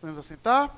Podemos 0.00 0.18
assentar? 0.18 0.74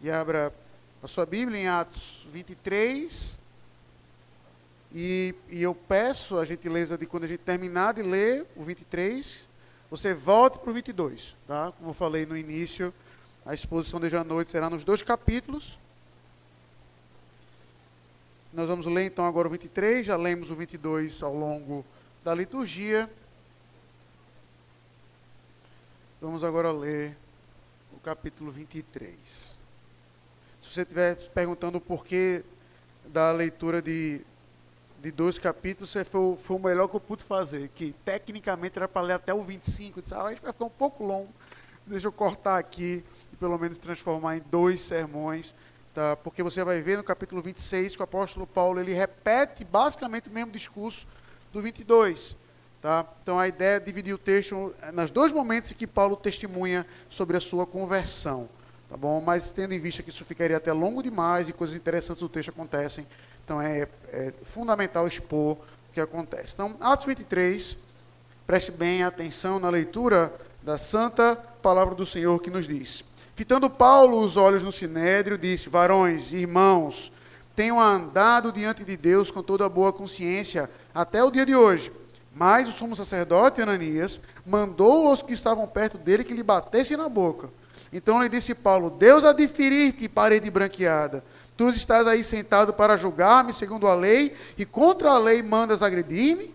E 0.00 0.10
abra 0.10 0.54
a 1.02 1.08
sua 1.08 1.26
Bíblia 1.26 1.58
em 1.60 1.66
Atos 1.66 2.26
23. 2.32 3.38
E, 4.94 5.34
e 5.48 5.62
eu 5.62 5.74
peço 5.74 6.38
a 6.38 6.44
gentileza 6.44 6.96
de 6.96 7.06
quando 7.06 7.24
a 7.24 7.26
gente 7.26 7.40
terminar 7.40 7.94
de 7.94 8.02
ler 8.02 8.46
o 8.54 8.62
23, 8.62 9.48
você 9.90 10.14
volte 10.14 10.58
para 10.58 10.70
o 10.70 10.72
22, 10.72 11.34
tá? 11.46 11.72
Como 11.78 11.90
eu 11.90 11.94
falei 11.94 12.26
no 12.26 12.36
início, 12.36 12.92
a 13.44 13.54
exposição 13.54 13.98
de 13.98 14.06
hoje 14.06 14.16
à 14.16 14.24
noite 14.24 14.52
será 14.52 14.68
nos 14.68 14.84
dois 14.84 15.02
capítulos. 15.02 15.78
Nós 18.52 18.68
vamos 18.68 18.86
ler 18.86 19.06
então 19.06 19.24
agora 19.24 19.48
o 19.48 19.50
23, 19.50 20.06
já 20.06 20.16
lemos 20.16 20.50
o 20.50 20.54
22 20.54 21.22
ao 21.22 21.34
longo 21.34 21.84
da 22.22 22.34
liturgia. 22.34 23.10
Vamos 26.22 26.44
agora 26.44 26.70
ler 26.70 27.16
o 27.92 27.98
capítulo 27.98 28.52
23. 28.52 29.10
Se 29.18 29.56
você 30.60 30.82
estiver 30.82 31.16
perguntando 31.30 31.78
o 31.78 31.80
porquê 31.80 32.44
da 33.06 33.32
leitura 33.32 33.82
de, 33.82 34.20
de 35.00 35.10
dois 35.10 35.36
capítulos, 35.36 35.92
foi, 35.92 36.36
foi 36.36 36.56
o 36.56 36.60
melhor 36.60 36.86
que 36.86 36.94
eu 36.94 37.00
pude 37.00 37.24
fazer, 37.24 37.70
que 37.70 37.92
tecnicamente 38.04 38.78
era 38.78 38.86
para 38.86 39.02
ler 39.02 39.14
até 39.14 39.34
o 39.34 39.42
25. 39.42 39.98
Eu 39.98 40.02
disse, 40.02 40.14
ah, 40.14 40.22
vai 40.22 40.36
ficar 40.36 40.54
um 40.60 40.70
pouco 40.70 41.04
longo, 41.04 41.28
deixa 41.84 42.06
eu 42.06 42.12
cortar 42.12 42.56
aqui 42.56 43.04
e 43.32 43.36
pelo 43.36 43.58
menos 43.58 43.76
transformar 43.78 44.36
em 44.36 44.42
dois 44.48 44.80
sermões, 44.80 45.52
tá? 45.92 46.14
porque 46.14 46.40
você 46.40 46.62
vai 46.62 46.80
ver 46.82 46.98
no 46.98 47.02
capítulo 47.02 47.42
26 47.42 47.96
que 47.96 48.00
o 48.00 48.04
apóstolo 48.04 48.46
Paulo 48.46 48.78
ele 48.78 48.94
repete 48.94 49.64
basicamente 49.64 50.28
o 50.28 50.32
mesmo 50.32 50.52
discurso 50.52 51.04
do 51.52 51.60
22. 51.60 52.36
Tá? 52.82 53.06
Então 53.22 53.38
a 53.38 53.46
ideia 53.46 53.76
é 53.76 53.80
dividir 53.80 54.12
o 54.12 54.18
texto 54.18 54.74
nos 54.92 55.12
dois 55.12 55.30
momentos 55.30 55.70
em 55.70 55.74
que 55.74 55.86
Paulo 55.86 56.16
testemunha 56.16 56.84
sobre 57.08 57.36
a 57.36 57.40
sua 57.40 57.64
conversão. 57.64 58.48
Tá 58.90 58.96
bom? 58.96 59.22
Mas 59.24 59.52
tendo 59.52 59.72
em 59.72 59.78
vista 59.78 60.02
que 60.02 60.10
isso 60.10 60.24
ficaria 60.24 60.56
até 60.56 60.72
longo 60.72 61.00
demais 61.00 61.48
e 61.48 61.52
coisas 61.52 61.76
interessantes 61.76 62.20
do 62.20 62.28
texto 62.28 62.48
acontecem, 62.48 63.06
então 63.44 63.62
é, 63.62 63.86
é 64.08 64.34
fundamental 64.42 65.06
expor 65.06 65.52
o 65.52 65.92
que 65.94 66.00
acontece. 66.00 66.54
Então, 66.54 66.76
Atos 66.80 67.06
23, 67.06 67.76
preste 68.48 68.72
bem 68.72 69.04
atenção 69.04 69.60
na 69.60 69.70
leitura 69.70 70.34
da 70.60 70.76
santa 70.76 71.36
palavra 71.36 71.94
do 71.94 72.04
Senhor 72.04 72.36
que 72.40 72.50
nos 72.50 72.66
diz. 72.66 73.04
Fitando 73.36 73.70
Paulo 73.70 74.20
os 74.20 74.36
olhos 74.36 74.62
no 74.64 74.72
sinédrio, 74.72 75.38
disse: 75.38 75.68
Varões, 75.68 76.32
irmãos, 76.32 77.12
tenham 77.54 77.80
andado 77.80 78.50
diante 78.50 78.84
de 78.84 78.96
Deus 78.96 79.30
com 79.30 79.40
toda 79.40 79.68
boa 79.68 79.92
consciência 79.92 80.68
até 80.92 81.22
o 81.22 81.30
dia 81.30 81.46
de 81.46 81.54
hoje 81.54 82.01
mas 82.34 82.68
o 82.68 82.72
sumo 82.72 82.96
sacerdote 82.96 83.60
Ananias 83.60 84.20
mandou 84.44 85.08
aos 85.08 85.22
que 85.22 85.32
estavam 85.32 85.66
perto 85.66 85.98
dele 85.98 86.24
que 86.24 86.34
lhe 86.34 86.42
batessem 86.42 86.96
na 86.96 87.08
boca. 87.08 87.50
Então 87.92 88.22
lhe 88.22 88.28
disse 88.28 88.54
Paulo: 88.54 88.90
Deus 88.90 89.24
há 89.24 89.32
de 89.32 89.46
ferir-te, 89.46 90.08
parede 90.08 90.50
branqueada. 90.50 91.22
Tu 91.56 91.68
estás 91.70 92.06
aí 92.06 92.24
sentado 92.24 92.72
para 92.72 92.96
julgar-me 92.96 93.52
segundo 93.52 93.86
a 93.86 93.94
lei, 93.94 94.34
e 94.56 94.64
contra 94.64 95.10
a 95.12 95.18
lei 95.18 95.42
mandas 95.42 95.82
agredir-me? 95.82 96.54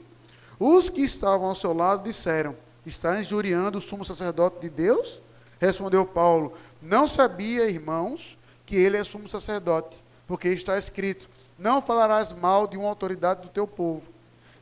Os 0.60 0.90
que 0.90 1.02
estavam 1.02 1.48
ao 1.48 1.56
seu 1.56 1.74
lado 1.74 2.04
disseram: 2.04 2.56
Estás 2.86 3.22
injuriando 3.22 3.78
o 3.78 3.82
sumo 3.82 4.04
sacerdote 4.04 4.60
de 4.60 4.70
Deus? 4.70 5.22
Respondeu 5.60 6.06
Paulo: 6.06 6.54
Não 6.82 7.08
sabia, 7.08 7.70
irmãos, 7.70 8.38
que 8.66 8.76
ele 8.76 8.98
é 8.98 9.04
sumo 9.04 9.28
sacerdote, 9.28 9.96
porque 10.26 10.50
está 10.50 10.78
escrito: 10.78 11.30
Não 11.60 11.82
falarás 11.82 12.34
mal 12.34 12.66
de 12.66 12.78
uma 12.78 12.90
autoridade 12.90 13.44
do 13.44 13.50
teu 13.50 13.68
povo. 13.68 14.17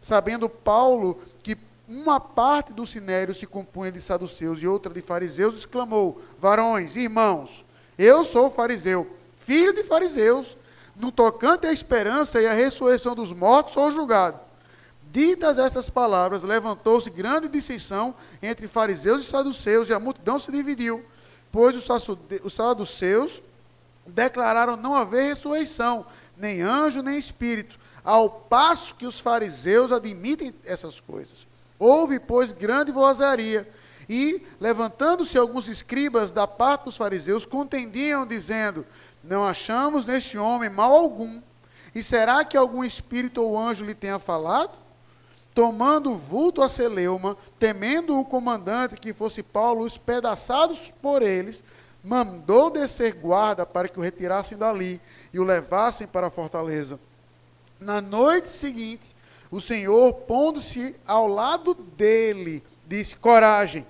Sabendo 0.06 0.48
Paulo 0.48 1.20
que 1.42 1.58
uma 1.88 2.20
parte 2.20 2.72
do 2.72 2.86
sinério 2.86 3.34
se 3.34 3.48
compunha 3.48 3.92
de 3.92 4.00
saduceus 4.00 4.61
e 4.61 4.67
outra 4.67 4.94
de 4.94 5.02
fariseus, 5.02 5.58
exclamou: 5.58 6.22
Varões, 6.39 6.95
irmãos, 6.95 7.66
eu 7.98 8.23
sou 8.23 8.52
fariseu, 8.52 9.09
filho 9.39 9.73
de 9.73 9.83
fariseus. 9.83 10.56
No 10.95 11.11
tocante 11.11 11.66
à 11.66 11.73
esperança 11.73 12.39
e 12.39 12.45
à 12.45 12.53
ressurreição 12.53 13.15
dos 13.15 13.33
mortos, 13.33 13.73
sou 13.73 13.92
julgado. 13.92 14.39
Ditas 15.11 15.58
essas 15.58 15.89
palavras, 15.89 16.44
levantou-se 16.44 17.10
grande 17.10 17.48
dissensão 17.48 18.14
entre 18.44 18.67
fariseus 18.67 19.26
e 19.26 19.27
saduceus, 19.27 19.89
e 19.89 19.94
a 19.94 19.99
multidão 19.99 20.38
se 20.38 20.52
dividiu, 20.52 21.04
pois 21.52 21.76
os 21.76 22.54
saduceus 22.54 23.42
declararam 24.05 24.77
não 24.77 24.94
haver 24.94 25.30
ressurreição, 25.30 26.05
nem 26.38 26.61
anjo, 26.61 27.02
nem 27.02 27.17
espírito 27.17 27.84
ao 28.05 28.30
passo 28.30 28.93
que 28.93 29.08
os 29.08 29.20
fariseus 29.20 29.92
admitem 29.92 30.54
essas 30.64 30.99
coisas. 30.99 31.48
Houve, 31.80 32.20
pois, 32.20 32.52
grande 32.52 32.92
vozaria, 32.92 33.67
e, 34.08 34.45
levantando-se 34.61 35.36
alguns 35.36 35.67
escribas 35.67 36.32
da 36.32 36.45
parte 36.45 36.86
dos 36.86 36.95
fariseus, 36.95 37.45
contendiam, 37.45 38.27
dizendo: 38.27 38.86
Não 39.23 39.44
achamos 39.44 40.05
neste 40.05 40.38
homem 40.38 40.70
mal 40.70 40.94
algum, 40.94 41.42
e 41.94 42.04
será 42.04 42.45
que 42.45 42.55
algum 42.55 42.83
espírito 42.83 43.42
ou 43.42 43.58
anjo 43.58 43.83
lhe 43.83 43.95
tenha 43.95 44.20
falado? 44.20 44.77
Tomando 45.55 46.11
o 46.11 46.15
vulto 46.15 46.61
a 46.61 46.70
Celeuma, 46.70 47.36
temendo 47.58 48.20
o 48.20 48.26
comandante 48.26 48.95
que 48.95 49.14
fosse 49.14 49.42
Paulo, 49.42 49.83
os 49.83 49.98
pedaçados 49.98 50.92
por 51.02 51.23
eles, 51.23 51.64
mandou 52.04 52.70
descer 52.70 53.14
guarda 53.14 53.65
para 53.65 53.88
que 53.88 53.98
o 53.98 54.04
retirassem 54.04 54.58
dali 54.58 55.02
e 55.33 55.39
o 55.39 55.44
levassem 55.44 56.05
para 56.05 56.27
a 56.27 56.32
fortaleza. 56.32 56.99
Na 57.80 58.02
noite 58.02 58.49
seguinte, 58.49 59.15
o 59.52 59.59
Senhor, 59.59 60.13
pondo-se 60.13 60.95
ao 61.05 61.27
lado 61.27 61.73
dele, 61.73 62.63
disse: 62.87 63.15
Coragem, 63.15 63.86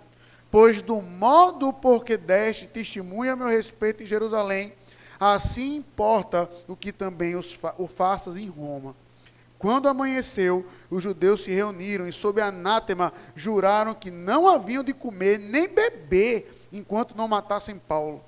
pois 0.51 0.81
do 0.81 1.01
modo 1.01 1.71
por 1.71 2.03
que 2.03 2.17
deste 2.17 2.65
testemunha 2.65 3.33
a 3.33 3.35
meu 3.35 3.47
respeito 3.47 4.03
em 4.03 4.05
Jerusalém, 4.05 4.73
assim 5.19 5.75
importa 5.77 6.49
o 6.67 6.75
que 6.75 6.91
também 6.91 7.35
o 7.35 7.87
faças 7.87 8.37
em 8.37 8.47
Roma. 8.47 8.95
Quando 9.57 9.87
amanheceu, 9.87 10.65
os 10.89 11.01
judeus 11.01 11.43
se 11.43 11.51
reuniram 11.51 12.07
e, 12.07 12.11
sob 12.11 12.41
anátema, 12.41 13.13
juraram 13.35 13.93
que 13.93 14.11
não 14.11 14.47
haviam 14.47 14.83
de 14.83 14.93
comer 14.93 15.39
nem 15.39 15.67
beber 15.67 16.67
enquanto 16.71 17.15
não 17.15 17.27
matassem 17.27 17.79
Paulo. 17.79 18.23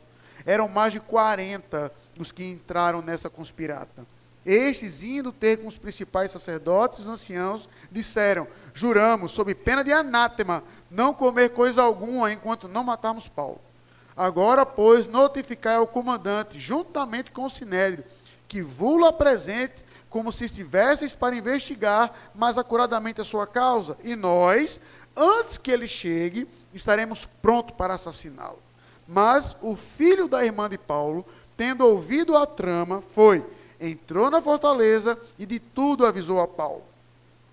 Eram 0.45 0.67
mais 0.67 0.93
de 0.93 0.99
40 0.99 1.91
os 2.17 2.31
que 2.31 2.43
entraram 2.43 3.01
nessa 3.01 3.29
conspirata. 3.29 4.05
Estes, 4.47 5.03
indo 5.03 5.33
ter 5.33 5.57
com 5.57 5.67
os 5.67 5.77
principais 5.77 6.31
sacerdotes 6.31 6.99
e 6.99 7.01
os 7.01 7.07
anciãos, 7.09 7.67
disseram: 7.91 8.47
Juramos, 8.73 9.33
sob 9.33 9.53
pena 9.53 9.83
de 9.83 9.91
anátema, 9.91 10.63
não 10.89 11.13
comer 11.13 11.49
coisa 11.49 11.83
alguma 11.83 12.31
enquanto 12.31 12.69
não 12.69 12.81
matarmos 12.81 13.27
Paulo. 13.27 13.59
Agora, 14.15 14.65
pois, 14.65 15.05
notificai 15.05 15.75
ao 15.75 15.85
comandante, 15.85 16.57
juntamente 16.57 17.29
com 17.29 17.43
o 17.43 17.49
sinédrio, 17.49 18.05
que 18.47 18.61
vula 18.61 19.11
presente 19.11 19.75
como 20.09 20.31
se 20.31 20.45
estivesseis 20.45 21.13
para 21.13 21.35
investigar 21.35 22.13
mais 22.33 22.57
acuradamente 22.57 23.19
a 23.19 23.25
sua 23.25 23.45
causa, 23.45 23.97
e 24.01 24.15
nós, 24.15 24.79
antes 25.13 25.57
que 25.57 25.69
ele 25.69 25.89
chegue, 25.89 26.47
estaremos 26.73 27.25
prontos 27.25 27.75
para 27.75 27.95
assassiná-lo. 27.95 28.59
Mas 29.05 29.57
o 29.61 29.75
filho 29.75 30.29
da 30.29 30.45
irmã 30.45 30.69
de 30.69 30.77
Paulo, 30.77 31.25
tendo 31.57 31.85
ouvido 31.85 32.37
a 32.37 32.45
trama, 32.45 33.01
foi 33.01 33.43
entrou 33.79 34.29
na 34.29 34.41
fortaleza 34.41 35.17
e 35.37 35.45
de 35.45 35.59
tudo 35.59 36.05
avisou 36.05 36.39
a 36.39 36.47
Paulo. 36.47 36.83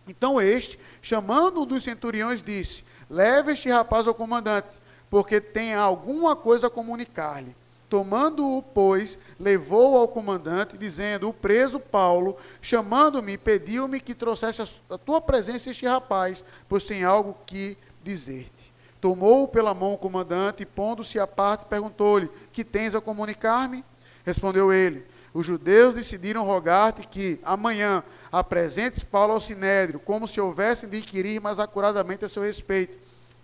Então 0.06 0.40
este, 0.40 0.78
chamando 1.00 1.62
um 1.62 1.66
dos 1.66 1.82
centuriões, 1.82 2.42
disse: 2.42 2.84
Leve 3.08 3.52
este 3.52 3.68
rapaz 3.68 4.06
ao 4.06 4.14
comandante, 4.14 4.68
porque 5.10 5.40
tem 5.40 5.74
alguma 5.74 6.34
coisa 6.36 6.66
a 6.66 6.70
comunicar-lhe. 6.70 7.54
Tomando-o, 7.88 8.62
pois, 8.62 9.18
levou 9.38 9.96
ao 9.96 10.08
comandante, 10.08 10.76
dizendo: 10.76 11.28
O 11.28 11.32
preso 11.32 11.78
Paulo, 11.78 12.36
chamando-me, 12.60 13.38
pediu-me 13.38 14.00
que 14.00 14.14
trouxesse 14.14 14.62
a 14.90 14.98
tua 14.98 15.20
presença 15.20 15.70
este 15.70 15.86
rapaz, 15.86 16.44
pois 16.68 16.84
tem 16.84 17.04
algo 17.04 17.36
que 17.46 17.76
dizer-te. 18.02 18.72
Tomou-o 19.00 19.46
pela 19.46 19.74
mão 19.74 19.92
o 19.92 19.98
comandante 19.98 20.62
e, 20.62 20.66
pondo-se 20.66 21.20
à 21.20 21.26
parte, 21.26 21.66
perguntou-lhe: 21.66 22.30
Que 22.52 22.64
tens 22.64 22.94
a 22.94 23.00
comunicar-me? 23.00 23.84
Respondeu 24.24 24.72
ele: 24.72 25.06
os 25.34 25.44
judeus 25.44 25.94
decidiram 25.94 26.44
rogar-te 26.44 27.06
que 27.08 27.40
amanhã 27.42 28.04
apresentes 28.30 29.02
Paulo 29.02 29.32
ao 29.34 29.40
sinédrio, 29.40 29.98
como 29.98 30.28
se 30.28 30.40
houvessem 30.40 30.88
de 30.88 30.98
inquirir 30.98 31.40
mais 31.40 31.58
acuradamente 31.58 32.24
a 32.24 32.28
seu 32.28 32.44
respeito. 32.44 32.96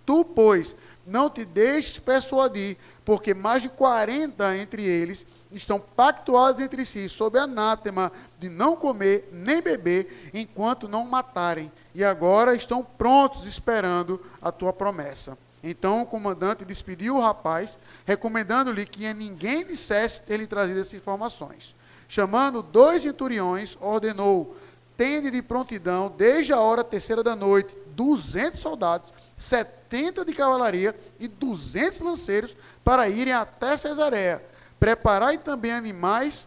Tu, 0.07 0.25
pois, 0.25 0.77
não 1.05 1.29
te 1.29 1.45
deixes 1.45 1.99
persuadir, 1.99 2.77
porque 3.05 3.35
mais 3.35 3.65
de 3.65 3.69
quarenta 3.69 4.57
entre 4.57 4.85
eles 4.85 5.27
estão 5.51 5.81
pactuados 5.81 6.61
entre 6.61 6.87
si, 6.87 7.09
sob 7.09 7.37
anátema 7.37 8.13
de 8.39 8.49
não 8.49 8.77
comer 8.77 9.29
nem 9.33 9.61
beber, 9.61 10.31
enquanto 10.33 10.89
não 10.89 11.05
matarem, 11.05 11.73
e 11.93 12.05
agora 12.05 12.55
estão 12.55 12.85
prontos 12.85 13.47
esperando 13.47 14.25
a 14.41 14.53
tua 14.53 14.73
promessa. 14.73 15.37
Então 15.63 16.03
o 16.03 16.07
comandante 16.07 16.65
despediu 16.65 17.17
o 17.17 17.21
rapaz, 17.21 17.81
recomendando-lhe 18.07 18.87
que 18.87 19.13
ninguém 19.13 19.67
dissesse 19.67 20.23
ter 20.23 20.37
lhe 20.37 20.47
trazido 20.47 20.81
essas 20.81 20.95
informações. 20.95 21.75
Chamando 22.11 22.61
dois 22.61 23.03
centuriões, 23.03 23.79
ordenou: 23.81 24.57
tende 24.97 25.31
de 25.31 25.41
prontidão, 25.41 26.13
desde 26.19 26.53
a 26.53 26.59
hora 26.59 26.83
terceira 26.83 27.23
da 27.23 27.37
noite, 27.37 27.73
duzentos 27.95 28.59
soldados, 28.59 29.13
70 29.37 30.25
de 30.25 30.33
cavalaria 30.33 30.93
e 31.21 31.29
200 31.29 32.01
lanceiros 32.01 32.57
para 32.83 33.09
irem 33.09 33.33
até 33.33 33.77
Cesareia. 33.77 34.45
Preparai 34.81 35.39
também 35.39 35.71
animais 35.71 36.47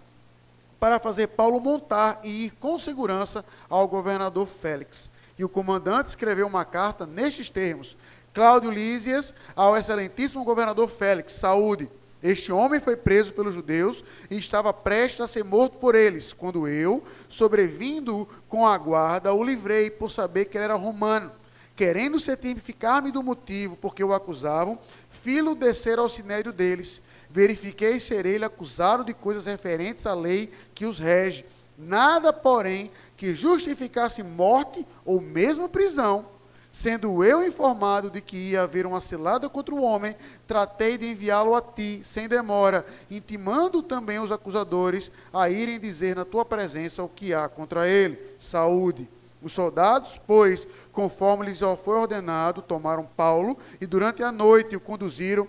para 0.81 0.99
fazer 0.99 1.27
Paulo 1.27 1.61
montar 1.61 2.19
e 2.25 2.47
ir 2.47 2.49
com 2.59 2.77
segurança 2.77 3.45
ao 3.69 3.87
governador 3.87 4.45
Félix. 4.45 5.09
E 5.39 5.45
o 5.45 5.49
comandante 5.49 6.09
escreveu 6.09 6.45
uma 6.45 6.65
carta 6.65 7.05
nestes 7.05 7.49
termos: 7.49 7.95
Cláudio 8.33 8.69
Lísias 8.69 9.33
ao 9.55 9.77
excelentíssimo 9.77 10.43
governador 10.43 10.89
Félix, 10.89 11.31
saúde. 11.31 11.89
Este 12.23 12.53
homem 12.53 12.79
foi 12.79 12.95
preso 12.95 13.33
pelos 13.33 13.53
judeus 13.53 14.01
e 14.31 14.37
estava 14.37 14.71
prestes 14.71 15.19
a 15.19 15.27
ser 15.27 15.43
morto 15.43 15.77
por 15.77 15.93
eles, 15.93 16.31
quando 16.31 16.69
eu, 16.69 17.03
sobrevindo 17.27 18.25
com 18.47 18.65
a 18.65 18.77
guarda, 18.77 19.33
o 19.33 19.43
livrei 19.43 19.89
por 19.89 20.09
saber 20.09 20.45
que 20.45 20.57
ele 20.57 20.63
era 20.63 20.75
romano. 20.75 21.29
Querendo 21.75 22.17
certificar-me 22.21 23.11
do 23.11 23.21
motivo 23.21 23.75
porque 23.75 24.01
o 24.01 24.13
acusavam, 24.13 24.79
filo 25.09 25.53
descer 25.53 25.99
ao 25.99 26.07
sinédrio 26.07 26.53
deles. 26.53 27.01
Verifiquei 27.29 27.99
ser 27.99 28.25
ele 28.25 28.45
acusado 28.45 29.03
de 29.03 29.13
coisas 29.13 29.45
referentes 29.45 30.05
à 30.05 30.13
lei 30.13 30.49
que 30.73 30.85
os 30.85 30.99
rege. 30.99 31.45
Nada, 31.77 32.31
porém, 32.31 32.89
que 33.17 33.35
justificasse 33.35 34.23
morte 34.23 34.87
ou 35.03 35.19
mesmo 35.19 35.67
prisão 35.67 36.32
Sendo 36.73 37.23
eu 37.23 37.45
informado 37.45 38.09
de 38.09 38.19
que 38.19 38.35
ia 38.35 38.63
haver 38.63 38.87
uma 38.87 38.99
cilada 38.99 39.47
contra 39.47 39.75
o 39.75 39.83
homem, 39.83 40.15
tratei 40.47 40.97
de 40.97 41.05
enviá-lo 41.05 41.55
a 41.55 41.61
ti, 41.61 42.01
sem 42.03 42.27
demora, 42.27 42.83
intimando 43.11 43.83
também 43.83 44.17
os 44.17 44.31
acusadores 44.31 45.11
a 45.31 45.47
irem 45.47 45.79
dizer 45.79 46.15
na 46.15 46.25
tua 46.25 46.43
presença 46.43 47.03
o 47.03 47.07
que 47.07 47.31
há 47.31 47.47
contra 47.47 47.87
ele. 47.87 48.17
Saúde. 48.39 49.07
Os 49.39 49.51
soldados, 49.51 50.19
pois, 50.25 50.67
conforme 50.91 51.45
lhes 51.45 51.59
foi 51.83 51.95
ordenado, 51.95 52.59
tomaram 52.63 53.07
Paulo 53.15 53.55
e 53.79 53.85
durante 53.85 54.23
a 54.23 54.31
noite 54.31 54.75
o 54.75 54.79
conduziram 54.79 55.47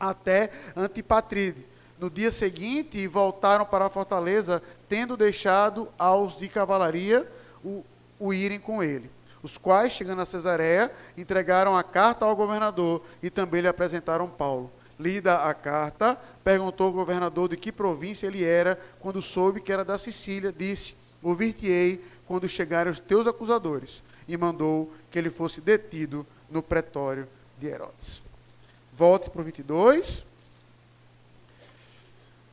até 0.00 0.50
Antipatride. 0.74 1.66
No 2.00 2.08
dia 2.08 2.30
seguinte, 2.30 3.06
voltaram 3.06 3.66
para 3.66 3.84
a 3.84 3.90
fortaleza, 3.90 4.62
tendo 4.88 5.14
deixado 5.14 5.88
aos 5.98 6.38
de 6.38 6.48
cavalaria 6.48 7.30
o, 7.62 7.84
o 8.18 8.32
irem 8.32 8.58
com 8.58 8.82
ele 8.82 9.10
os 9.42 9.56
quais, 9.56 9.92
chegando 9.92 10.22
a 10.22 10.26
Cesareia, 10.26 10.90
entregaram 11.16 11.76
a 11.76 11.82
carta 11.82 12.24
ao 12.24 12.34
governador 12.34 13.02
e 13.22 13.30
também 13.30 13.60
lhe 13.60 13.68
apresentaram 13.68 14.28
Paulo. 14.28 14.70
Lida 14.98 15.36
a 15.36 15.54
carta, 15.54 16.18
perguntou 16.42 16.88
ao 16.88 16.92
governador 16.92 17.48
de 17.48 17.56
que 17.56 17.70
província 17.70 18.26
ele 18.26 18.42
era, 18.42 18.78
quando 18.98 19.22
soube 19.22 19.60
que 19.60 19.72
era 19.72 19.84
da 19.84 19.96
Sicília, 19.96 20.52
disse: 20.52 20.96
Ouvir-te-ei 21.22 22.04
quando 22.26 22.48
chegarem 22.48 22.92
os 22.92 22.98
teus 22.98 23.26
acusadores. 23.26 24.02
E 24.26 24.36
mandou 24.36 24.92
que 25.10 25.18
ele 25.18 25.30
fosse 25.30 25.60
detido 25.60 26.26
no 26.50 26.62
pretório 26.62 27.26
de 27.58 27.68
Herodes. 27.68 28.20
Volte 28.92 29.30
para 29.30 29.40
o 29.40 29.44
22 29.44 30.24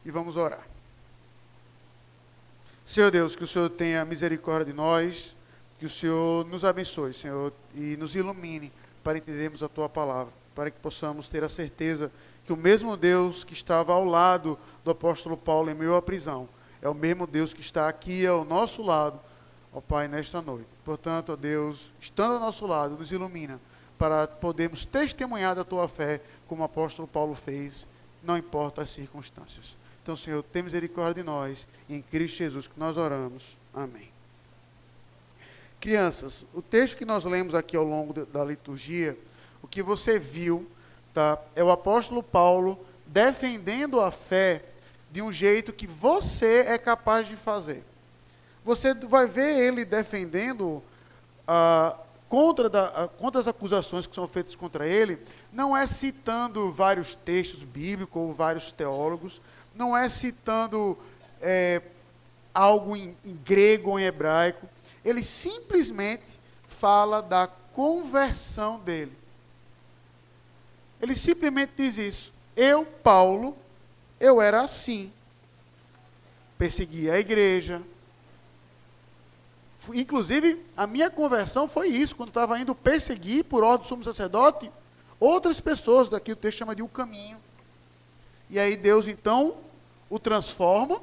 e 0.05 0.11
vamos 0.11 0.37
orar. 0.37 0.65
Senhor 2.85 3.09
Deus, 3.09 3.35
que 3.35 3.43
o 3.43 3.47
Senhor 3.47 3.69
tenha 3.69 4.05
misericórdia 4.05 4.71
de 4.71 4.73
nós 4.73 5.35
que 5.77 5.85
o 5.85 5.89
Senhor 5.89 6.45
nos 6.45 6.63
abençoe, 6.63 7.13
Senhor, 7.13 7.51
e 7.73 7.97
nos 7.97 8.15
ilumine 8.15 8.71
para 9.03 9.17
entendermos 9.17 9.61
a 9.61 9.69
tua 9.69 9.89
palavra, 9.89 10.33
para 10.53 10.71
que 10.71 10.79
possamos 10.79 11.27
ter 11.27 11.43
a 11.43 11.49
certeza 11.49 12.11
que 12.45 12.53
o 12.53 12.57
mesmo 12.57 12.95
Deus 12.95 13.43
que 13.43 13.53
estava 13.53 13.93
ao 13.93 14.05
lado 14.05 14.57
do 14.83 14.91
apóstolo 14.91 15.35
Paulo 15.35 15.69
em 15.69 15.73
meio 15.73 15.95
à 15.95 16.01
prisão, 16.01 16.47
é 16.81 16.87
o 16.87 16.93
mesmo 16.93 17.25
Deus 17.25 17.53
que 17.53 17.61
está 17.61 17.89
aqui 17.89 18.25
ao 18.25 18.45
nosso 18.45 18.83
lado, 18.83 19.19
ó 19.73 19.81
Pai, 19.81 20.07
nesta 20.07 20.41
noite. 20.41 20.67
Portanto, 20.83 21.31
ó 21.31 21.35
Deus, 21.35 21.91
estando 21.99 22.35
ao 22.35 22.39
nosso 22.39 22.65
lado, 22.67 22.97
nos 22.97 23.11
ilumina 23.11 23.59
para 23.97 24.27
podermos 24.27 24.85
testemunhar 24.85 25.55
da 25.55 25.63
tua 25.63 25.87
fé, 25.87 26.21
como 26.47 26.61
o 26.61 26.65
apóstolo 26.65 27.07
Paulo 27.07 27.33
fez, 27.33 27.87
não 28.23 28.37
importa 28.37 28.81
as 28.81 28.89
circunstâncias. 28.89 29.75
Então, 30.03 30.15
Senhor, 30.15 30.43
tem 30.43 30.61
misericórdia 30.61 31.23
de 31.23 31.27
nós, 31.27 31.67
e 31.89 31.95
em 31.95 32.01
Cristo 32.01 32.37
Jesus 32.37 32.67
que 32.67 32.79
nós 32.79 32.97
oramos. 32.97 33.57
Amém. 33.73 34.14
Crianças, 35.85 36.43
o 36.51 36.63
texto 36.63 36.97
que 36.97 37.05
nós 37.05 37.25
lemos 37.25 37.53
aqui 37.53 37.77
ao 37.77 37.83
longo 37.83 38.25
da 38.25 38.43
liturgia, 38.43 39.15
o 39.61 39.67
que 39.67 39.83
você 39.83 40.17
viu, 40.17 40.67
tá, 41.13 41.37
é 41.55 41.63
o 41.63 41.69
apóstolo 41.69 42.23
Paulo 42.23 42.83
defendendo 43.05 44.01
a 44.01 44.09
fé 44.09 44.63
de 45.11 45.21
um 45.21 45.31
jeito 45.31 45.71
que 45.71 45.85
você 45.85 46.61
é 46.61 46.79
capaz 46.79 47.27
de 47.27 47.35
fazer. 47.35 47.83
Você 48.63 48.95
vai 48.95 49.27
ver 49.27 49.59
ele 49.59 49.85
defendendo 49.85 50.81
contra, 52.27 52.67
da, 52.67 53.07
contra 53.19 53.39
as 53.39 53.47
acusações 53.47 54.07
que 54.07 54.15
são 54.15 54.25
feitas 54.25 54.55
contra 54.55 54.87
ele, 54.87 55.19
não 55.53 55.77
é 55.77 55.85
citando 55.85 56.71
vários 56.71 57.13
textos 57.13 57.61
bíblicos 57.61 58.19
ou 58.19 58.33
vários 58.33 58.71
teólogos, 58.71 59.39
não 59.75 59.95
é 59.95 60.09
citando 60.09 60.97
é, 61.39 61.79
algo 62.55 62.95
em, 62.95 63.15
em 63.23 63.35
grego 63.45 63.91
ou 63.91 63.99
em 63.99 64.05
hebraico, 64.05 64.67
ele 65.05 65.23
simplesmente 65.23 66.39
fala 66.67 67.21
da 67.21 67.47
conversão 67.47 68.79
dele. 68.79 69.15
Ele 70.99 71.15
simplesmente 71.15 71.73
diz 71.77 71.97
isso. 71.97 72.33
Eu, 72.55 72.83
Paulo, 72.85 73.55
eu 74.19 74.41
era 74.41 74.63
assim. 74.63 75.13
Perseguia 76.57 77.13
a 77.13 77.19
igreja. 77.19 77.81
Inclusive, 79.93 80.65
a 80.75 80.87
minha 80.87 81.11
conversão 81.11 81.67
foi 81.67 81.89
isso, 81.89 82.15
quando 82.15 82.29
estava 82.29 82.59
indo 82.59 82.73
perseguir, 82.73 83.43
por 83.43 83.63
ordem 83.63 83.85
do 83.85 83.87
sumo 83.87 84.03
sacerdote, 84.03 84.71
outras 85.19 85.59
pessoas, 85.59 86.09
daqui 86.09 86.31
o 86.31 86.35
texto 86.35 86.57
chama 86.57 86.75
de 86.75 86.81
o 86.81 86.87
caminho. 86.87 87.37
E 88.49 88.57
aí 88.57 88.75
Deus, 88.75 89.07
então, 89.07 89.57
o 90.09 90.17
transforma, 90.17 90.99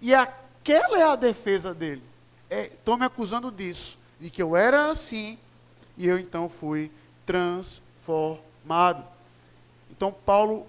e 0.00 0.12
aquela 0.12 0.98
é 0.98 1.04
a 1.04 1.14
defesa 1.14 1.72
dele 1.72 2.07
estão 2.50 2.94
é, 2.94 2.98
me 2.98 3.04
acusando 3.04 3.50
disso, 3.50 3.98
de 4.20 4.30
que 4.30 4.42
eu 4.42 4.56
era 4.56 4.90
assim, 4.90 5.38
e 5.96 6.06
eu 6.06 6.18
então 6.18 6.48
fui 6.48 6.90
transformado. 7.26 9.04
Então 9.90 10.12
Paulo 10.12 10.66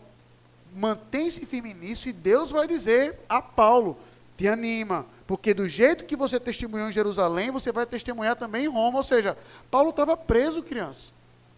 mantém-se 0.75 1.45
firme 1.45 1.73
nisso, 1.73 2.09
e 2.09 2.13
Deus 2.13 2.51
vai 2.51 2.67
dizer 2.67 3.19
a 3.27 3.41
Paulo: 3.41 3.97
te 4.37 4.47
anima, 4.47 5.05
porque 5.29 5.53
do 5.53 5.69
jeito 5.69 6.05
que 6.05 6.15
você 6.15 6.39
testemunhou 6.39 6.89
em 6.89 6.93
Jerusalém, 6.93 7.51
você 7.51 7.71
vai 7.71 7.85
testemunhar 7.85 8.35
também 8.35 8.65
em 8.65 8.67
Roma. 8.67 8.97
Ou 8.97 9.03
seja, 9.03 9.37
Paulo 9.69 9.91
estava 9.91 10.17
preso, 10.17 10.63
criança. 10.63 11.11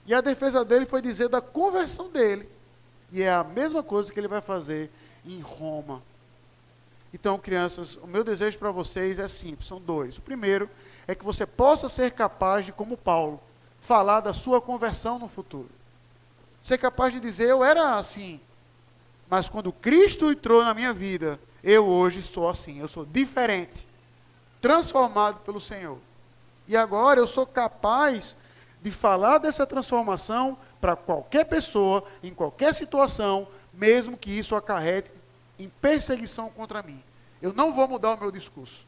E 0.06 0.14
a 0.14 0.20
defesa 0.20 0.66
dele 0.66 0.86
foi 0.86 1.02
dizer 1.02 1.30
da 1.30 1.40
conversão 1.40 2.10
dele. 2.10 2.50
E 3.12 3.22
é 3.22 3.32
a 3.32 3.44
mesma 3.44 3.82
coisa 3.82 4.12
que 4.12 4.20
ele 4.20 4.28
vai 4.28 4.42
fazer 4.42 4.92
em 5.26 5.40
Roma. 5.40 6.04
Então, 7.14 7.38
crianças, 7.38 7.98
o 7.98 8.08
meu 8.08 8.24
desejo 8.24 8.58
para 8.58 8.72
vocês 8.72 9.20
é 9.20 9.28
simples, 9.28 9.68
são 9.68 9.80
dois. 9.80 10.18
O 10.18 10.22
primeiro 10.22 10.70
é 11.08 11.14
que 11.14 11.26
você 11.26 11.46
possa 11.46 11.90
ser 11.90 12.12
capaz 12.12 12.66
de, 12.66 12.72
como 12.72 12.96
Paulo, 12.96 13.42
falar 13.82 14.22
da 14.22 14.34
sua 14.34 14.62
conversão 14.62 15.20
no 15.20 15.28
futuro. 15.28 15.70
Ser 16.62 16.78
capaz 16.78 17.14
de 17.14 17.20
dizer, 17.20 17.50
eu 17.50 17.64
era 17.64 17.96
assim, 17.96 18.40
mas 19.30 19.50
quando 19.50 19.74
Cristo 19.74 20.32
entrou 20.32 20.64
na 20.64 20.74
minha 20.74 20.94
vida, 20.94 21.40
eu 21.64 21.86
hoje 21.86 22.22
sou 22.22 22.50
assim, 22.50 22.80
eu 22.80 22.88
sou 22.88 23.06
diferente, 23.06 23.86
transformado 24.62 25.40
pelo 25.40 25.60
Senhor. 25.60 25.98
E 26.68 26.78
agora 26.78 27.20
eu 27.20 27.28
sou 27.28 27.46
capaz 27.46 28.36
de 28.82 28.92
falar 28.92 29.38
dessa 29.38 29.66
transformação 29.66 30.58
para 30.80 30.96
qualquer 30.96 31.46
pessoa, 31.46 32.04
em 32.24 32.34
qualquer 32.34 32.74
situação, 32.74 33.48
mesmo 33.74 34.18
que 34.18 34.32
isso 34.32 34.56
acarrete 34.56 35.12
em 35.64 35.70
perseguição 35.82 36.50
contra 36.50 36.82
mim. 36.82 37.02
Eu 37.42 37.54
não 37.54 37.74
vou 37.74 37.88
mudar 37.88 38.14
o 38.14 38.20
meu 38.20 38.32
discurso. 38.32 38.86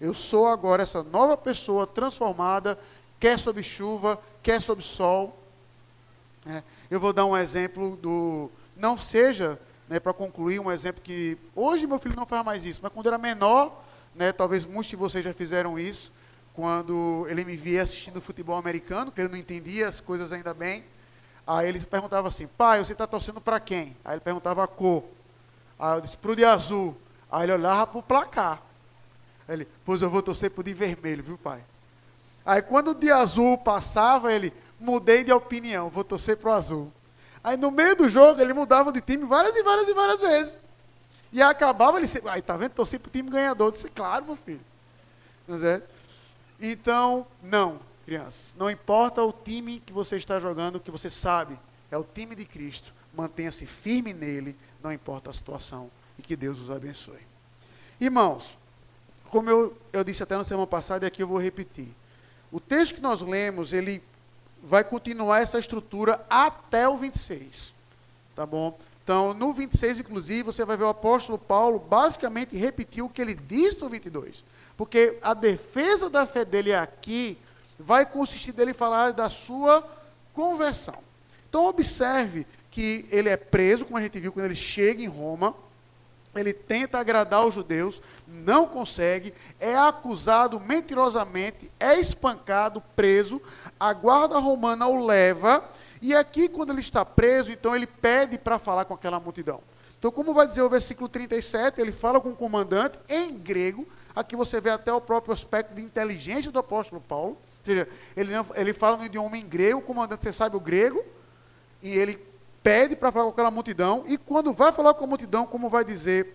Eu 0.00 0.12
sou 0.12 0.48
agora 0.48 0.82
essa 0.82 1.02
nova 1.02 1.36
pessoa 1.36 1.86
transformada, 1.86 2.78
quer 3.20 3.38
sob 3.38 3.62
chuva, 3.62 4.20
quer 4.42 4.60
sob 4.60 4.82
sol. 4.82 5.38
É, 6.46 6.62
eu 6.90 7.00
vou 7.00 7.12
dar 7.12 7.24
um 7.24 7.36
exemplo 7.36 7.96
do. 7.96 8.50
Não 8.76 8.98
seja, 8.98 9.58
né, 9.88 10.00
para 10.00 10.12
concluir, 10.12 10.58
um 10.58 10.70
exemplo 10.70 11.00
que. 11.02 11.38
Hoje 11.54 11.86
meu 11.86 11.98
filho 11.98 12.16
não 12.16 12.26
faz 12.26 12.44
mais 12.44 12.66
isso, 12.66 12.80
mas 12.82 12.92
quando 12.92 13.06
era 13.06 13.18
menor, 13.18 13.82
né, 14.14 14.32
talvez 14.32 14.64
muitos 14.64 14.90
de 14.90 14.96
vocês 14.96 15.24
já 15.24 15.32
fizeram 15.32 15.78
isso, 15.78 16.12
quando 16.52 17.26
ele 17.28 17.44
me 17.44 17.56
via 17.56 17.82
assistindo 17.82 18.20
futebol 18.20 18.56
americano, 18.56 19.10
que 19.12 19.20
ele 19.20 19.30
não 19.30 19.38
entendia 19.38 19.88
as 19.88 20.00
coisas 20.00 20.32
ainda 20.32 20.52
bem. 20.52 20.84
Aí 21.46 21.68
ele 21.68 21.80
perguntava 21.80 22.28
assim: 22.28 22.46
pai, 22.46 22.84
você 22.84 22.92
está 22.92 23.06
torcendo 23.06 23.40
para 23.40 23.60
quem? 23.60 23.96
Aí 24.04 24.14
ele 24.14 24.20
perguntava 24.20 24.64
a 24.64 24.66
cor. 24.66 25.04
Aí 25.84 25.98
eu 25.98 26.00
disse, 26.00 26.16
pro 26.16 26.34
de 26.34 26.42
azul. 26.46 26.96
Aí 27.30 27.42
ele 27.42 27.52
olhava 27.52 27.86
pro 27.86 28.02
placar. 28.02 28.62
Ele, 29.46 29.68
pois 29.84 30.00
eu 30.00 30.08
vou 30.08 30.22
torcer 30.22 30.50
pro 30.50 30.64
de 30.64 30.72
vermelho, 30.72 31.22
viu, 31.22 31.36
pai? 31.36 31.62
Aí 32.46 32.62
quando 32.62 32.92
o 32.92 32.94
de 32.94 33.10
azul 33.10 33.58
passava, 33.58 34.32
ele, 34.32 34.50
mudei 34.80 35.22
de 35.24 35.30
opinião, 35.30 35.90
vou 35.90 36.02
torcer 36.02 36.38
pro 36.38 36.52
azul. 36.52 36.90
Aí 37.42 37.58
no 37.58 37.70
meio 37.70 37.94
do 37.94 38.08
jogo, 38.08 38.40
ele 38.40 38.54
mudava 38.54 38.90
de 38.90 39.02
time 39.02 39.26
várias 39.26 39.54
e 39.54 39.62
várias 39.62 39.86
e 39.86 39.92
várias 39.92 40.20
vezes. 40.22 40.58
E 41.30 41.42
acabava, 41.42 41.98
ele, 41.98 42.08
aí 42.30 42.40
tá 42.40 42.56
vendo, 42.56 42.72
torcer 42.72 42.98
pro 42.98 43.10
time 43.10 43.28
ganhador. 43.28 43.66
Eu 43.66 43.72
disse, 43.72 43.88
claro, 43.90 44.24
meu 44.24 44.36
filho. 44.36 44.64
É? 45.50 45.82
Então, 46.58 47.26
não. 47.42 47.78
crianças. 48.06 48.54
Não 48.58 48.70
importa 48.70 49.22
o 49.22 49.34
time 49.34 49.80
que 49.80 49.92
você 49.92 50.16
está 50.16 50.40
jogando, 50.40 50.80
que 50.80 50.90
você 50.90 51.10
sabe, 51.10 51.58
é 51.90 51.98
o 51.98 52.04
time 52.04 52.34
de 52.34 52.46
Cristo. 52.46 52.94
Mantenha-se 53.12 53.66
firme 53.66 54.14
nele, 54.14 54.56
não 54.84 54.92
importa 54.92 55.30
a 55.30 55.32
situação. 55.32 55.90
E 56.18 56.22
que 56.22 56.36
Deus 56.36 56.60
os 56.60 56.70
abençoe. 56.70 57.18
Irmãos, 57.98 58.56
como 59.28 59.48
eu, 59.50 59.76
eu 59.92 60.04
disse 60.04 60.22
até 60.22 60.36
na 60.36 60.44
semana 60.44 60.66
passada, 60.66 61.04
e 61.04 61.08
aqui 61.08 61.22
eu 61.22 61.26
vou 61.26 61.40
repetir. 61.40 61.88
O 62.52 62.60
texto 62.60 62.94
que 62.94 63.00
nós 63.00 63.20
lemos, 63.22 63.72
ele 63.72 64.00
vai 64.62 64.84
continuar 64.84 65.40
essa 65.40 65.58
estrutura 65.58 66.24
até 66.28 66.86
o 66.86 66.96
26. 66.96 67.72
Tá 68.36 68.46
bom? 68.46 68.78
Então, 69.02 69.34
no 69.34 69.52
26, 69.52 70.00
inclusive, 70.00 70.42
você 70.42 70.64
vai 70.64 70.76
ver 70.76 70.84
o 70.84 70.88
apóstolo 70.88 71.38
Paulo 71.38 71.78
basicamente 71.78 72.56
repetir 72.56 73.02
o 73.02 73.08
que 73.08 73.20
ele 73.20 73.34
disse 73.34 73.80
no 73.80 73.88
22. 73.88 74.44
Porque 74.76 75.18
a 75.22 75.34
defesa 75.34 76.08
da 76.08 76.26
fé 76.26 76.44
dele 76.44 76.74
aqui 76.74 77.38
vai 77.78 78.06
consistir 78.06 78.52
dele 78.52 78.72
falar 78.72 79.12
da 79.12 79.28
sua 79.28 79.84
conversão. 80.32 80.98
Então, 81.48 81.66
observe 81.66 82.46
que 82.74 83.06
ele 83.08 83.28
é 83.28 83.36
preso, 83.36 83.84
como 83.84 83.98
a 83.98 84.02
gente 84.02 84.18
viu 84.18 84.32
quando 84.32 84.46
ele 84.46 84.56
chega 84.56 85.00
em 85.00 85.06
Roma. 85.06 85.54
Ele 86.34 86.52
tenta 86.52 86.98
agradar 86.98 87.46
os 87.46 87.54
judeus, 87.54 88.02
não 88.26 88.66
consegue, 88.66 89.32
é 89.60 89.76
acusado 89.76 90.58
mentirosamente, 90.58 91.70
é 91.78 91.96
espancado, 92.00 92.82
preso, 92.96 93.40
a 93.78 93.92
guarda 93.92 94.40
romana 94.40 94.88
o 94.88 95.06
leva 95.06 95.62
e 96.02 96.12
aqui, 96.14 96.48
quando 96.48 96.70
ele 96.70 96.80
está 96.80 97.04
preso, 97.04 97.52
então 97.52 97.76
ele 97.76 97.86
pede 97.86 98.36
para 98.36 98.58
falar 98.58 98.84
com 98.84 98.94
aquela 98.94 99.20
multidão. 99.20 99.62
Então, 99.96 100.10
como 100.10 100.34
vai 100.34 100.44
dizer 100.44 100.62
o 100.62 100.68
versículo 100.68 101.08
37, 101.08 101.80
ele 101.80 101.92
fala 101.92 102.20
com 102.20 102.30
o 102.30 102.36
comandante 102.36 102.98
em 103.08 103.38
grego. 103.38 103.86
Aqui 104.16 104.34
você 104.34 104.60
vê 104.60 104.70
até 104.70 104.92
o 104.92 105.00
próprio 105.00 105.32
aspecto 105.32 105.72
de 105.72 105.80
inteligência 105.80 106.50
do 106.50 106.58
apóstolo 106.58 107.00
Paulo. 107.00 107.30
Ou 107.30 107.64
seja, 107.64 107.88
ele, 108.16 108.32
não, 108.32 108.44
ele 108.56 108.74
fala 108.74 108.96
no 108.96 109.06
idioma 109.06 109.38
em 109.38 109.46
grego, 109.46 109.78
o 109.78 109.82
comandante, 109.82 110.24
você 110.24 110.32
sabe 110.32 110.56
o 110.56 110.60
grego, 110.60 111.02
e 111.80 111.90
ele 111.90 112.33
pede 112.64 112.96
para 112.96 113.12
falar 113.12 113.26
com 113.26 113.30
aquela 113.30 113.50
multidão. 113.50 114.02
E 114.08 114.16
quando 114.16 114.52
vai 114.54 114.72
falar 114.72 114.94
com 114.94 115.04
a 115.04 115.06
multidão, 115.06 115.46
como 115.46 115.68
vai 115.68 115.84
dizer 115.84 116.34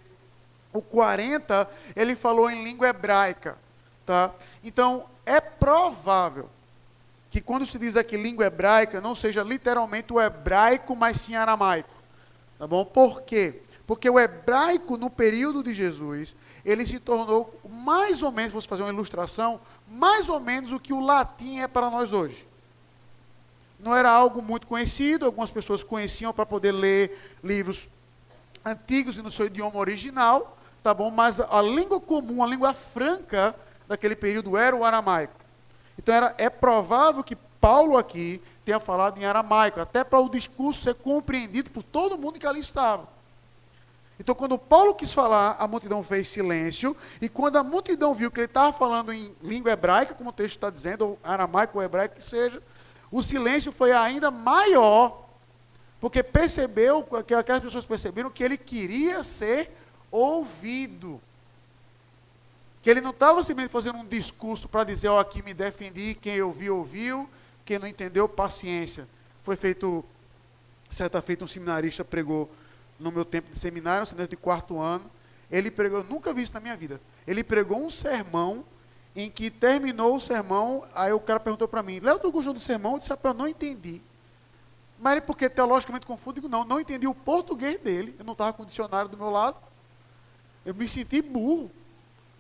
o 0.72 0.82
40, 0.82 1.68
ele 1.96 2.16
falou 2.16 2.50
em 2.50 2.64
língua 2.64 2.88
hebraica. 2.88 3.58
Tá? 4.06 4.32
Então, 4.64 5.06
é 5.26 5.42
provável 5.42 6.48
que 7.32 7.42
quando 7.42 7.66
se 7.66 7.78
diz 7.80 7.96
aqui 7.96 8.16
língua 8.16 8.46
hebraica, 8.46 9.02
não 9.02 9.16
seja 9.16 9.42
literalmente 9.44 10.14
o 10.14 10.22
hebraico, 10.22 10.96
mas 10.96 11.20
sim 11.20 11.36
aramaico. 11.36 11.94
Tá 12.58 12.68
bom? 12.68 12.86
Por 12.86 13.24
quê? 13.24 13.62
Porque 13.88 14.10
o 14.10 14.20
hebraico, 14.20 14.98
no 14.98 15.10
período 15.10 15.64
de 15.64 15.74
Jesus, 15.74 16.36
ele 16.64 16.86
se 16.86 17.00
tornou 17.00 17.60
mais 17.68 18.22
ou 18.22 18.32
menos, 18.32 18.52
vou 18.52 18.62
fazer 18.62 18.84
uma 18.84 18.94
ilustração, 18.94 19.60
mais 19.88 20.30
ou 20.30 20.40
menos 20.40 20.72
o 20.72 20.80
que 20.80 20.94
o 20.94 21.00
latim 21.00 21.60
é 21.60 21.68
para 21.68 21.90
nós 21.90 22.14
hoje. 22.14 22.49
Não 23.80 23.96
era 23.96 24.12
algo 24.12 24.42
muito 24.42 24.68
conhecido, 24.68 25.26
algumas 25.26 25.50
pessoas 25.50 25.84
conheciam 25.84 26.34
para 26.34 26.46
poder 26.46 26.74
ler 26.74 27.38
livros 27.44 27.88
antigos 28.66 29.16
e 29.18 29.22
no 29.22 29.32
seu 29.32 29.46
idioma 29.46 29.78
original, 29.78 30.58
tá 30.84 30.94
bom? 30.94 31.10
Mas 31.10 31.40
a 31.40 31.62
língua 31.62 32.00
comum, 32.00 32.44
a 32.44 32.48
língua 32.48 32.74
franca 32.74 33.56
daquele 33.88 34.16
período 34.16 34.58
era 34.58 34.76
o 34.76 34.84
aramaico. 34.84 35.34
Então 35.98 36.14
era, 36.14 36.36
é 36.38 36.50
provável 36.50 37.24
que 37.24 37.36
Paulo 37.36 37.98
aqui 37.98 38.42
tenha 38.66 38.80
falado 38.80 39.18
em 39.18 39.26
aramaico, 39.26 39.80
até 39.80 40.04
para 40.04 40.20
o 40.20 40.30
discurso 40.30 40.84
ser 40.84 40.96
compreendido 40.96 41.70
por 41.70 41.84
todo 41.84 42.18
mundo 42.18 42.40
que 42.40 42.46
ali 42.46 42.60
estava. 42.60 43.08
Então, 44.20 44.36
quando 44.36 44.58
Paulo 44.58 44.94
quis 44.94 45.14
falar, 45.14 45.56
a 45.58 45.66
multidão 45.66 46.04
fez 46.04 46.28
silêncio, 46.28 46.96
e 47.22 47.30
quando 47.30 47.56
a 47.56 47.64
multidão 47.64 48.14
viu 48.14 48.30
que 48.30 48.42
ele 48.42 48.46
estava 48.46 48.74
falando 48.74 49.14
em 49.14 49.34
língua 49.42 49.72
hebraica, 49.72 50.14
como 50.14 50.30
o 50.30 50.34
texto 50.34 50.56
está 50.56 50.70
dizendo, 50.70 51.06
ou 51.08 51.20
aramaico 51.24 51.78
ou 51.78 51.84
hebraico 51.84 52.16
que 52.16 52.24
seja, 52.24 52.62
o 53.12 53.22
silêncio 53.22 53.72
foi 53.72 53.92
ainda 53.92 54.30
maior, 54.30 55.28
porque 56.00 56.24
percebeu, 56.24 57.04
que 57.26 57.34
aquelas 57.34 57.62
pessoas 57.62 57.86
perceberam 57.86 58.30
que 58.30 58.44
ele 58.44 58.58
queria 58.58 59.24
ser 59.24 59.70
ouvido. 60.12 61.20
Que 62.82 62.90
ele 62.90 63.02
não 63.02 63.10
estava 63.10 63.44
simplesmente 63.44 63.72
fazendo 63.72 63.98
um 63.98 64.06
discurso 64.06 64.70
para 64.70 64.84
dizer, 64.84 65.10
ó, 65.10 65.18
oh, 65.18 65.20
aqui 65.20 65.44
me 65.44 65.54
defendi, 65.54 66.16
quem 66.16 66.42
ouviu, 66.42 66.78
ouviu, 66.78 67.30
quem 67.66 67.78
não 67.78 67.88
entendeu, 67.88 68.30
paciência. 68.30 69.08
Foi 69.44 69.56
feito, 69.56 70.06
certa 70.90 71.22
feita, 71.22 71.44
um 71.44 71.48
seminarista 71.48 72.06
pregou 72.06 72.50
no 73.00 73.12
meu 73.12 73.26
tempo 73.26 73.52
de 73.52 73.58
seminário, 73.58 74.04
um 74.04 74.06
seminário 74.06 74.30
de 74.30 74.38
quarto 74.38 74.80
ano. 74.80 75.10
Ele 75.52 75.70
pregou, 75.70 76.04
nunca 76.04 76.32
vi 76.34 76.44
isso 76.44 76.54
na 76.54 76.60
minha 76.60 76.78
vida. 76.78 77.02
Ele 77.28 77.44
pregou 77.44 77.84
um 77.84 77.90
sermão 77.90 78.64
em 79.16 79.30
que 79.30 79.50
terminou 79.50 80.16
o 80.16 80.20
sermão, 80.20 80.84
aí 80.94 81.12
o 81.12 81.20
cara 81.20 81.40
perguntou 81.40 81.68
para 81.68 81.84
mim, 81.84 82.00
Léo, 82.00 82.20
tu 82.20 82.32
gostou 82.32 82.54
do 82.54 82.60
sermão? 82.60 82.94
Eu 82.94 83.00
disse, 83.00 83.12
eu 83.12 83.34
não 83.34 83.48
entendi. 83.48 84.02
Mas 85.00 85.14
ele, 85.14 85.22
porque 85.22 85.50
teologicamente 85.50 86.06
confuso, 86.06 86.36
digo, 86.36 86.50
não, 86.50 86.64
não 86.64 86.80
entendi 86.80 87.08
o 87.08 87.14
português 87.14 87.80
dele, 87.80 88.16
eu 88.20 88.26
não 88.26 88.34
estava 88.34 88.54
com 88.54 88.64
o 88.64 88.66
dicionário 88.66 89.10
do 89.10 89.18
meu 89.18 89.30
lado. 89.30 89.58
Eu 90.66 90.76
me 90.76 90.88
senti 90.88 91.22
burro 91.22 91.72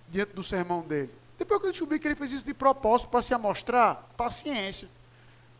diante 0.09 0.33
do 0.33 0.43
sermão 0.43 0.81
dele. 0.81 1.13
Depois 1.37 1.61
que 1.61 1.67
eu 1.67 1.71
descobri 1.71 1.99
que 1.99 2.07
ele 2.07 2.15
fez 2.15 2.33
isso 2.33 2.45
de 2.45 2.53
propósito 2.53 3.09
para 3.09 3.21
se 3.21 3.33
amostrar, 3.33 4.03
paciência. 4.17 4.89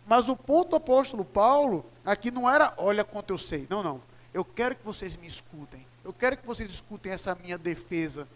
Mas 0.05 0.27
o 0.27 0.35
ponto 0.35 0.71
do 0.71 0.75
apóstolo 0.75 1.23
Paulo 1.23 1.85
aqui 2.05 2.29
não 2.31 2.49
era, 2.49 2.73
olha 2.77 3.05
quanto 3.05 3.29
eu 3.29 3.37
sei. 3.37 3.65
Não, 3.69 3.81
não. 3.81 4.01
Eu 4.33 4.43
quero 4.43 4.75
que 4.75 4.83
vocês 4.83 5.15
me 5.15 5.25
escutem. 5.25 5.85
Eu 6.03 6.11
quero 6.11 6.35
que 6.35 6.45
vocês 6.45 6.69
escutem 6.69 7.11
essa 7.11 7.33
minha 7.35 7.57
defesa. 7.57 8.27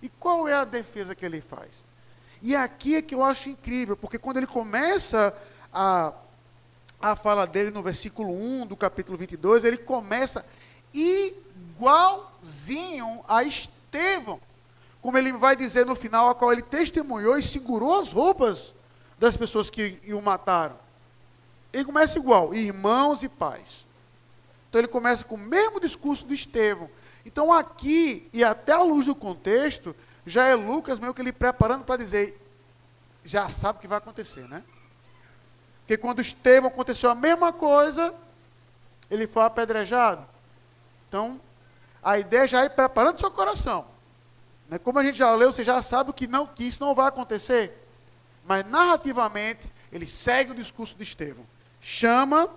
E 0.00 0.08
qual 0.08 0.46
é 0.46 0.54
a 0.54 0.64
defesa 0.64 1.14
que 1.14 1.24
ele 1.26 1.40
faz? 1.40 1.84
E 2.44 2.54
aqui 2.54 2.94
é 2.94 3.02
que 3.02 3.16
eu 3.16 3.24
acho 3.24 3.48
incrível, 3.48 3.96
porque 3.96 4.18
quando 4.18 4.36
ele 4.36 4.46
começa 4.46 5.36
a, 5.72 6.12
a 7.00 7.16
fala 7.16 7.46
dele 7.46 7.72
no 7.72 7.82
versículo 7.82 8.30
1 8.30 8.66
do 8.66 8.76
capítulo 8.76 9.18
22, 9.18 9.64
ele 9.64 9.78
começa 9.78 10.46
igualzinho 11.82 13.24
a 13.26 13.42
Estevão 13.42 14.40
como 15.04 15.18
ele 15.18 15.34
vai 15.34 15.54
dizer 15.54 15.84
no 15.84 15.94
final, 15.94 16.30
a 16.30 16.34
qual 16.34 16.50
ele 16.50 16.62
testemunhou 16.62 17.38
e 17.38 17.42
segurou 17.42 18.00
as 18.00 18.10
roupas 18.10 18.72
das 19.18 19.36
pessoas 19.36 19.68
que 19.68 20.00
o 20.10 20.22
mataram. 20.22 20.76
Ele 21.74 21.84
começa 21.84 22.18
igual, 22.18 22.54
irmãos 22.54 23.22
e 23.22 23.28
pais. 23.28 23.84
Então 24.66 24.80
ele 24.80 24.88
começa 24.88 25.22
com 25.22 25.34
o 25.34 25.38
mesmo 25.38 25.78
discurso 25.78 26.26
de 26.26 26.32
Estevão. 26.32 26.88
Então 27.26 27.52
aqui, 27.52 28.30
e 28.32 28.42
até 28.42 28.72
à 28.72 28.80
luz 28.80 29.04
do 29.04 29.14
contexto, 29.14 29.94
já 30.26 30.46
é 30.46 30.54
Lucas 30.54 30.98
meio 30.98 31.12
que 31.12 31.20
ele 31.20 31.32
preparando 31.32 31.84
para 31.84 31.96
dizer, 31.96 32.40
já 33.24 33.48
sabe 33.48 33.78
o 33.78 33.80
que 33.80 33.88
vai 33.88 33.98
acontecer, 33.98 34.48
né? 34.48 34.62
Porque 35.80 35.96
quando 35.96 36.22
Estevão 36.22 36.70
aconteceu 36.70 37.10
a 37.10 37.14
mesma 37.14 37.52
coisa, 37.52 38.14
ele 39.10 39.26
foi 39.26 39.42
apedrejado. 39.42 40.26
Então, 41.08 41.40
a 42.02 42.18
ideia 42.18 42.48
já 42.48 42.64
é 42.64 42.68
preparando 42.68 43.20
seu 43.20 43.30
coração. 43.30 43.86
Né? 44.68 44.78
Como 44.78 44.98
a 44.98 45.04
gente 45.04 45.18
já 45.18 45.34
leu, 45.34 45.52
você 45.52 45.62
já 45.62 45.80
sabe 45.82 46.12
que, 46.12 46.26
não, 46.26 46.46
que 46.46 46.64
isso 46.64 46.82
não 46.82 46.94
vai 46.94 47.08
acontecer. 47.08 47.86
Mas 48.46 48.64
narrativamente, 48.66 49.72
ele 49.92 50.06
segue 50.06 50.52
o 50.52 50.54
discurso 50.54 50.94
de 50.96 51.02
Estevão. 51.02 51.46
Chama, 51.80 52.48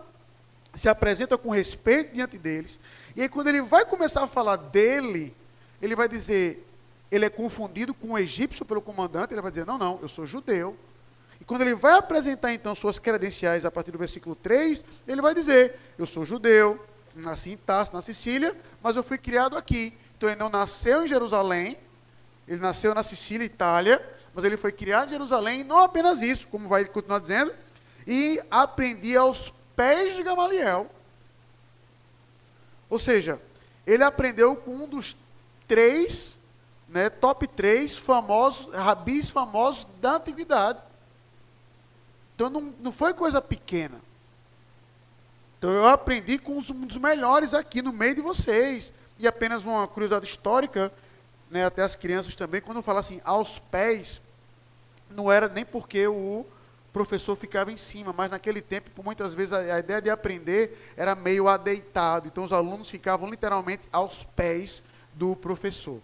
se 0.74 0.90
apresenta 0.90 1.38
com 1.38 1.50
respeito 1.50 2.14
diante 2.14 2.38
deles. 2.38 2.80
E 3.16 3.22
aí, 3.22 3.30
quando 3.30 3.48
ele 3.48 3.62
vai 3.62 3.86
começar 3.86 4.24
a 4.24 4.28
falar 4.28 4.58
dele, 4.58 5.36
ele 5.82 5.96
vai 5.96 6.08
dizer, 6.08 6.67
ele 7.12 7.26
é 7.26 7.30
confundido 7.30 7.94
com 7.94 8.14
o 8.14 8.18
egípcio 8.18 8.66
pelo 8.66 8.82
comandante, 8.82 9.34
ele 9.34 9.42
vai 9.42 9.52
dizer, 9.52 9.66
não, 9.66 9.78
não, 9.78 10.00
eu 10.02 10.10
sou 10.10 10.26
judeu. 10.26 10.78
E 11.40 11.46
quando 11.46 11.62
ele 11.62 11.76
vai 11.76 11.94
apresentar 11.94 12.54
então 12.54 12.74
suas 12.76 13.00
credenciais 13.00 13.66
a 13.66 13.72
partir 13.72 13.92
do 13.92 13.98
versículo 13.98 14.36
3, 14.36 14.84
ele 15.08 15.22
vai 15.22 15.34
dizer, 15.34 15.80
eu 15.98 16.06
sou 16.06 16.26
judeu, 16.26 16.84
nasci 17.16 17.52
em 17.52 17.58
Tarso, 17.58 17.94
na 17.94 18.02
Sicília, 18.02 18.56
mas 18.82 18.96
eu 18.96 19.04
fui 19.04 19.18
criado 19.18 19.58
aqui. 19.58 19.98
Então 20.18 20.30
ele 20.30 20.40
não 20.40 20.50
nasceu 20.50 21.06
em 21.06 21.08
Jerusalém, 21.08 21.78
ele 22.48 22.60
nasceu 22.60 22.94
na 22.94 23.04
Sicília, 23.04 23.46
Itália, 23.46 24.02
mas 24.34 24.46
ele 24.46 24.58
foi 24.58 24.72
criado 24.72 25.08
em 25.08 25.12
Jerusalém, 25.12 25.62
e 25.62 25.64
não 25.64 25.80
apenas 25.80 26.22
isso, 26.22 26.48
como 26.48 26.68
vai 26.68 26.86
continuar 26.86 27.20
dizendo, 27.20 27.54
e 28.06 28.42
aprendi 28.50 29.16
aos 29.18 29.54
pés 29.76 30.16
de 30.16 30.24
Gamaliel. 30.24 30.90
Ou 32.90 32.98
seja, 32.98 33.40
ele 33.86 34.04
aprendeu 34.04 34.56
com 34.56 34.72
um 34.72 34.88
dos 34.88 35.16
três, 35.68 36.37
né, 36.89 37.10
top 37.10 37.48
três 37.48 37.98
famosos, 37.98 38.74
rabis 38.74 39.29
famosos 39.29 39.88
da 40.01 40.15
antiguidade. 40.15 40.79
Então 42.36 42.50
não, 42.50 42.74
não 42.79 42.91
foi 42.91 43.13
coisa 43.13 43.41
pequena. 43.41 44.00
Então 45.58 45.72
eu 45.72 45.88
aprendi 45.88 46.38
com 46.38 46.58
um 46.58 46.86
dos 46.86 46.98
melhores 46.98 47.53
aqui 47.53 47.82
no 47.82 47.91
meio 47.91 48.15
de 48.15 48.22
vocês. 48.22 48.94
E 49.20 49.27
apenas 49.27 49.65
uma 49.65 49.88
curiosidade 49.88 50.27
histórica, 50.27 50.94
né, 51.50 51.65
até 51.65 51.82
as 51.82 51.96
crianças 51.96 52.36
também, 52.36 52.62
quando 52.62 52.77
eu 52.77 52.84
falo 52.84 53.00
assim, 53.00 53.20
aos 53.24 53.58
pés, 53.58 54.22
não 55.10 55.32
era 55.32 55.48
nem 55.48 55.65
porque 55.65 56.06
o 56.08 56.46
professor 56.94 57.36
ficava 57.36 57.72
em 57.72 57.77
cima, 57.77 58.13
mas 58.13 58.29
naquele 58.29 58.62
tempo, 58.62 58.89
por 58.91 59.03
muitas 59.03 59.34
vezes, 59.34 59.53
a, 59.53 59.60
a 59.60 59.79
ideia 59.79 60.01
de 60.01 60.10
aprender 60.10 60.94
era 60.96 61.15
meio 61.15 61.48
adeitado. 61.48 62.27
Então, 62.27 62.44
os 62.44 62.53
alunos 62.53 62.89
ficavam 62.89 63.29
literalmente 63.29 63.88
aos 63.91 64.24
pés 64.24 64.84
do 65.13 65.36
professor. 65.36 66.00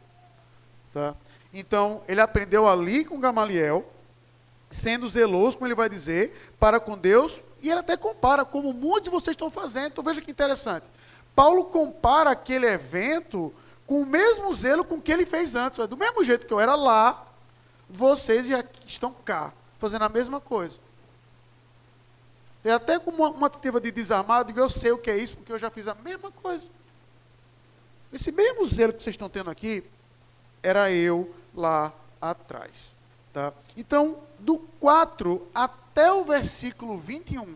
Tá? 0.94 1.16
Então, 1.54 2.02
ele 2.08 2.22
aprendeu 2.22 2.68
ali 2.68 3.04
com 3.04 3.20
Gamaliel, 3.20 3.86
sendo 4.70 5.08
zeloso, 5.10 5.58
como 5.58 5.68
ele 5.68 5.76
vai 5.76 5.90
dizer, 5.90 6.54
para 6.60 6.80
com 6.80 6.98
Deus, 6.98 7.42
e 7.62 7.70
ele 7.70 7.80
até 7.80 7.96
compara, 7.96 8.44
como 8.44 8.74
muitos 8.74 9.06
de 9.06 9.10
vocês 9.10 9.34
estão 9.34 9.50
fazendo. 9.50 9.88
Então 9.88 10.04
veja 10.04 10.22
que 10.22 10.32
interessante. 10.32 10.86
Paulo 11.36 11.66
compara 11.66 12.32
aquele 12.32 12.66
evento 12.68 13.54
com 13.86 14.02
o 14.02 14.06
mesmo 14.06 14.54
zelo 14.54 14.84
com 14.84 15.02
que 15.02 15.12
ele 15.12 15.26
fez 15.26 15.56
antes. 15.56 15.86
Do 15.88 15.98
mesmo 15.98 16.24
jeito 16.24 16.46
que 16.46 16.54
eu 16.54 16.60
era 16.60 16.76
lá, 16.76 17.26
vocês 17.90 18.48
já 18.48 18.64
estão 18.88 19.14
cá, 19.26 19.54
fazendo 19.80 20.04
a 20.04 20.10
mesma 20.10 20.40
coisa. 20.40 20.78
E 22.64 22.70
até 22.70 22.98
com 22.98 23.12
uma, 23.12 23.30
uma 23.30 23.50
tentativa 23.50 23.80
de 23.80 23.92
desarmar, 23.92 24.46
eu 24.56 24.70
sei 24.70 24.92
o 24.92 24.98
que 24.98 25.12
é 25.12 25.18
isso, 25.18 25.36
porque 25.36 25.52
eu 25.52 25.60
já 25.60 25.70
fiz 25.70 25.88
a 25.88 25.96
mesma 25.96 26.32
coisa. 26.32 26.66
Esse 28.12 28.32
mesmo 28.32 28.66
zelo 28.66 28.94
que 28.94 29.04
vocês 29.04 29.16
estão 29.16 29.30
tendo 29.30 29.50
aqui, 29.50 29.84
era 30.64 30.90
eu 30.90 31.32
lá 31.54 31.94
atrás. 32.22 32.94
Tá? 33.32 33.54
Então, 33.76 34.18
do 34.40 34.58
4 34.80 35.46
até 35.54 36.12
o 36.12 36.24
versículo 36.24 36.98
21, 36.98 37.56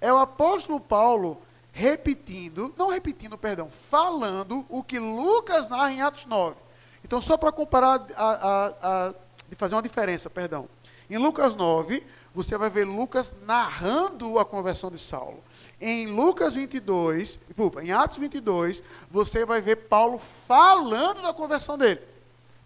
é 0.00 0.12
o 0.12 0.18
apóstolo 0.18 0.80
Paulo 0.80 1.42
repetindo, 1.72 2.72
não 2.78 2.88
repetindo, 2.88 3.36
perdão, 3.36 3.70
falando 3.70 4.64
o 4.68 4.82
que 4.82 4.98
Lucas 4.98 5.68
narra 5.68 5.92
em 5.92 6.00
Atos 6.00 6.24
9. 6.24 6.56
Então, 7.04 7.20
só 7.20 7.36
para 7.36 7.52
comparar, 7.52 8.06
a, 8.16 8.30
a, 8.30 8.66
a, 9.08 9.14
de 9.48 9.54
fazer 9.56 9.74
uma 9.74 9.82
diferença, 9.82 10.30
perdão. 10.30 10.68
Em 11.08 11.18
Lucas 11.18 11.54
9, 11.54 12.02
você 12.34 12.58
vai 12.58 12.68
ver 12.68 12.84
Lucas 12.84 13.34
narrando 13.46 14.38
a 14.38 14.44
conversão 14.44 14.90
de 14.90 14.98
Saulo. 14.98 15.42
Em 15.80 16.06
Lucas 16.06 16.54
22, 16.54 17.38
desculpa, 17.46 17.82
em 17.82 17.92
Atos 17.92 18.18
22, 18.18 18.82
você 19.10 19.44
vai 19.44 19.60
ver 19.60 19.76
Paulo 19.76 20.18
falando 20.18 21.22
da 21.22 21.32
conversão 21.32 21.78
dele. 21.78 22.00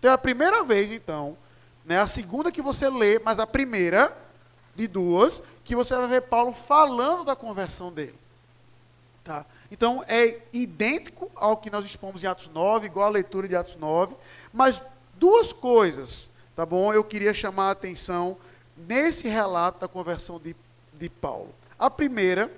Então 0.01 0.11
é 0.11 0.15
a 0.15 0.19
primeira 0.19 0.65
vez, 0.65 0.91
então, 0.91 1.37
né, 1.85 2.01
a 2.01 2.07
segunda 2.07 2.51
que 2.51 2.63
você 2.63 2.89
lê, 2.89 3.19
mas 3.19 3.39
a 3.39 3.47
primeira 3.47 4.17
de 4.75 4.89
duas, 4.89 5.43
que 5.63 5.77
você 5.77 5.95
vai 5.95 6.09
ver 6.09 6.23
Paulo 6.23 6.53
falando 6.53 7.23
da 7.23 7.37
conversão 7.37 7.93
dele. 7.93 8.19
Tá? 9.23 9.45
Então 9.71 10.03
é 10.09 10.41
idêntico 10.55 11.31
ao 11.37 11.59
que 11.59 11.71
nós 11.71 11.85
expomos 11.85 12.25
em 12.25 12.27
Atos 12.27 12.49
9, 12.49 12.87
igual 12.87 13.07
a 13.07 13.11
leitura 13.11 13.47
de 13.47 13.55
Atos 13.55 13.77
9, 13.77 14.17
mas 14.51 14.83
duas 15.17 15.53
coisas, 15.53 16.31
tá 16.57 16.65
bom? 16.65 16.95
Eu 16.95 17.05
queria 17.05 17.35
chamar 17.35 17.69
a 17.69 17.73
atenção 17.73 18.39
nesse 18.75 19.29
relato 19.29 19.81
da 19.81 19.87
conversão 19.87 20.41
de, 20.41 20.57
de 20.95 21.11
Paulo. 21.11 21.55
A 21.79 21.91
primeira 21.91 22.51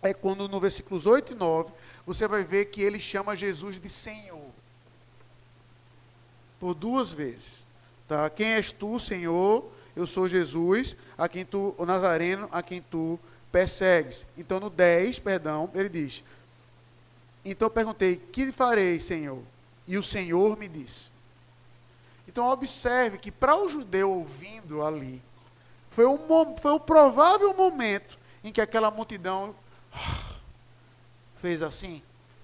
é 0.00 0.14
quando 0.14 0.48
no 0.48 0.58
versículos 0.58 1.04
8 1.04 1.32
e 1.32 1.36
9, 1.36 1.70
você 2.06 2.26
vai 2.26 2.42
ver 2.42 2.64
que 2.66 2.82
ele 2.82 2.98
chama 2.98 3.36
Jesus 3.36 3.78
de 3.78 3.90
Senhor. 3.90 4.51
Por 6.62 6.74
duas 6.74 7.10
vezes. 7.10 7.64
Tá? 8.06 8.30
Quem 8.30 8.52
és 8.52 8.70
tu, 8.70 8.96
Senhor? 8.96 9.68
Eu 9.96 10.06
sou 10.06 10.28
Jesus, 10.28 10.94
a 11.18 11.28
quem 11.28 11.44
tu, 11.44 11.74
o 11.76 11.84
Nazareno, 11.84 12.48
a 12.52 12.62
quem 12.62 12.80
tu 12.80 13.18
persegues. 13.50 14.28
Então 14.38 14.60
no 14.60 14.70
10, 14.70 15.18
perdão, 15.18 15.68
ele 15.74 15.88
diz: 15.88 16.22
Então 17.44 17.68
perguntei: 17.68 18.14
Que 18.14 18.52
farei, 18.52 19.00
Senhor? 19.00 19.42
E 19.88 19.98
o 19.98 20.04
Senhor 20.04 20.56
me 20.56 20.68
disse. 20.68 21.10
Então 22.28 22.48
observe 22.48 23.18
que 23.18 23.32
para 23.32 23.56
o 23.56 23.68
judeu 23.68 24.08
ouvindo 24.08 24.86
ali, 24.86 25.20
foi, 25.90 26.06
um, 26.06 26.56
foi 26.58 26.70
o 26.70 26.78
provável 26.78 27.52
momento 27.54 28.16
em 28.44 28.52
que 28.52 28.60
aquela 28.60 28.88
multidão 28.88 29.52
fez 31.38 31.60
assim. 31.60 32.00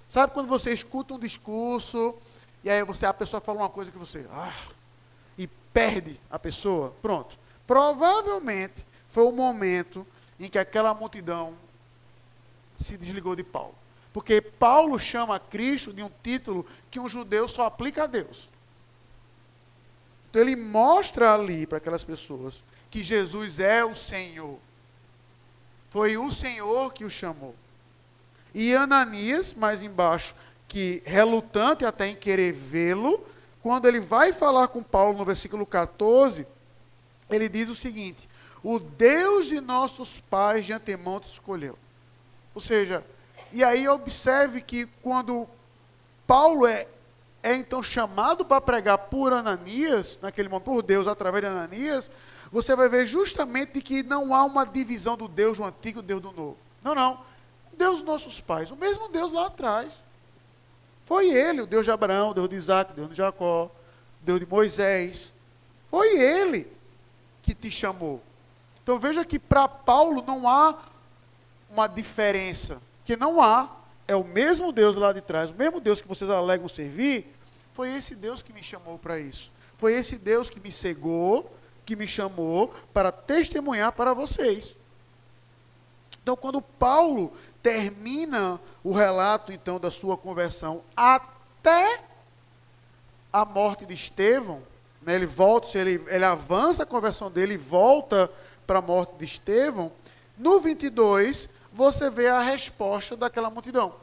Sabe 0.08 0.32
quando 0.32 0.48
você 0.48 0.72
escuta 0.72 1.14
um 1.14 1.20
discurso 1.20 2.16
e 2.64 2.70
aí 2.70 2.82
você 2.82 3.06
a 3.06 3.14
pessoa 3.14 3.40
fala 3.40 3.60
uma 3.60 3.68
coisa 3.68 3.90
que 3.90 3.98
você 3.98 4.26
ah, 4.32 4.52
e 5.36 5.46
perde 5.46 6.20
a 6.30 6.38
pessoa? 6.38 6.94
Pronto. 7.00 7.38
Provavelmente 7.66 8.86
foi 9.08 9.24
o 9.24 9.32
momento 9.32 10.06
em 10.38 10.48
que 10.48 10.58
aquela 10.58 10.94
multidão 10.94 11.54
se 12.78 12.96
desligou 12.96 13.34
de 13.34 13.42
Paulo. 13.42 13.74
Porque 14.12 14.40
Paulo 14.40 14.98
chama 14.98 15.38
Cristo 15.38 15.92
de 15.92 16.02
um 16.02 16.10
título 16.22 16.66
que 16.90 16.98
um 16.98 17.08
judeu 17.08 17.48
só 17.48 17.66
aplica 17.66 18.04
a 18.04 18.06
Deus. 18.06 18.48
Então 20.30 20.42
ele 20.42 20.56
mostra 20.56 21.34
ali 21.34 21.66
para 21.66 21.78
aquelas 21.78 22.04
pessoas 22.04 22.62
que 22.90 23.02
Jesus 23.02 23.60
é 23.60 23.84
o 23.84 23.94
Senhor. 23.94 24.58
Foi 25.90 26.16
o 26.16 26.30
Senhor 26.30 26.92
que 26.92 27.04
o 27.04 27.10
chamou. 27.10 27.54
E 28.54 28.74
Ananias, 28.74 29.52
mais 29.52 29.82
embaixo, 29.82 30.34
que 30.68 31.02
relutante 31.06 31.84
até 31.84 32.06
em 32.06 32.14
querer 32.14 32.52
vê-lo, 32.52 33.26
quando 33.62 33.88
ele 33.88 33.98
vai 33.98 34.32
falar 34.32 34.68
com 34.68 34.82
Paulo 34.82 35.18
no 35.18 35.24
versículo 35.24 35.64
14, 35.64 36.46
ele 37.30 37.48
diz 37.48 37.68
o 37.68 37.74
seguinte: 37.74 38.28
O 38.62 38.78
Deus 38.78 39.46
de 39.46 39.60
nossos 39.60 40.20
pais 40.20 40.66
de 40.66 40.72
antemão 40.72 41.18
te 41.18 41.32
escolheu. 41.32 41.76
Ou 42.54 42.60
seja, 42.60 43.04
e 43.52 43.64
aí 43.64 43.88
observe 43.88 44.60
que 44.60 44.86
quando 45.02 45.48
Paulo 46.26 46.66
é, 46.66 46.86
é 47.42 47.54
então 47.54 47.82
chamado 47.82 48.44
para 48.44 48.60
pregar 48.60 48.98
por 48.98 49.32
Ananias, 49.32 50.20
naquele 50.20 50.48
momento, 50.48 50.64
por 50.64 50.82
Deus 50.82 51.06
através 51.06 51.42
de 51.42 51.50
Ananias, 51.50 52.10
você 52.52 52.76
vai 52.76 52.88
ver 52.88 53.06
justamente 53.06 53.80
que 53.80 54.02
não 54.02 54.34
há 54.34 54.44
uma 54.44 54.64
divisão 54.64 55.16
do 55.16 55.28
Deus 55.28 55.58
do 55.58 55.64
antigo 55.64 55.98
e 55.98 56.02
do 56.02 56.06
Deus 56.06 56.20
do 56.20 56.32
novo. 56.32 56.56
Não, 56.82 56.94
não. 56.94 57.20
Deus 57.76 58.02
nossos 58.02 58.40
pais, 58.40 58.70
o 58.70 58.76
mesmo 58.76 59.08
Deus 59.08 59.32
lá 59.32 59.46
atrás. 59.46 59.98
Foi 61.08 61.30
ele, 61.30 61.62
o 61.62 61.66
Deus 61.66 61.86
de 61.86 61.90
Abraão, 61.90 62.32
o 62.32 62.34
Deus 62.34 62.50
de 62.50 62.56
Isaac, 62.56 62.92
o 62.92 62.94
Deus 62.94 63.08
de 63.08 63.14
Jacó, 63.14 63.64
o 63.64 63.70
Deus 64.26 64.38
de 64.40 64.44
Moisés. 64.44 65.32
Foi 65.88 66.20
ele 66.20 66.70
que 67.42 67.54
te 67.54 67.70
chamou. 67.70 68.22
Então 68.82 68.98
veja 68.98 69.24
que 69.24 69.38
para 69.38 69.66
Paulo 69.66 70.22
não 70.26 70.46
há 70.46 70.78
uma 71.70 71.86
diferença. 71.86 72.78
Que 73.06 73.16
não 73.16 73.40
há. 73.40 73.74
É 74.06 74.14
o 74.14 74.22
mesmo 74.22 74.70
Deus 74.70 74.96
lá 74.96 75.10
de 75.14 75.22
trás, 75.22 75.50
o 75.50 75.54
mesmo 75.54 75.80
Deus 75.80 76.02
que 76.02 76.06
vocês 76.06 76.30
alegam 76.30 76.68
servir. 76.68 77.34
Foi 77.72 77.90
esse 77.90 78.14
Deus 78.14 78.42
que 78.42 78.52
me 78.52 78.62
chamou 78.62 78.98
para 78.98 79.18
isso. 79.18 79.50
Foi 79.78 79.94
esse 79.94 80.18
Deus 80.18 80.50
que 80.50 80.60
me 80.60 80.70
cegou 80.70 81.50
que 81.86 81.96
me 81.96 82.06
chamou 82.06 82.74
para 82.92 83.10
testemunhar 83.10 83.92
para 83.92 84.12
vocês. 84.12 84.76
Então, 86.22 86.36
quando 86.36 86.60
Paulo 86.60 87.32
termina 87.62 88.60
o 88.88 88.92
relato 88.94 89.52
então 89.52 89.78
da 89.78 89.90
sua 89.90 90.16
conversão 90.16 90.82
até 90.96 92.00
a 93.30 93.44
morte 93.44 93.84
de 93.84 93.92
Estevão, 93.92 94.62
né, 95.02 95.14
ele 95.14 95.26
volta, 95.26 95.76
ele, 95.76 96.02
ele 96.08 96.24
avança 96.24 96.84
a 96.84 96.86
conversão 96.86 97.30
dele 97.30 97.52
e 97.52 97.58
volta 97.58 98.30
para 98.66 98.78
a 98.78 98.82
morte 98.82 99.12
de 99.18 99.26
Estevão. 99.26 99.92
No 100.38 100.58
22, 100.58 101.50
você 101.70 102.08
vê 102.08 102.28
a 102.28 102.40
resposta 102.40 103.14
daquela 103.14 103.50
multidão: 103.50 103.94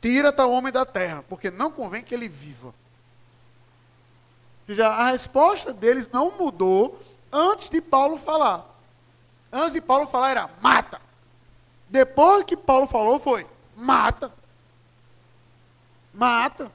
Tira 0.00 0.32
tal 0.32 0.50
homem 0.50 0.72
da 0.72 0.86
terra, 0.86 1.22
porque 1.28 1.50
não 1.50 1.70
convém 1.70 2.02
que 2.02 2.14
ele 2.14 2.30
viva. 2.30 2.72
Já 4.66 4.88
a 4.88 5.10
resposta 5.10 5.70
deles 5.70 6.08
não 6.10 6.30
mudou 6.30 6.98
antes 7.30 7.68
de 7.68 7.82
Paulo 7.82 8.16
falar. 8.16 8.64
Antes 9.52 9.74
de 9.74 9.82
Paulo 9.82 10.08
falar 10.08 10.30
era 10.30 10.50
mata. 10.62 11.05
Depois 11.88 12.44
que 12.44 12.56
Paulo 12.56 12.86
falou 12.86 13.18
foi 13.18 13.46
mata. 13.76 14.32
Mata. 16.12 16.70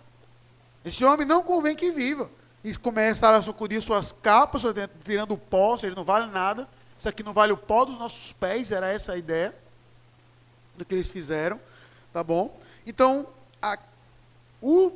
Esse 0.86 1.04
homem 1.04 1.26
não 1.26 1.43
convém 1.43 1.76
que 1.76 1.91
viva. 1.91 2.30
E 2.63 2.76
começaram 2.76 3.39
a 3.39 3.43
sacudir 3.43 3.82
suas 3.82 4.12
capas, 4.12 4.62
tirando 5.04 5.34
o 5.34 5.38
pó, 5.38 5.78
ele 5.82 5.95
não 5.95 6.04
vale 6.04 6.32
nada. 6.32 6.67
Isso 6.97 7.10
aqui 7.10 7.24
não 7.24 7.34
vale 7.34 7.52
o 7.52 7.58
pó 7.58 7.86
dos 7.86 7.97
nossos 7.97 8.32
pés, 8.34 8.71
era 8.71 8.88
essa 8.88 9.13
a 9.13 9.17
ideia 9.17 9.56
do 10.76 10.86
que 10.86 10.93
eles 10.93 11.10
fizeram. 11.10 11.60
Tá 12.13 12.24
bom? 12.24 12.56
Então, 12.86 13.28
a, 13.62 13.78
o 14.62 14.91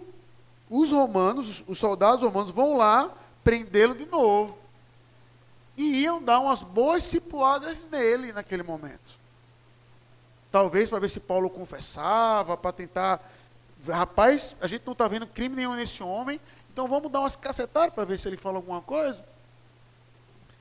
os 0.69 0.91
romanos, 0.91 1.63
os 1.67 1.78
soldados 1.78 2.23
romanos 2.23 2.51
vão 2.51 2.75
lá 2.75 3.12
prendê-lo 3.43 3.95
de 3.95 4.06
novo. 4.06 4.58
E 5.78 6.01
iam 6.01 6.23
dar 6.23 6.39
umas 6.39 6.63
boas 6.63 7.04
cipuadas 7.04 7.88
nele 7.91 8.34
naquele 8.34 8.63
momento. 8.63 9.14
Talvez 10.56 10.89
para 10.89 11.00
ver 11.00 11.10
se 11.10 11.20
Paulo 11.20 11.50
confessava, 11.50 12.56
para 12.56 12.72
tentar. 12.72 13.22
Rapaz, 13.86 14.56
a 14.62 14.68
gente 14.68 14.86
não 14.86 14.94
está 14.94 15.06
vendo 15.06 15.28
crime 15.28 15.54
nenhum 15.54 15.76
nesse 15.76 16.02
homem, 16.02 16.39
então 16.72 16.88
vamos 16.88 17.12
dar 17.12 17.20
umas 17.20 17.36
cacetadas 17.36 17.94
para 17.94 18.06
ver 18.06 18.18
se 18.18 18.30
ele 18.30 18.38
fala 18.38 18.56
alguma 18.56 18.82
coisa. 18.82 19.22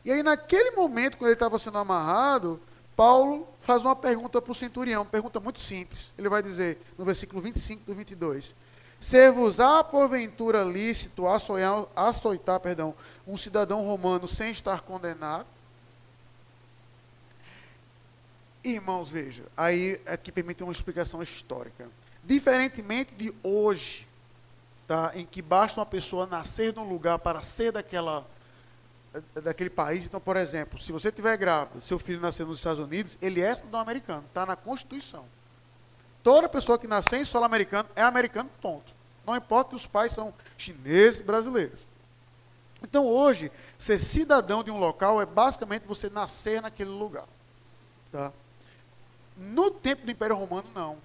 E 0.05 0.11
aí, 0.11 0.21
naquele 0.21 0.73
momento, 0.73 1.17
quando 1.17 1.29
ele 1.29 1.35
estava 1.35 1.61
sendo 1.61 1.79
amarrado, 1.79 2.61
Paulo 2.97 3.47
faz 3.61 3.83
uma 3.83 3.95
pergunta 3.95 4.43
para 4.43 4.51
o 4.51 4.55
centurião, 4.57 5.07
pergunta 5.07 5.39
muito 5.39 5.61
simples. 5.61 6.11
Ele 6.19 6.29
vai 6.29 6.43
dizer, 6.43 6.77
no 6.99 7.05
versículo 7.05 7.41
25 7.41 7.85
do 7.87 7.95
22, 7.95 8.53
Ser-vos-á 9.01 9.85
porventura 9.85 10.65
lícito 10.65 11.29
açoitar, 11.29 11.87
açoitar 11.95 12.59
perdão, 12.59 12.97
um 13.25 13.37
cidadão 13.37 13.87
romano 13.87 14.27
sem 14.27 14.51
estar 14.51 14.81
condenado? 14.81 15.47
Irmãos, 18.65 19.11
veja, 19.11 19.45
aí 19.55 20.01
aqui 20.07 20.33
permite 20.33 20.63
uma 20.63 20.73
explicação 20.73 21.23
histórica. 21.23 21.87
Diferentemente 22.25 23.15
de 23.15 23.35
hoje, 23.43 24.09
tá, 24.89 25.13
em 25.15 25.27
que 25.27 25.43
basta 25.43 25.79
uma 25.79 25.85
pessoa 25.85 26.27
nascer 26.27 26.75
num 26.75 26.89
lugar 26.89 27.19
para 27.19 27.43
ser 27.43 27.73
daquela, 27.73 28.27
daquele 29.35 29.69
país. 29.69 30.07
Então, 30.07 30.19
por 30.19 30.39
exemplo, 30.39 30.81
se 30.81 30.93
você 30.93 31.13
tiver 31.13 31.37
grávida, 31.37 31.79
seu 31.83 31.99
filho 31.99 32.21
nascer 32.21 32.47
nos 32.47 32.57
Estados 32.57 32.79
Unidos, 32.79 33.19
ele 33.21 33.43
é 33.43 33.55
cidadão 33.55 33.81
americano, 33.81 34.25
está 34.27 34.47
na 34.47 34.57
Constituição. 34.57 35.27
Toda 36.23 36.49
pessoa 36.49 36.79
que 36.79 36.89
nascer 36.89 37.21
em 37.21 37.25
solo 37.27 37.45
americano 37.45 37.87
é 37.95 38.01
americano, 38.01 38.49
ponto. 38.63 38.95
Não 39.27 39.37
importa 39.37 39.71
que 39.71 39.77
os 39.77 39.87
pais 39.87 40.13
são 40.13 40.33
chineses 40.57 41.21
brasileiros. 41.21 41.81
Então, 42.83 43.07
hoje, 43.07 43.53
ser 43.77 43.99
cidadão 43.99 44.65
de 44.65 44.71
um 44.71 44.79
local 44.79 45.21
é 45.21 45.27
basicamente 45.27 45.87
você 45.87 46.09
nascer 46.09 46.63
naquele 46.63 46.91
lugar. 46.91 47.27
Tá? 48.11 48.33
No 49.37 49.71
tempo 49.71 50.05
do 50.05 50.11
Império 50.11 50.37
Romano, 50.37 50.69
não. 50.75 50.99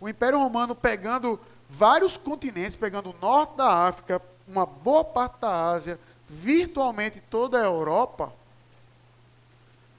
O 0.00 0.08
Império 0.08 0.38
Romano 0.38 0.74
pegando 0.74 1.40
vários 1.68 2.16
continentes, 2.16 2.76
pegando 2.76 3.10
o 3.10 3.16
norte 3.20 3.56
da 3.56 3.86
África, 3.86 4.22
uma 4.46 4.64
boa 4.64 5.04
parte 5.04 5.40
da 5.40 5.70
Ásia, 5.70 5.98
virtualmente 6.28 7.20
toda 7.30 7.58
a 7.58 7.64
Europa. 7.64 8.32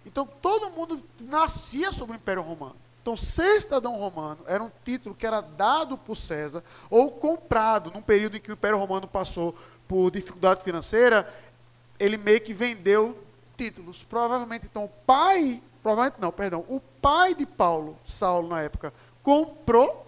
Então 0.05 0.27
todo 0.41 0.71
mundo 0.71 1.03
nascia 1.19 1.91
sobre 1.91 2.15
o 2.15 2.17
Império 2.17 2.41
Romano. 2.41 2.75
Então 3.01 3.15
ser 3.15 3.61
cidadão 3.61 3.95
romano 3.95 4.39
era 4.45 4.63
um 4.63 4.71
título 4.83 5.15
que 5.15 5.25
era 5.25 5.41
dado 5.41 5.97
por 5.97 6.15
César 6.15 6.63
ou 6.89 7.11
comprado 7.11 7.91
num 7.91 8.01
período 8.01 8.37
em 8.37 8.39
que 8.39 8.51
o 8.51 8.53
Império 8.53 8.77
Romano 8.77 9.07
passou 9.07 9.55
por 9.87 10.11
dificuldade 10.11 10.63
financeira, 10.63 11.27
ele 11.99 12.17
meio 12.17 12.41
que 12.41 12.53
vendeu 12.53 13.17
títulos. 13.57 14.03
Provavelmente 14.03 14.67
então 14.69 14.85
o 14.85 14.89
pai, 14.89 15.61
provavelmente 15.81 16.21
não, 16.21 16.31
perdão, 16.31 16.65
o 16.67 16.79
pai 16.79 17.33
de 17.33 17.45
Paulo, 17.45 17.97
Saulo 18.05 18.47
na 18.47 18.61
época, 18.61 18.93
comprou 19.23 20.05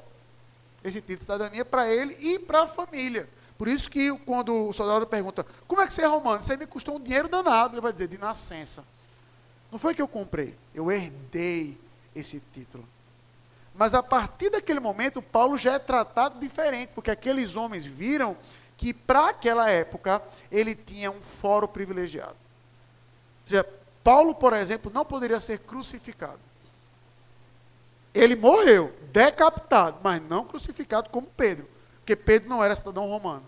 esse 0.83 0.99
título 0.99 1.17
de 1.17 1.23
cidadania 1.23 1.65
para 1.65 1.87
ele 1.87 2.15
e 2.19 2.39
para 2.39 2.63
a 2.63 2.67
família. 2.67 3.27
Por 3.57 3.67
isso 3.67 3.89
que 3.89 4.17
quando 4.19 4.69
o 4.69 4.73
soldado 4.73 5.05
pergunta, 5.05 5.45
como 5.67 5.81
é 5.81 5.87
que 5.87 5.93
você 5.93 6.01
é 6.01 6.07
romano? 6.07 6.43
Você 6.43 6.57
me 6.57 6.65
custou 6.65 6.95
um 6.95 6.99
dinheiro 6.99 7.27
danado. 7.27 7.75
Ele 7.75 7.81
vai 7.81 7.93
dizer, 7.93 8.07
de 8.07 8.17
nascença. 8.17 8.83
Não 9.71 9.77
foi 9.77 9.93
que 9.93 10.01
eu 10.01 10.07
comprei, 10.07 10.55
eu 10.73 10.91
herdei 10.91 11.77
esse 12.15 12.41
título. 12.53 12.83
Mas 13.73 13.93
a 13.93 14.03
partir 14.03 14.49
daquele 14.49 14.79
momento, 14.79 15.21
Paulo 15.21 15.57
já 15.57 15.73
é 15.73 15.79
tratado 15.79 16.39
diferente, 16.39 16.89
porque 16.93 17.11
aqueles 17.11 17.55
homens 17.55 17.85
viram 17.85 18.35
que 18.75 18.93
para 18.93 19.29
aquela 19.29 19.69
época 19.69 20.21
ele 20.51 20.73
tinha 20.75 21.11
um 21.11 21.21
foro 21.21 21.67
privilegiado. 21.67 22.31
Ou 22.31 23.47
seja, 23.47 23.65
Paulo, 24.03 24.33
por 24.33 24.53
exemplo, 24.53 24.91
não 24.93 25.05
poderia 25.05 25.39
ser 25.39 25.59
crucificado. 25.59 26.39
Ele 28.13 28.35
morreu, 28.35 28.93
decapitado, 29.11 29.99
mas 30.03 30.21
não 30.21 30.43
crucificado 30.43 31.09
como 31.09 31.27
Pedro, 31.27 31.67
porque 31.99 32.15
Pedro 32.15 32.49
não 32.49 32.63
era 32.63 32.75
cidadão 32.75 33.07
romano. 33.07 33.45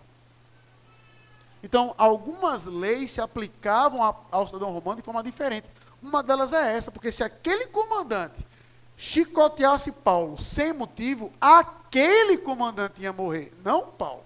Então, 1.62 1.94
algumas 1.98 2.66
leis 2.66 3.12
se 3.12 3.22
aplicavam 3.22 4.02
ao 4.30 4.48
cidadão 4.48 4.72
romano 4.72 4.98
de 4.98 5.04
forma 5.04 5.24
diferente. 5.24 5.70
Uma 6.02 6.22
delas 6.22 6.52
é 6.52 6.76
essa, 6.76 6.92
porque 6.92 7.12
se 7.12 7.24
aquele 7.24 7.68
comandante 7.68 8.46
chicoteasse 8.98 9.92
Paulo 9.92 10.42
sem 10.42 10.74
motivo, 10.74 11.32
aquele 11.40 12.38
comandante 12.38 13.02
ia 13.02 13.14
morrer, 13.14 13.54
não 13.64 13.88
Paulo. 13.88 14.24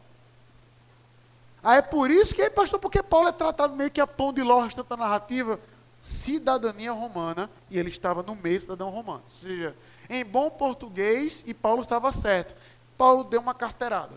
Aí 1.63 1.77
é 1.77 1.81
por 1.81 2.09
isso 2.09 2.33
que, 2.33 2.49
pastor, 2.49 2.79
porque 2.79 3.03
Paulo 3.03 3.29
é 3.29 3.31
tratado 3.31 3.75
meio 3.75 3.91
que 3.91 4.01
a 4.01 4.07
pão 4.07 4.33
de 4.33 4.41
ló 4.41 4.61
restante 4.61 4.87
da 4.87 4.97
narrativa, 4.97 5.59
cidadania 6.07 6.93
romana, 6.93 7.49
e 7.69 7.77
ele 7.77 7.89
estava 7.89 8.23
no 8.23 8.33
meio 8.33 8.59
cidadão 8.59 8.89
romano. 8.89 9.23
Ou 9.29 9.41
seja, 9.41 9.75
em 10.09 10.23
bom 10.23 10.49
português, 10.49 11.43
e 11.45 11.53
Paulo 11.53 11.83
estava 11.83 12.11
certo. 12.13 12.55
Paulo 12.97 13.25
deu 13.25 13.41
uma 13.41 13.53
carteirada. 13.53 14.15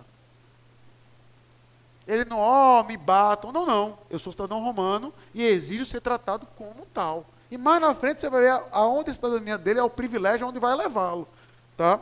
Ele 2.06 2.24
não, 2.24 2.38
ó, 2.38 2.80
oh, 2.80 2.84
me 2.84 2.96
batam. 2.96 3.52
Não, 3.52 3.66
não. 3.66 3.98
Eu 4.08 4.18
sou 4.18 4.32
cidadão 4.32 4.62
romano 4.62 5.12
e 5.34 5.42
exijo 5.44 5.84
ser 5.84 6.00
tratado 6.00 6.46
como 6.56 6.86
tal. 6.94 7.26
E 7.50 7.58
mais 7.58 7.80
na 7.80 7.94
frente 7.94 8.20
você 8.20 8.30
vai 8.30 8.42
ver 8.42 8.62
aonde 8.70 9.10
a 9.10 9.14
cidadania 9.14 9.58
dele 9.58 9.80
é 9.80 9.82
o 9.82 9.90
privilégio 9.90 10.46
onde 10.46 10.60
vai 10.60 10.74
levá-lo. 10.76 11.26
Tá? 11.76 12.00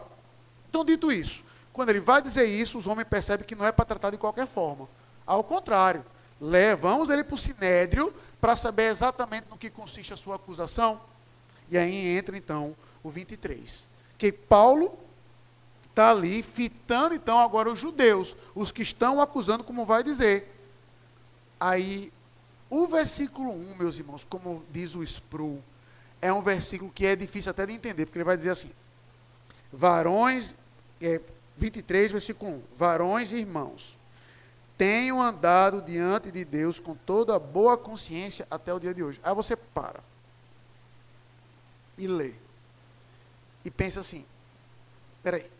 Então, 0.69 0.85
dito 0.85 1.11
isso, 1.11 1.43
quando 1.73 1.89
ele 1.89 2.01
vai 2.01 2.21
dizer 2.21 2.45
isso, 2.45 2.77
os 2.77 2.87
homens 2.87 3.09
percebem 3.09 3.47
que 3.47 3.55
não 3.55 3.65
é 3.65 3.73
para 3.73 3.85
tratar 3.87 4.11
de 4.11 4.19
qualquer 4.19 4.47
forma. 4.47 4.87
Ao 5.27 5.43
contrário, 5.43 6.05
levamos 6.41 7.09
ele 7.09 7.25
para 7.25 7.35
o 7.35 7.39
sinédrio 7.39 8.13
para 8.41 8.57
saber 8.57 8.91
exatamente 8.91 9.49
no 9.49 9.59
que 9.59 9.71
consiste 9.71 10.13
a 10.13 10.17
sua 10.17 10.37
acusação. 10.37 11.01
E 11.71 11.77
aí 11.77 12.17
entra 12.17 12.37
então 12.37 12.77
o 13.03 13.11
23. 13.11 13.85
Que 14.17 14.33
Paulo 14.33 14.99
está 15.99 16.11
ali 16.11 16.43
fitando 16.43 17.15
então 17.15 17.39
agora 17.41 17.71
os 17.71 17.79
judeus, 17.79 18.37
os 18.55 18.71
que 18.71 18.83
estão 18.83 19.21
acusando, 19.21 19.65
como 19.65 19.85
vai 19.85 20.05
dizer. 20.05 20.55
Aí, 21.59 22.13
o 22.71 22.87
versículo 22.87 23.51
1, 23.51 23.77
meus 23.77 23.99
irmãos, 23.99 24.25
como 24.25 24.65
diz 24.71 24.95
o 24.95 25.03
Spru, 25.03 25.63
é 26.23 26.33
um 26.33 26.41
versículo 26.41 26.91
que 26.93 27.05
é 27.05 27.17
difícil 27.17 27.51
até 27.51 27.67
de 27.67 27.73
entender, 27.73 28.07
porque 28.07 28.19
ele 28.19 28.25
vai 28.25 28.37
dizer 28.37 28.51
assim: 28.51 28.71
Varões, 29.73 30.55
é, 31.01 31.21
23, 31.57 32.13
versículo 32.13 32.53
1: 32.53 32.63
Varões 32.77 33.33
e 33.33 33.39
irmãos, 33.39 33.98
tenho 34.79 35.21
andado 35.21 35.83
diante 35.83 36.31
de 36.31 36.45
Deus 36.45 36.79
com 36.79 36.95
toda 36.95 37.37
boa 37.39 37.77
consciência 37.77 38.47
até 38.49 38.73
o 38.73 38.79
dia 38.79 38.95
de 38.95 39.03
hoje. 39.03 39.21
Aí 39.25 39.35
você 39.35 39.57
para 39.57 40.01
e 41.99 42.07
lê 42.07 42.33
e 43.65 43.71
pensa 43.71 44.01
assim: 44.01 44.25
peraí. 45.23 45.51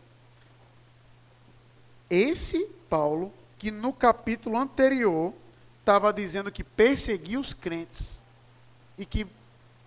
Esse 2.09 2.65
Paulo, 2.89 3.31
que 3.59 3.69
no 3.69 3.93
capítulo 3.93 4.57
anterior 4.57 5.33
estava 5.79 6.11
dizendo 6.11 6.51
que 6.51 6.63
perseguia 6.63 7.39
os 7.39 7.53
crentes 7.53 8.19
e 8.97 9.05
que 9.05 9.27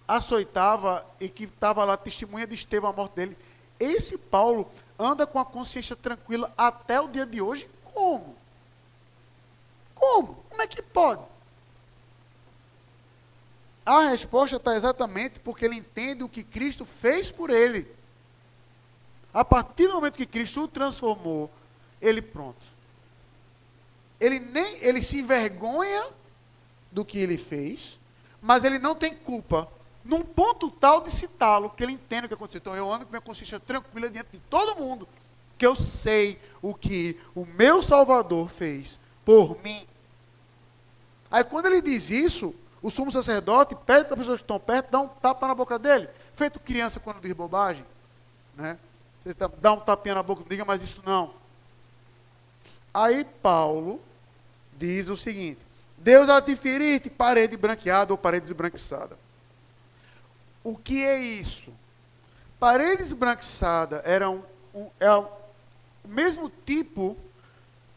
açoitava 0.06 1.04
e 1.18 1.28
que 1.28 1.44
estava 1.44 1.84
lá 1.84 1.96
testemunha 1.96 2.46
de 2.46 2.54
Estevão 2.54 2.90
a 2.90 2.92
morte 2.92 3.14
dele, 3.14 3.36
esse 3.80 4.18
Paulo 4.18 4.70
anda 4.98 5.26
com 5.26 5.38
a 5.38 5.44
consciência 5.44 5.96
tranquila 5.96 6.52
até 6.56 7.00
o 7.00 7.08
dia 7.08 7.26
de 7.26 7.40
hoje? 7.40 7.68
Como? 7.82 8.41
Como? 10.02 10.34
Como 10.50 10.60
é 10.60 10.66
que 10.66 10.82
pode? 10.82 11.22
A 13.86 14.08
resposta 14.08 14.56
está 14.56 14.74
exatamente 14.74 15.38
porque 15.38 15.64
ele 15.64 15.76
entende 15.76 16.24
o 16.24 16.28
que 16.28 16.42
Cristo 16.42 16.84
fez 16.84 17.30
por 17.30 17.50
ele. 17.50 17.86
A 19.32 19.44
partir 19.44 19.86
do 19.86 19.94
momento 19.94 20.16
que 20.16 20.26
Cristo 20.26 20.64
o 20.64 20.68
transformou, 20.68 21.48
ele 22.00 22.20
pronto. 22.20 22.66
Ele 24.18 24.40
nem 24.40 24.78
ele 24.84 25.00
se 25.00 25.20
envergonha 25.20 26.08
do 26.90 27.04
que 27.04 27.18
ele 27.18 27.38
fez, 27.38 28.00
mas 28.40 28.64
ele 28.64 28.80
não 28.80 28.96
tem 28.96 29.14
culpa 29.14 29.68
num 30.04 30.24
ponto 30.24 30.68
tal 30.68 31.00
de 31.00 31.12
citá-lo 31.12 31.70
que 31.70 31.84
ele 31.84 31.92
entende 31.92 32.24
o 32.24 32.28
que 32.28 32.34
aconteceu. 32.34 32.58
Então 32.58 32.74
eu 32.74 32.92
ando 32.92 33.06
com 33.06 33.12
minha 33.12 33.20
consciência 33.20 33.60
tranquila 33.60 34.10
diante 34.10 34.32
de 34.32 34.40
todo 34.50 34.74
mundo, 34.74 35.06
que 35.56 35.64
eu 35.64 35.76
sei 35.76 36.40
o 36.60 36.74
que 36.74 37.16
o 37.36 37.46
meu 37.46 37.84
Salvador 37.84 38.48
fez 38.48 38.98
por 39.24 39.62
mim. 39.62 39.86
Aí 41.32 41.42
quando 41.42 41.64
ele 41.64 41.80
diz 41.80 42.10
isso, 42.10 42.54
o 42.82 42.90
sumo 42.90 43.10
sacerdote 43.10 43.74
pede 43.74 44.04
para 44.04 44.14
as 44.14 44.18
pessoas 44.18 44.40
que 44.40 44.44
estão 44.44 44.60
perto, 44.60 44.90
dá 44.90 45.00
um 45.00 45.08
tapa 45.08 45.48
na 45.48 45.54
boca 45.54 45.78
dele, 45.78 46.06
feito 46.36 46.60
criança 46.60 47.00
quando 47.00 47.22
diz 47.22 47.32
bobagem, 47.32 47.86
né? 48.54 48.78
Você 49.22 49.32
tá, 49.32 49.50
dá 49.60 49.72
um 49.72 49.80
tapinha 49.80 50.16
na 50.16 50.22
boca, 50.22 50.42
não 50.42 50.48
diga 50.48 50.64
mais 50.64 50.82
isso 50.82 51.00
não. 51.06 51.32
Aí 52.92 53.24
Paulo 53.24 53.98
diz 54.76 55.08
o 55.08 55.16
seguinte: 55.16 55.60
Deus 55.96 56.28
há 56.28 56.38
de 56.38 56.54
ferir 56.54 57.00
parede 57.12 57.56
branqueada 57.56 58.12
ou 58.12 58.18
parede 58.18 58.46
esbranquiçada. 58.46 59.16
O 60.62 60.76
que 60.76 61.02
é 61.02 61.18
isso? 61.18 61.72
Parede 62.60 63.02
esbranquiçada 63.02 64.02
era 64.04 64.28
um, 64.28 64.42
um, 64.74 64.90
é 65.00 65.10
o 65.14 65.28
mesmo 66.04 66.52
tipo 66.66 67.16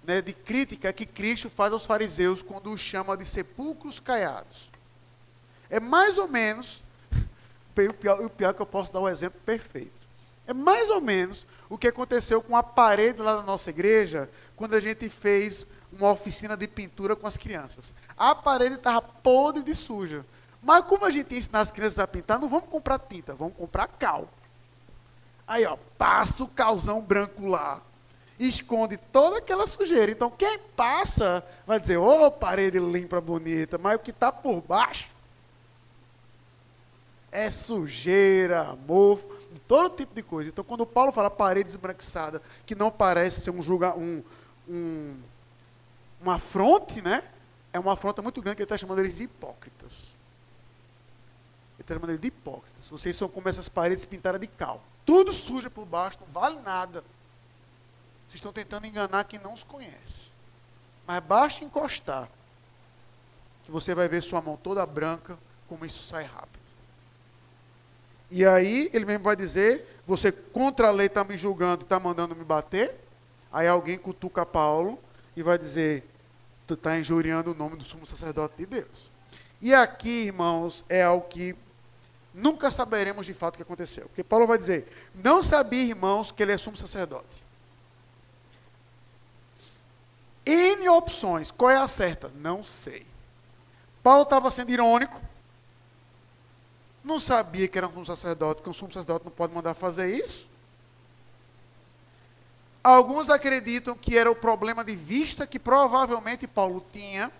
né, 0.05 0.21
de 0.21 0.33
crítica 0.33 0.93
que 0.93 1.05
Cristo 1.05 1.49
faz 1.49 1.73
aos 1.73 1.85
fariseus 1.85 2.41
quando 2.41 2.71
os 2.71 2.79
chama 2.79 3.17
de 3.17 3.25
sepulcros 3.25 3.99
caiados. 3.99 4.69
É 5.69 5.79
mais 5.79 6.17
ou 6.17 6.27
menos, 6.27 6.83
o 7.89 7.93
pior, 7.93 8.21
o 8.23 8.29
pior 8.29 8.53
que 8.53 8.61
eu 8.61 8.65
posso 8.65 8.93
dar 8.93 9.01
um 9.01 9.09
exemplo 9.09 9.39
perfeito. 9.45 10.05
É 10.47 10.53
mais 10.53 10.89
ou 10.89 11.01
menos 11.01 11.45
o 11.69 11.77
que 11.77 11.87
aconteceu 11.87 12.41
com 12.41 12.55
a 12.55 12.61
parede 12.61 13.21
lá 13.21 13.35
da 13.35 13.41
nossa 13.41 13.69
igreja, 13.69 14.29
quando 14.55 14.75
a 14.75 14.79
gente 14.79 15.09
fez 15.09 15.65
uma 15.91 16.11
oficina 16.11 16.55
de 16.55 16.67
pintura 16.67 17.15
com 17.15 17.25
as 17.25 17.37
crianças. 17.37 17.93
A 18.17 18.35
parede 18.35 18.75
estava 18.75 19.01
podre 19.01 19.63
de 19.63 19.73
suja. 19.73 20.25
Mas 20.61 20.85
como 20.85 21.05
a 21.05 21.09
gente 21.09 21.35
ensina 21.35 21.59
as 21.59 21.71
crianças 21.71 21.99
a 21.99 22.07
pintar, 22.07 22.39
não 22.39 22.49
vamos 22.49 22.69
comprar 22.69 22.99
tinta, 22.99 23.35
vamos 23.35 23.55
comprar 23.55 23.87
cal. 23.87 24.27
Aí, 25.47 25.63
ó, 25.65 25.77
passa 25.97 26.43
o 26.43 26.47
calzão 26.47 27.01
branco 27.01 27.47
lá. 27.47 27.81
Esconde 28.39 28.97
toda 28.97 29.37
aquela 29.37 29.65
sujeira. 29.67 30.11
Então, 30.11 30.29
quem 30.29 30.59
passa 30.75 31.45
vai 31.65 31.79
dizer, 31.79 31.97
ô, 31.97 32.25
oh, 32.25 32.31
parede 32.31 32.79
limpa, 32.79 33.21
bonita. 33.21 33.77
Mas 33.77 33.95
o 33.95 33.99
que 33.99 34.11
está 34.11 34.31
por 34.31 34.61
baixo 34.61 35.09
é 37.31 37.49
sujeira, 37.49 38.77
mofo 38.87 39.35
todo 39.67 39.95
tipo 39.95 40.13
de 40.13 40.21
coisa. 40.21 40.49
Então, 40.49 40.63
quando 40.63 40.85
Paulo 40.85 41.11
fala 41.11 41.29
parede 41.29 41.69
esbranquiçada, 41.69 42.41
que 42.65 42.75
não 42.75 42.91
parece 42.91 43.41
ser 43.41 43.51
um 43.51 43.63
julga, 43.63 43.95
um, 43.97 44.23
um, 44.67 45.17
uma 46.21 46.37
fronte, 46.39 47.01
né? 47.01 47.23
é 47.75 47.79
uma 47.79 47.93
afronta 47.93 48.21
muito 48.21 48.41
grande 48.41 48.55
que 48.55 48.61
ele 48.61 48.65
está 48.65 48.77
chamando 48.77 48.99
eles 48.99 49.17
de 49.17 49.23
hipócritas. 49.23 50.11
Ele 51.73 51.81
está 51.81 51.93
chamando 51.93 52.11
eles 52.11 52.21
de 52.21 52.27
hipócritas. 52.29 52.87
Vocês 52.87 53.17
são 53.17 53.27
como 53.27 53.49
essas 53.49 53.67
paredes 53.67 54.05
pintadas 54.05 54.39
de 54.39 54.47
cal. 54.47 54.81
Tudo 55.05 55.33
suja 55.33 55.69
por 55.69 55.85
baixo, 55.85 56.17
não 56.21 56.27
vale 56.27 56.57
nada. 56.61 57.03
Vocês 58.27 58.35
estão 58.35 58.51
tentando 58.51 58.87
enganar 58.87 59.23
quem 59.25 59.39
não 59.39 59.53
os 59.53 59.63
conhece. 59.63 60.31
Mas 61.07 61.23
basta 61.23 61.63
encostar, 61.63 62.27
que 63.63 63.71
você 63.71 63.93
vai 63.93 64.07
ver 64.07 64.21
sua 64.21 64.41
mão 64.41 64.57
toda 64.57 64.85
branca, 64.85 65.37
como 65.67 65.85
isso 65.85 66.03
sai 66.03 66.23
rápido. 66.23 66.65
E 68.31 68.45
aí, 68.45 68.89
ele 68.91 69.05
mesmo 69.05 69.23
vai 69.23 69.35
dizer: 69.35 69.99
você 70.05 70.31
contra 70.31 70.87
a 70.87 70.91
lei 70.91 71.07
está 71.07 71.23
me 71.23 71.37
julgando, 71.37 71.83
está 71.83 71.99
mandando 71.99 72.35
me 72.35 72.43
bater. 72.43 72.93
Aí 73.51 73.67
alguém 73.67 73.97
cutuca 73.97 74.45
Paulo 74.45 74.99
e 75.35 75.43
vai 75.43 75.57
dizer: 75.57 76.03
tu 76.65 76.73
está 76.73 76.97
injuriando 76.97 77.51
o 77.51 77.55
nome 77.55 77.77
do 77.77 77.83
sumo 77.83 78.05
sacerdote 78.05 78.55
de 78.57 78.65
Deus. 78.65 79.11
E 79.61 79.73
aqui, 79.73 80.25
irmãos, 80.25 80.83
é 80.89 81.03
algo 81.03 81.27
que 81.27 81.55
nunca 82.33 82.69
saberemos 82.69 83.25
de 83.25 83.33
fato 83.33 83.53
o 83.53 83.57
que 83.57 83.63
aconteceu. 83.63 84.07
Porque 84.07 84.23
Paulo 84.23 84.47
vai 84.47 84.57
dizer: 84.57 84.91
não 85.13 85.41
sabia, 85.43 85.83
irmãos, 85.83 86.31
que 86.31 86.43
ele 86.43 86.51
é 86.51 86.57
sumo 86.57 86.75
sacerdote. 86.75 87.44
N 90.45 90.89
opções. 90.89 91.51
Qual 91.51 91.71
é 91.71 91.77
a 91.77 91.87
certa? 91.87 92.31
Não 92.35 92.63
sei. 92.63 93.05
Paulo 94.03 94.23
estava 94.23 94.51
sendo 94.51 94.71
irônico. 94.71 95.19
Não 97.03 97.19
sabia 97.19 97.67
que 97.67 97.77
era 97.77 97.87
um 97.87 98.05
sacerdote, 98.05 98.61
que 98.61 98.69
um 98.69 98.73
sumo 98.73 98.91
sacerdote 98.91 99.25
não 99.25 99.31
pode 99.31 99.53
mandar 99.53 99.73
fazer 99.73 100.11
isso. 100.11 100.49
Alguns 102.83 103.29
acreditam 103.29 103.95
que 103.95 104.17
era 104.17 104.29
o 104.29 104.35
problema 104.35 104.83
de 104.83 104.95
vista 104.95 105.47
que 105.47 105.57
provavelmente 105.57 106.45
Paulo 106.45 106.85
tinha 106.93 107.31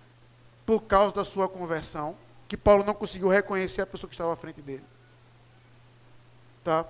por 0.65 0.81
causa 0.81 1.13
da 1.13 1.23
sua 1.23 1.47
conversão, 1.47 2.15
que 2.47 2.57
Paulo 2.57 2.83
não 2.83 2.95
conseguiu 2.95 3.27
reconhecer 3.27 3.81
a 3.81 3.85
pessoa 3.85 4.09
que 4.09 4.15
estava 4.15 4.33
à 4.33 4.35
frente 4.35 4.61
dele. 4.61 4.83
Tá? 6.63 6.83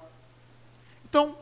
Então, 1.04 1.38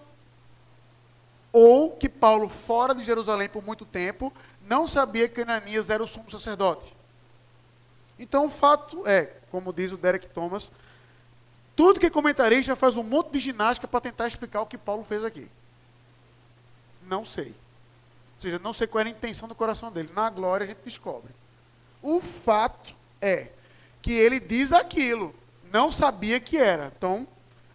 ou 1.54 1.92
que 1.92 2.10
Paulo, 2.10 2.50
fora 2.50 2.96
de 2.96 3.04
Jerusalém 3.04 3.48
por 3.48 3.64
muito 3.64 3.86
tempo, 3.86 4.34
não 4.66 4.88
sabia 4.88 5.30
que 5.30 5.42
Ananias 5.42 5.92
era 5.92 6.04
o 6.04 6.08
sumo 6.08 6.30
sacerdote. 6.32 6.94
Então, 8.18 8.48
o 8.48 8.50
fato 8.50 9.08
é, 9.08 9.26
como 9.52 9.72
diz 9.72 9.92
o 9.92 9.98
Derek 9.98 10.28
Thomas, 10.30 10.72
tudo 11.76 12.00
que 12.00 12.10
comentarei 12.10 12.64
já 12.64 12.76
faz 12.76 12.98
um 12.98 13.04
monte 13.04 13.32
de 13.34 13.40
ginástica 13.40 13.88
para 13.88 14.02
tentar 14.02 14.28
explicar 14.28 14.62
o 14.62 14.66
que 14.66 14.78
Paulo 14.78 15.04
fez 15.04 15.24
aqui. 15.24 15.48
Não 17.04 17.24
sei. 17.24 17.50
Ou 17.50 18.42
seja, 18.42 18.60
não 18.60 18.74
sei 18.74 18.88
qual 18.88 19.02
era 19.02 19.10
a 19.10 19.12
intenção 19.12 19.48
do 19.48 19.56
coração 19.56 19.92
dele. 19.92 20.10
Na 20.14 20.30
glória 20.30 20.64
a 20.64 20.68
gente 20.68 20.82
descobre. 20.84 21.32
O 22.02 22.20
fato 22.20 22.96
é 23.22 23.50
que 24.02 24.12
ele 24.12 24.40
diz 24.40 24.74
aquilo, 24.74 25.34
não 25.72 25.92
sabia 25.92 26.40
que 26.40 26.58
era. 26.58 26.92
Então, 26.98 27.28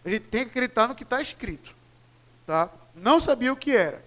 a 0.03 0.09
gente 0.09 0.25
tem 0.25 0.43
que 0.43 0.51
acreditar 0.51 0.87
no 0.87 0.95
que 0.95 1.03
está 1.03 1.21
escrito. 1.21 1.75
Tá? 2.45 2.69
Não 2.95 3.19
sabia 3.19 3.53
o 3.53 3.57
que 3.57 3.75
era. 3.75 4.03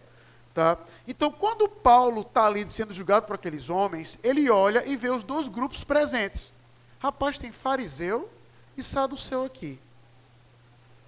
Tá? 0.55 0.77
Então, 1.09 1.33
quando 1.33 1.69
Paulo 1.69 2.21
está 2.21 2.47
ali 2.47 2.69
sendo 2.71 2.93
julgado 2.93 3.27
por 3.27 3.35
aqueles 3.35 3.71
homens, 3.71 4.19
ele 4.23 4.51
olha 4.51 4.87
e 4.87 4.97
vê 4.97 5.09
os 5.09 5.25
dois 5.25 5.49
grupos 5.49 5.83
presentes. 5.83 6.53
Rapaz, 6.99 7.39
tem 7.39 7.51
fariseu 7.51 8.29
e 8.77 8.83
saduceu 8.83 9.45
aqui. 9.45 9.79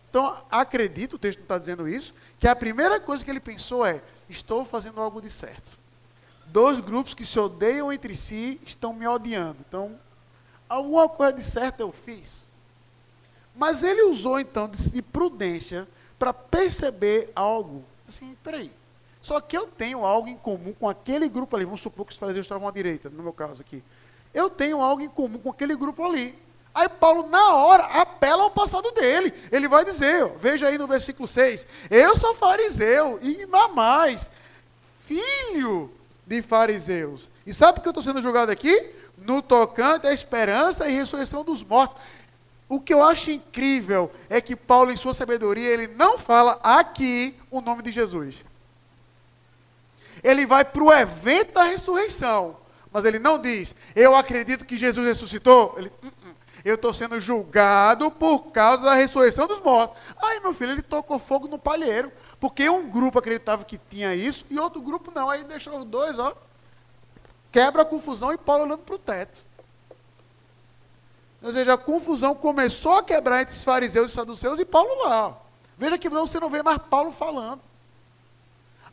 Então, 0.08 0.36
acredito, 0.50 1.14
o 1.16 1.18
texto 1.18 1.38
não 1.38 1.44
está 1.44 1.58
dizendo 1.58 1.88
isso, 1.88 2.14
que 2.38 2.48
a 2.48 2.56
primeira 2.56 2.98
coisa 3.00 3.24
que 3.24 3.30
ele 3.30 3.40
pensou 3.40 3.84
é: 3.84 4.00
estou 4.28 4.64
fazendo 4.64 5.00
algo 5.00 5.20
de 5.20 5.30
certo. 5.30 5.78
Dois 6.46 6.80
grupos 6.80 7.14
que 7.14 7.26
se 7.26 7.38
odeiam 7.38 7.92
entre 7.92 8.14
si 8.14 8.60
estão 8.64 8.94
me 8.94 9.06
odiando. 9.06 9.58
Então, 9.68 9.98
alguma 10.68 11.08
coisa 11.08 11.32
de 11.34 11.42
certo 11.42 11.80
eu 11.80 11.92
fiz. 11.92 12.46
Mas 13.54 13.82
ele 13.82 14.02
usou 14.02 14.40
então 14.40 14.68
de 14.68 15.02
prudência 15.02 15.86
para 16.24 16.32
perceber 16.32 17.30
algo. 17.36 17.84
Assim, 18.08 18.34
peraí. 18.42 18.72
Só 19.20 19.42
que 19.42 19.54
eu 19.54 19.66
tenho 19.66 20.06
algo 20.06 20.26
em 20.26 20.38
comum 20.38 20.72
com 20.72 20.88
aquele 20.88 21.28
grupo 21.28 21.54
ali. 21.54 21.66
Vamos 21.66 21.82
supor 21.82 22.06
que 22.06 22.14
os 22.14 22.18
fariseus 22.18 22.46
estavam 22.46 22.66
à 22.66 22.70
direita, 22.70 23.10
no 23.10 23.22
meu 23.22 23.32
caso 23.32 23.60
aqui. 23.60 23.84
Eu 24.32 24.48
tenho 24.48 24.80
algo 24.80 25.02
em 25.02 25.08
comum 25.08 25.36
com 25.36 25.50
aquele 25.50 25.76
grupo 25.76 26.02
ali. 26.02 26.34
Aí 26.74 26.88
Paulo, 26.88 27.28
na 27.28 27.56
hora, 27.56 27.84
apela 28.00 28.44
ao 28.44 28.50
passado 28.50 28.90
dele. 28.92 29.34
Ele 29.52 29.68
vai 29.68 29.84
dizer, 29.84 30.24
ó, 30.24 30.28
veja 30.38 30.66
aí 30.66 30.78
no 30.78 30.86
versículo 30.86 31.28
6, 31.28 31.66
eu 31.90 32.16
sou 32.16 32.34
fariseu, 32.34 33.18
e 33.20 33.46
mais, 33.74 34.30
filho 35.00 35.90
de 36.26 36.40
fariseus. 36.40 37.28
E 37.46 37.52
sabe 37.52 37.74
por 37.74 37.82
que 37.82 37.88
eu 37.88 37.90
estou 37.90 38.02
sendo 38.02 38.22
julgado 38.22 38.50
aqui? 38.50 38.94
No 39.18 39.42
tocante 39.42 40.06
à 40.06 40.12
esperança 40.12 40.88
e 40.88 40.92
ressurreição 40.94 41.44
dos 41.44 41.62
mortos. 41.62 42.00
O 42.74 42.80
que 42.80 42.92
eu 42.92 43.04
acho 43.04 43.30
incrível 43.30 44.10
é 44.28 44.40
que 44.40 44.56
Paulo, 44.56 44.90
em 44.90 44.96
sua 44.96 45.14
sabedoria, 45.14 45.70
ele 45.70 45.86
não 45.86 46.18
fala 46.18 46.58
aqui 46.60 47.32
o 47.48 47.60
nome 47.60 47.84
de 47.84 47.92
Jesus. 47.92 48.44
Ele 50.24 50.44
vai 50.44 50.64
para 50.64 50.82
o 50.82 50.92
evento 50.92 51.52
da 51.52 51.62
ressurreição, 51.62 52.56
mas 52.90 53.04
ele 53.04 53.20
não 53.20 53.40
diz, 53.40 53.76
eu 53.94 54.16
acredito 54.16 54.64
que 54.64 54.76
Jesus 54.76 55.06
ressuscitou. 55.06 55.76
Ele, 55.78 55.86
uh 56.02 56.06
-uh, 56.08 56.34
eu 56.64 56.74
estou 56.74 56.92
sendo 56.92 57.20
julgado 57.20 58.10
por 58.10 58.50
causa 58.50 58.82
da 58.82 58.94
ressurreição 58.94 59.46
dos 59.46 59.60
mortos. 59.60 59.96
Aí, 60.20 60.40
meu 60.40 60.52
filho, 60.52 60.72
ele 60.72 60.82
tocou 60.82 61.20
fogo 61.20 61.46
no 61.46 61.60
palheiro, 61.60 62.10
porque 62.40 62.68
um 62.68 62.90
grupo 62.90 63.20
acreditava 63.20 63.62
que 63.64 63.78
tinha 63.88 64.16
isso 64.16 64.46
e 64.50 64.58
outro 64.58 64.82
grupo 64.82 65.12
não. 65.14 65.30
Aí 65.30 65.44
deixou 65.44 65.78
os 65.78 65.84
dois, 65.84 66.18
ó, 66.18 66.36
quebra 67.52 67.82
a 67.82 67.84
confusão 67.84 68.32
e 68.32 68.36
Paulo 68.36 68.64
olhando 68.64 68.82
para 68.82 68.96
o 68.96 68.98
teto. 68.98 69.46
Ou 71.44 71.52
seja, 71.52 71.74
a 71.74 71.78
confusão 71.78 72.34
começou 72.34 72.96
a 72.96 73.02
quebrar 73.02 73.42
entre 73.42 73.54
os 73.54 73.62
fariseus 73.62 74.10
e 74.10 74.14
saduceus 74.14 74.58
e 74.58 74.64
Paulo 74.64 75.02
lá. 75.02 75.38
Veja 75.76 75.98
que 75.98 76.08
não, 76.08 76.26
você 76.26 76.40
não 76.40 76.48
vê 76.48 76.62
mais 76.62 76.78
Paulo 76.78 77.12
falando. 77.12 77.60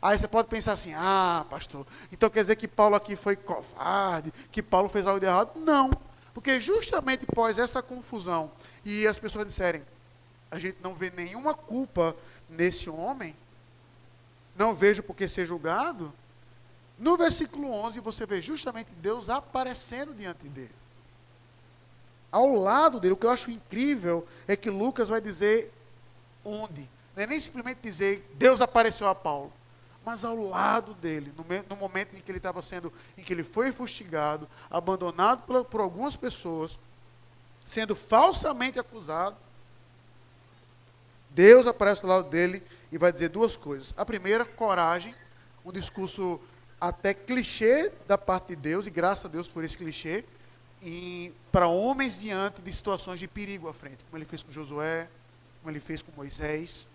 Aí 0.02 0.18
você 0.18 0.28
pode 0.28 0.48
pensar 0.48 0.72
assim, 0.74 0.92
ah, 0.94 1.46
pastor, 1.48 1.86
então 2.10 2.28
quer 2.28 2.42
dizer 2.42 2.56
que 2.56 2.68
Paulo 2.68 2.94
aqui 2.94 3.16
foi 3.16 3.36
covarde, 3.36 4.34
que 4.50 4.62
Paulo 4.62 4.90
fez 4.90 5.06
algo 5.06 5.18
de 5.18 5.24
errado? 5.24 5.58
Não. 5.60 5.90
Porque 6.34 6.60
justamente 6.60 7.24
após 7.26 7.56
essa 7.56 7.80
confusão 7.82 8.50
e 8.84 9.06
as 9.06 9.18
pessoas 9.18 9.46
disserem, 9.46 9.82
a 10.50 10.58
gente 10.58 10.76
não 10.82 10.94
vê 10.94 11.10
nenhuma 11.10 11.54
culpa 11.54 12.14
nesse 12.50 12.90
homem, 12.90 13.34
não 14.54 14.74
vejo 14.74 15.02
por 15.02 15.16
que 15.16 15.26
ser 15.26 15.46
julgado, 15.46 16.12
no 16.98 17.16
versículo 17.16 17.72
11 17.72 17.98
você 18.00 18.26
vê 18.26 18.42
justamente 18.42 18.90
Deus 19.00 19.30
aparecendo 19.30 20.12
diante 20.12 20.50
dele 20.50 20.81
ao 22.32 22.54
lado 22.54 22.98
dele. 22.98 23.12
O 23.12 23.16
que 23.16 23.26
eu 23.26 23.30
acho 23.30 23.50
incrível 23.50 24.26
é 24.48 24.56
que 24.56 24.70
Lucas 24.70 25.08
vai 25.08 25.20
dizer 25.20 25.70
onde. 26.42 26.88
Não 27.14 27.22
é 27.22 27.26
nem 27.26 27.38
simplesmente 27.38 27.80
dizer 27.82 28.26
Deus 28.34 28.62
apareceu 28.62 29.06
a 29.06 29.14
Paulo, 29.14 29.52
mas 30.04 30.24
ao 30.24 30.34
lado 30.48 30.94
dele, 30.94 31.32
no, 31.36 31.44
no 31.68 31.76
momento 31.76 32.16
em 32.16 32.20
que 32.20 32.30
ele 32.30 32.38
estava 32.38 32.62
sendo, 32.62 32.90
em 33.16 33.22
que 33.22 33.32
ele 33.32 33.44
foi 33.44 33.70
fustigado, 33.70 34.48
abandonado 34.70 35.42
por, 35.42 35.64
por 35.66 35.80
algumas 35.82 36.16
pessoas, 36.16 36.78
sendo 37.66 37.94
falsamente 37.94 38.80
acusado. 38.80 39.36
Deus 41.30 41.66
aparece 41.66 42.02
ao 42.02 42.08
lado 42.08 42.30
dele 42.30 42.62
e 42.90 42.98
vai 42.98 43.12
dizer 43.12 43.28
duas 43.28 43.56
coisas. 43.56 43.94
A 43.96 44.04
primeira, 44.04 44.44
coragem, 44.44 45.14
um 45.64 45.72
discurso 45.72 46.40
até 46.80 47.14
clichê 47.14 47.92
da 48.08 48.18
parte 48.18 48.48
de 48.48 48.56
Deus, 48.56 48.86
e 48.86 48.90
graças 48.90 49.26
a 49.26 49.28
Deus 49.28 49.46
por 49.46 49.62
esse 49.62 49.76
clichê, 49.76 50.24
para 51.50 51.68
homens 51.68 52.20
diante 52.20 52.60
de 52.60 52.72
situações 52.72 53.20
de 53.20 53.28
perigo 53.28 53.68
à 53.68 53.74
frente, 53.74 53.98
como 54.04 54.16
ele 54.18 54.24
fez 54.24 54.42
com 54.42 54.50
Josué, 54.50 55.08
como 55.60 55.70
ele 55.70 55.80
fez 55.80 56.02
com 56.02 56.10
Moisés. 56.16 56.86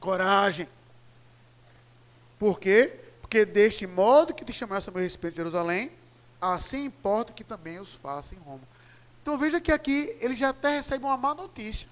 Coragem. 0.00 0.68
Por 2.38 2.58
quê? 2.58 2.98
Porque 3.20 3.44
deste 3.44 3.86
modo 3.86 4.34
que 4.34 4.44
te 4.44 4.52
chamaste 4.52 4.88
a 4.90 4.92
meu 4.92 5.02
respeito 5.02 5.36
Jerusalém, 5.36 5.92
assim 6.40 6.84
importa 6.84 7.32
que 7.32 7.44
também 7.44 7.78
os 7.78 7.94
faça 7.94 8.34
em 8.34 8.38
Roma. 8.38 8.62
Então 9.20 9.38
veja 9.38 9.60
que 9.60 9.70
aqui 9.70 10.16
ele 10.20 10.36
já 10.36 10.48
até 10.48 10.76
recebe 10.76 11.04
uma 11.04 11.16
má 11.16 11.34
notícia. 11.34 11.88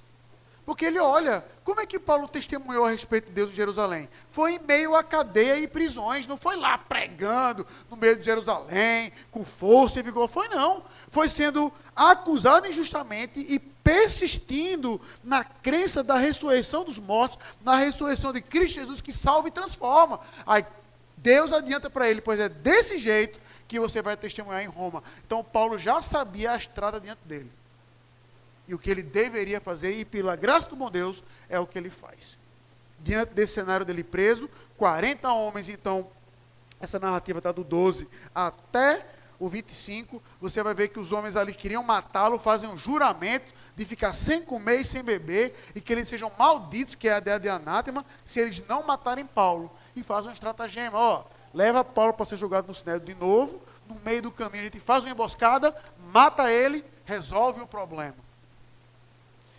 Porque 0.64 0.84
ele 0.84 0.98
olha, 0.98 1.44
como 1.64 1.80
é 1.80 1.86
que 1.86 1.98
Paulo 1.98 2.28
testemunhou 2.28 2.84
a 2.84 2.90
respeito 2.90 3.26
de 3.26 3.32
Deus 3.32 3.50
em 3.50 3.54
Jerusalém? 3.54 4.08
Foi 4.30 4.54
em 4.54 4.58
meio 4.58 4.94
a 4.94 5.02
cadeia 5.02 5.58
e 5.58 5.66
prisões, 5.66 6.26
não 6.26 6.36
foi 6.36 6.56
lá 6.56 6.76
pregando 6.76 7.66
no 7.90 7.96
meio 7.96 8.16
de 8.16 8.22
Jerusalém, 8.22 9.12
com 9.30 9.44
força 9.44 10.00
e 10.00 10.02
vigor, 10.02 10.28
foi 10.28 10.48
não. 10.48 10.82
Foi 11.10 11.28
sendo 11.28 11.72
acusado 11.94 12.66
injustamente 12.66 13.40
e 13.40 13.58
persistindo 13.58 15.00
na 15.24 15.42
crença 15.44 16.02
da 16.02 16.16
ressurreição 16.16 16.84
dos 16.84 16.98
mortos, 16.98 17.38
na 17.62 17.76
ressurreição 17.76 18.32
de 18.32 18.40
Cristo 18.40 18.80
Jesus 18.80 19.00
que 19.00 19.12
salva 19.12 19.48
e 19.48 19.52
transforma. 19.52 20.20
Aí 20.46 20.64
Deus 21.16 21.52
adianta 21.52 21.90
para 21.90 22.10
ele, 22.10 22.20
pois 22.20 22.40
é 22.40 22.48
desse 22.48 22.98
jeito 22.98 23.38
que 23.66 23.78
você 23.78 24.02
vai 24.02 24.16
testemunhar 24.16 24.62
em 24.62 24.68
Roma. 24.68 25.02
Então 25.26 25.44
Paulo 25.44 25.78
já 25.78 26.02
sabia 26.02 26.52
a 26.52 26.56
estrada 26.56 27.00
diante 27.00 27.20
dele 27.24 27.50
e 28.70 28.74
o 28.74 28.78
que 28.78 28.88
ele 28.88 29.02
deveria 29.02 29.60
fazer, 29.60 29.98
e 29.98 30.04
pela 30.04 30.36
graça 30.36 30.68
do 30.68 30.76
bom 30.76 30.88
Deus, 30.88 31.24
é 31.48 31.58
o 31.58 31.66
que 31.66 31.76
ele 31.76 31.90
faz. 31.90 32.38
Diante 33.00 33.34
desse 33.34 33.54
cenário 33.54 33.84
dele 33.84 34.04
preso, 34.04 34.48
40 34.76 35.28
homens, 35.32 35.68
então, 35.68 36.06
essa 36.80 36.96
narrativa 36.96 37.38
está 37.38 37.50
do 37.50 37.64
12 37.64 38.06
até 38.32 39.04
o 39.40 39.48
25, 39.48 40.22
você 40.40 40.62
vai 40.62 40.72
ver 40.72 40.86
que 40.86 41.00
os 41.00 41.10
homens 41.10 41.34
ali 41.34 41.52
queriam 41.52 41.82
matá-lo, 41.82 42.38
fazem 42.38 42.70
um 42.70 42.76
juramento 42.76 43.46
de 43.74 43.84
ficar 43.84 44.12
sem 44.12 44.44
comer 44.44 44.82
e 44.82 44.84
sem 44.84 45.02
beber, 45.02 45.52
e 45.74 45.80
que 45.80 45.92
eles 45.92 46.06
sejam 46.06 46.30
malditos, 46.38 46.94
que 46.94 47.08
é 47.08 47.14
a 47.14 47.18
ideia 47.18 47.40
de 47.40 47.48
anátema, 47.48 48.06
se 48.24 48.38
eles 48.38 48.62
não 48.68 48.86
matarem 48.86 49.26
Paulo. 49.26 49.68
E 49.96 50.02
fazem 50.04 50.30
um 50.30 50.32
estratagema, 50.32 50.96
ó, 50.96 51.24
leva 51.52 51.82
Paulo 51.82 52.12
para 52.12 52.24
ser 52.24 52.36
jogado 52.36 52.68
no 52.68 52.74
sinédrio 52.74 53.12
de 53.12 53.20
novo, 53.20 53.60
no 53.88 53.96
meio 54.04 54.22
do 54.22 54.30
caminho 54.30 54.62
a 54.62 54.64
gente 54.66 54.78
faz 54.78 55.02
uma 55.02 55.10
emboscada, 55.10 55.74
mata 56.12 56.52
ele, 56.52 56.84
resolve 57.04 57.62
o 57.62 57.66
problema. 57.66 58.29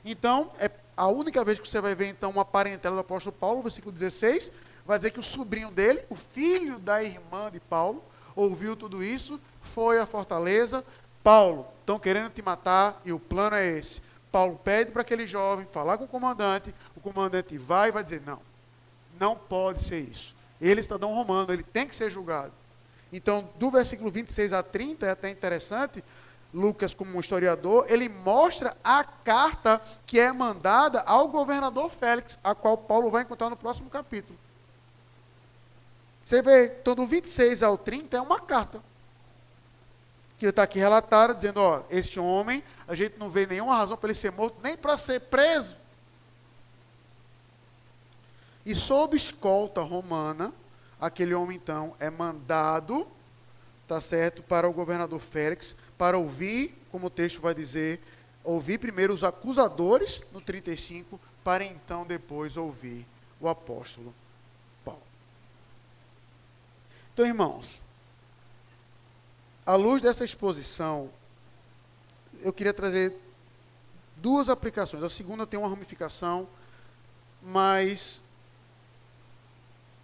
Então, 0.04 0.52
é 0.60 0.70
a 0.96 1.08
única 1.08 1.44
vez 1.44 1.60
que 1.60 1.68
você 1.68 1.82
vai 1.82 1.96
ver 1.96 2.08
então 2.08 2.30
uma 2.30 2.46
parentela 2.46 2.96
do 2.96 3.02
apóstolo 3.02 3.36
Paulo, 3.36 3.62
versículo 3.62 3.92
16, 3.92 4.52
vai 4.86 4.98
dizer 4.98 5.12
que 5.12 5.20
o 5.20 5.24
sobrinho 5.24 5.72
dele, 5.72 6.02
o 6.10 6.16
filho 6.16 6.80
da 6.80 7.04
irmã 7.04 7.50
de 7.52 7.60
Paulo, 7.60 8.04
ouviu 8.36 8.76
tudo 8.76 9.04
isso, 9.04 9.40
foi 9.60 10.00
à 10.00 10.06
fortaleza. 10.06 10.84
Paulo, 11.24 11.68
estão 11.80 12.00
querendo 12.00 12.32
te 12.32 12.42
matar 12.42 13.00
e 13.06 13.12
o 13.12 13.20
plano 13.20 13.56
é 13.56 13.68
esse. 13.78 14.02
Paulo 14.32 14.60
pede 14.64 14.92
para 14.92 15.02
aquele 15.02 15.28
jovem 15.28 15.68
falar 15.72 15.98
com 15.98 16.06
o 16.06 16.08
comandante, 16.08 16.74
o 16.96 17.02
comandante 17.02 17.58
vai 17.58 17.90
e 17.90 17.92
vai 17.92 18.04
dizer: 18.04 18.22
não, 18.26 18.40
não 19.20 19.36
pode 19.36 19.82
ser 19.82 20.00
isso. 20.00 20.36
Ele 20.60 20.80
é 20.80 20.84
cidadão 20.84 21.14
romano, 21.14 21.52
ele 21.52 21.64
tem 21.64 21.88
que 21.88 21.96
ser 21.96 22.10
julgado. 22.10 22.54
Então, 23.12 23.50
do 23.58 23.70
versículo 23.70 24.10
26 24.10 24.54
a 24.54 24.64
30, 24.64 25.06
é 25.06 25.10
até 25.10 25.30
interessante, 25.30 26.04
Lucas, 26.54 26.94
como 26.94 27.20
historiador, 27.20 27.86
ele 27.88 28.10
mostra 28.10 28.76
a 28.84 29.04
carta 29.04 29.82
que 30.06 30.20
é 30.20 30.32
mandada 30.34 31.02
ao 31.02 31.30
governador 31.30 31.90
Félix, 31.90 32.38
a 32.44 32.54
qual 32.54 32.78
Paulo 32.78 33.10
vai 33.10 33.24
encontrar 33.24 33.50
no 33.50 33.56
próximo 33.56 33.90
capítulo. 33.90 34.38
Você 36.26 36.42
vê, 36.42 36.78
então 36.80 36.96
do 36.96 37.06
26 37.06 37.64
ao 37.64 37.78
30 37.78 38.18
é 38.18 38.22
uma 38.22 38.40
carta. 38.40 38.82
Que 40.38 40.48
está 40.48 40.64
aqui 40.64 40.80
relatada, 40.80 41.34
dizendo, 41.34 41.60
ó, 41.62 41.84
este 41.90 42.20
homem, 42.20 42.64
a 42.88 42.96
gente 42.96 43.18
não 43.18 43.30
vê 43.30 43.46
nenhuma 43.46 43.76
razão 43.76 43.96
para 43.96 44.10
ele 44.10 44.18
ser 44.18 44.32
morto, 44.32 44.58
nem 44.62 44.76
para 44.76 44.98
ser 44.98 45.22
preso. 45.22 45.78
E 48.66 48.76
sob 48.76 49.16
escolta 49.16 49.82
romana, 49.82 50.54
aquele 51.00 51.34
homem 51.34 51.58
então 51.58 51.96
é 52.00 52.10
mandado, 52.10 53.08
tá 53.88 54.00
certo, 54.00 54.44
para 54.44 54.70
o 54.70 54.74
governador 54.74 55.20
Félix, 55.20 55.76
para 56.02 56.18
ouvir, 56.18 56.74
como 56.92 57.06
o 57.06 57.10
texto 57.12 57.40
vai 57.40 57.54
dizer, 57.54 58.02
ouvir 58.44 58.80
primeiro 58.80 59.14
os 59.14 59.24
acusadores, 59.24 60.26
no 60.32 60.42
35, 60.42 61.22
para 61.44 61.64
então 61.64 62.08
depois 62.08 62.58
ouvir 62.58 63.06
o 63.40 63.48
apóstolo 63.48 64.12
Paulo. 64.84 65.04
Então, 67.14 67.24
irmãos, 67.24 67.80
à 69.64 69.76
luz 69.76 70.02
dessa 70.02 70.26
exposição, 70.26 71.08
eu 72.42 72.52
queria 72.52 72.74
trazer 72.74 73.16
duas 74.18 74.50
aplicações. 74.50 75.04
A 75.04 75.10
segunda 75.10 75.46
tem 75.46 75.60
uma 75.60 75.70
ramificação, 75.70 76.50
mas 77.44 78.24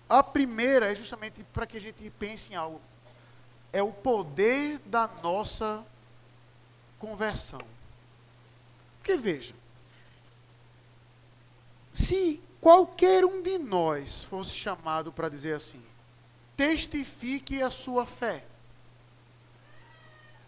a 0.07 0.21
primeira 0.21 0.91
é 0.91 0.95
justamente 0.95 1.43
para 1.45 1.65
que 1.65 1.77
a 1.77 1.81
gente 1.81 2.07
pense 2.19 2.53
em 2.53 2.55
algo. 2.55 2.79
É 3.71 3.82
o 3.82 3.91
poder 3.91 4.80
da 4.86 5.08
nossa 5.21 5.86
conversão. 6.97 7.62
Porque 8.97 9.15
veja, 9.15 9.53
se 11.93 12.41
qualquer 12.60 13.25
um 13.25 13.41
de 13.41 13.58
nós 13.58 14.23
fosse 14.23 14.51
chamado 14.51 15.12
para 15.12 15.30
dizer 15.30 15.56
assim, 15.56 15.84
testifique 16.56 17.62
a 17.62 17.69
sua 17.69 18.06
fé. 18.06 18.43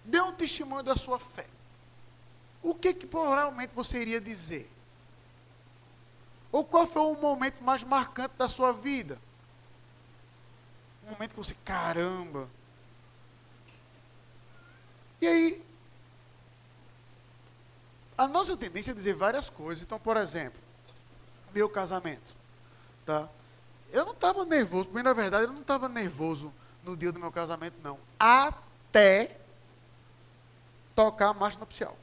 Dê 0.03 0.19
um 0.21 0.33
testemunho 0.33 0.83
da 0.83 0.95
sua 0.95 1.19
fé. 1.19 1.45
O 2.61 2.73
que, 2.73 2.93
que 2.93 3.05
provavelmente 3.05 3.75
você 3.75 3.99
iria 3.99 4.19
dizer? 4.19 4.69
Ou 6.51 6.65
qual 6.65 6.87
foi 6.87 7.03
o 7.03 7.13
momento 7.13 7.63
mais 7.63 7.83
marcante 7.83 8.33
da 8.37 8.49
sua 8.49 8.71
vida? 8.73 9.19
um 11.09 11.13
momento 11.13 11.31
que 11.31 11.37
você, 11.37 11.55
caramba. 11.65 12.47
E 15.21 15.27
aí, 15.27 15.63
a 18.17 18.27
nossa 18.27 18.55
tendência 18.57 18.91
é 18.91 18.93
dizer 18.93 19.13
várias 19.13 19.49
coisas. 19.49 19.83
Então, 19.83 19.99
por 19.99 20.17
exemplo, 20.17 20.59
meu 21.53 21.69
casamento. 21.69 22.35
Tá? 23.05 23.27
Eu 23.91 24.05
não 24.05 24.13
estava 24.13 24.45
nervoso, 24.45 24.89
porque 24.89 25.03
na 25.03 25.13
verdade 25.13 25.45
eu 25.45 25.53
não 25.53 25.61
estava 25.61 25.89
nervoso 25.89 26.53
no 26.83 26.95
dia 26.95 27.11
do 27.11 27.19
meu 27.19 27.31
casamento, 27.31 27.75
não. 27.83 27.97
Até 28.19 29.37
tocar 30.95 31.29
a 31.29 31.33
marcha 31.33 31.59
nupcial. 31.59 31.97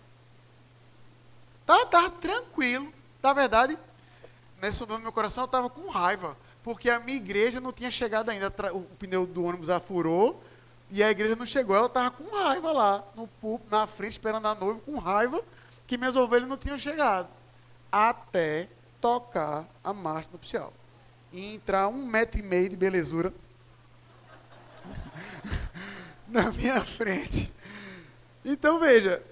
Estava 1.61 1.87
tava 1.87 2.11
tranquilo. 2.11 2.93
Na 3.23 3.33
verdade, 3.33 3.79
nesse 4.61 4.85
do 4.85 4.99
meu 4.99 5.13
coração 5.13 5.45
eu 5.45 5.47
estava 5.47 5.69
com 5.69 5.89
raiva 5.89 6.37
porque 6.63 6.91
a 6.91 6.99
minha 6.99 7.17
igreja 7.17 7.61
não 7.61 7.73
tinha 7.73 7.91
chegado 7.91 8.29
ainda. 8.29 8.53
O 8.73 8.81
pneu 8.99 9.25
do 9.25 9.45
ônibus 9.45 9.71
afurou 9.71 10.43
e 10.91 11.03
a 11.03 11.11
igreja 11.11 11.37
não 11.37 11.47
chegou. 11.47 11.77
Ela 11.77 11.87
estava 11.87 12.11
com 12.11 12.37
raiva 12.37 12.73
lá, 12.73 13.05
no 13.15 13.29
na 13.71 13.87
frente, 13.87 14.13
esperando 14.13 14.47
a 14.47 14.55
noiva, 14.55 14.81
com 14.81 14.99
raiva 14.99 15.43
que 15.87 15.97
minhas 15.97 16.17
ovelhas 16.17 16.49
não 16.49 16.57
tinham 16.57 16.79
chegado. 16.79 17.29
Até 17.91 18.69
tocar 19.01 19.67
a 19.83 19.93
marcha 19.93 20.29
nupcial. 20.33 20.73
E 21.33 21.55
entrar 21.55 21.89
um 21.89 22.07
metro 22.07 22.41
e 22.41 22.43
meio 22.43 22.69
de 22.69 22.77
belezura 22.77 23.33
na 26.27 26.51
minha 26.51 26.85
frente. 26.85 27.53
Então 28.45 28.79
veja, 28.79 29.23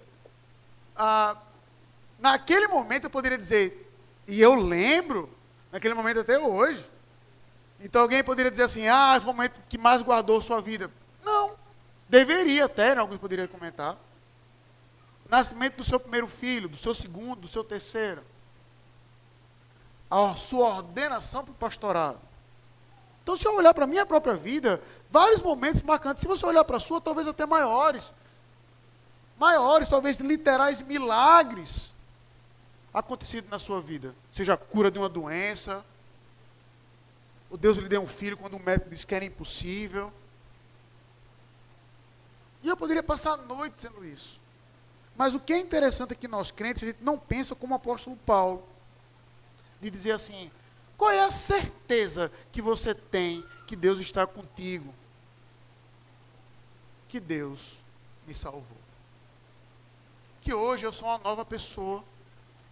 naquele 2.19 2.67
momento 2.69 3.05
eu 3.05 3.11
poderia 3.11 3.39
dizer, 3.39 3.93
e 4.27 4.41
eu 4.41 4.55
lembro, 4.55 5.31
naquele 5.71 5.95
momento 5.95 6.21
até 6.21 6.39
hoje, 6.39 6.89
então 7.81 8.03
alguém 8.03 8.25
poderia 8.25 8.51
dizer 8.51 8.65
assim, 8.65 8.89
ah, 8.89 9.19
foi 9.21 9.33
o 9.33 9.37
momento 9.37 9.61
que 9.69 9.79
mais 9.79 10.03
guardou 10.03 10.41
sua 10.41 10.61
vida. 10.61 10.91
Não. 11.25 11.57
Deveria 12.09 12.67
até, 12.67 12.95
né, 12.95 13.01
alguns 13.01 13.19
poderiam 13.19 13.49
comentar. 13.49 13.97
Nascimento 15.29 15.77
do 15.77 15.85
seu 15.85 15.99
primeiro 15.99 16.27
filho, 16.27 16.69
do 16.69 16.77
seu 16.77 16.95
segundo, 16.95 17.41
do 17.41 17.49
seu 17.49 17.65
terceiro. 17.65 18.23
A 20.11 20.35
sua 20.35 20.77
ordenação 20.77 21.43
para 21.43 21.53
o 21.53 21.57
pastorado. 21.57 22.21
Então, 23.23 23.37
se 23.37 23.47
eu 23.47 23.57
olhar 23.57 23.73
para 23.73 23.85
a 23.85 23.87
minha 23.87 24.05
própria 24.05 24.35
vida, 24.35 24.83
vários 25.11 25.41
momentos 25.41 25.81
marcantes. 25.81 26.21
Se 26.21 26.29
você 26.29 26.45
olhar 26.45 26.63
para 26.65 26.77
a 26.77 26.81
sua, 26.81 27.01
talvez 27.01 27.27
até 27.27 27.47
maiores. 27.47 28.13
Maiores, 29.39 29.89
talvez 29.89 30.19
literais 30.19 30.83
milagres 30.83 31.91
acontecido 32.93 33.49
na 33.49 33.59
sua 33.59 33.81
vida. 33.81 34.15
Seja 34.31 34.55
a 34.55 34.57
cura 34.57 34.91
de 34.91 34.99
uma 34.99 35.09
doença, 35.09 35.85
o 37.51 37.57
Deus 37.57 37.79
lhe 37.79 37.89
deu 37.89 38.03
um 38.03 38.07
filho 38.07 38.37
quando 38.37 38.57
o 38.57 38.61
médico 38.61 38.91
disse 38.91 39.07
que 39.07 39.15
era 39.15 39.25
impossível. 39.25 40.13
E 42.65 42.69
eu 42.69 42.77
poderia 42.79 43.03
passar 43.03 43.35
a 43.35 43.37
noite 43.37 43.75
dizendo 43.77 44.03
isso. 44.03 44.41
Mas 45.15 45.35
o 45.35 45.39
que 45.39 45.53
é 45.53 45.59
interessante 45.59 46.13
é 46.13 46.17
que 46.17 46.27
nós 46.27 46.51
crentes, 46.51 46.83
a 46.83 46.87
gente 46.87 47.05
não 47.05 47.19
pensa 47.19 47.55
como 47.55 47.75
o 47.75 47.77
apóstolo 47.77 48.17
Paulo. 48.25 48.67
De 49.83 49.91
dizer 49.91 50.13
assim, 50.13 50.51
qual 50.97 51.11
é 51.11 51.23
a 51.23 51.31
certeza 51.31 52.33
que 52.51 52.63
você 52.63 52.95
tem 52.95 53.45
que 53.67 53.77
Deus 53.77 54.01
está 54.01 54.27
contigo? 54.27 54.95
Que 57.07 57.21
Deus 57.21 57.81
me 58.27 58.33
salvou. 58.33 58.79
Que 60.41 60.55
hoje 60.55 60.87
eu 60.87 60.93
sou 60.93 61.09
uma 61.09 61.19
nova 61.19 61.45
pessoa. 61.45 62.03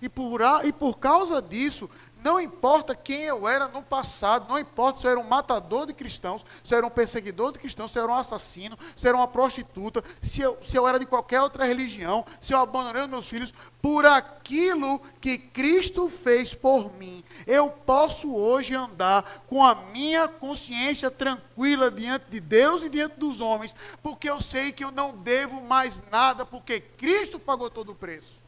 E 0.02 0.08
por, 0.08 0.40
e 0.64 0.72
por 0.72 0.98
causa 0.98 1.40
disso, 1.40 1.88
não 2.24 2.40
importa 2.40 2.94
quem 2.94 3.22
eu 3.22 3.46
era 3.46 3.68
no 3.68 3.82
passado, 3.82 4.48
não 4.48 4.58
importa 4.58 5.00
se 5.00 5.06
eu 5.06 5.12
era 5.12 5.20
um 5.20 5.28
matador 5.28 5.86
de 5.86 5.92
cristãos, 5.92 6.44
se 6.64 6.74
eu 6.74 6.78
era 6.78 6.86
um 6.86 6.90
perseguidor 6.90 7.52
de 7.52 7.60
cristãos, 7.60 7.92
se 7.92 7.98
eu 7.98 8.02
era 8.02 8.12
um 8.12 8.16
assassino, 8.16 8.76
se 8.96 9.06
eu 9.06 9.10
era 9.10 9.18
uma 9.18 9.28
prostituta, 9.28 10.02
se 10.20 10.40
eu, 10.40 10.58
se 10.64 10.76
eu 10.76 10.86
era 10.88 10.98
de 10.98 11.06
qualquer 11.06 11.40
outra 11.40 11.64
religião, 11.64 12.24
se 12.40 12.52
eu 12.52 12.58
abandonei 12.58 13.02
os 13.02 13.08
meus 13.08 13.28
filhos, 13.28 13.54
por 13.80 14.04
aquilo 14.04 15.00
que 15.20 15.38
Cristo 15.38 16.09
fez 16.09 16.53
por 16.53 16.92
mim, 16.96 17.22
eu 17.46 17.70
posso 17.70 18.34
hoje 18.34 18.74
andar 18.74 19.44
com 19.46 19.64
a 19.64 19.74
minha 19.74 20.26
consciência 20.26 21.12
tranquila 21.12 21.92
diante 21.92 22.26
de 22.28 22.40
Deus 22.40 22.82
e 22.82 22.88
diante 22.88 23.20
dos 23.20 23.40
homens, 23.40 23.74
porque 24.03 24.28
eu 24.28 24.40
sei 24.40 24.72
que 24.72 24.84
eu 24.84 24.90
não 24.90 25.16
devo 25.16 25.62
mais 25.62 26.03
nada, 26.11 26.44
porque 26.44 26.80
Cristo 26.80 27.38
pagou 27.38 27.70
todo 27.70 27.92
o 27.92 27.96
preço. 27.96 28.41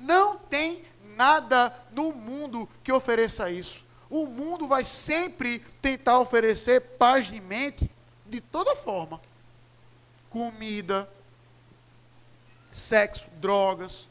Não 0.00 0.38
tem 0.38 0.82
nada 1.14 1.76
no 1.92 2.12
mundo 2.12 2.66
que 2.82 2.90
ofereça 2.90 3.50
isso. 3.50 3.84
O 4.08 4.24
mundo 4.24 4.66
vai 4.66 4.82
sempre 4.82 5.60
tentar 5.82 6.18
oferecer 6.18 6.80
paz 6.96 7.26
de 7.26 7.40
mente 7.40 7.88
de 8.26 8.40
toda 8.40 8.74
forma. 8.74 9.20
Comida, 10.30 11.08
sexo, 12.70 13.28
drogas, 13.40 14.08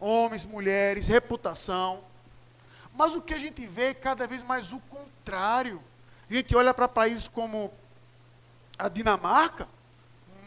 homens, 0.00 0.44
mulheres, 0.44 1.06
reputação. 1.06 2.02
Mas 2.92 3.14
o 3.14 3.22
que 3.22 3.32
a 3.32 3.38
gente 3.38 3.64
vê 3.66 3.90
é 3.90 3.94
cada 3.94 4.26
vez 4.26 4.42
mais 4.42 4.72
o 4.72 4.80
contrário. 4.80 5.80
A 6.28 6.34
gente 6.34 6.56
olha 6.56 6.74
para 6.74 6.88
países 6.88 7.28
como 7.28 7.72
a 8.76 8.88
Dinamarca, 8.88 9.68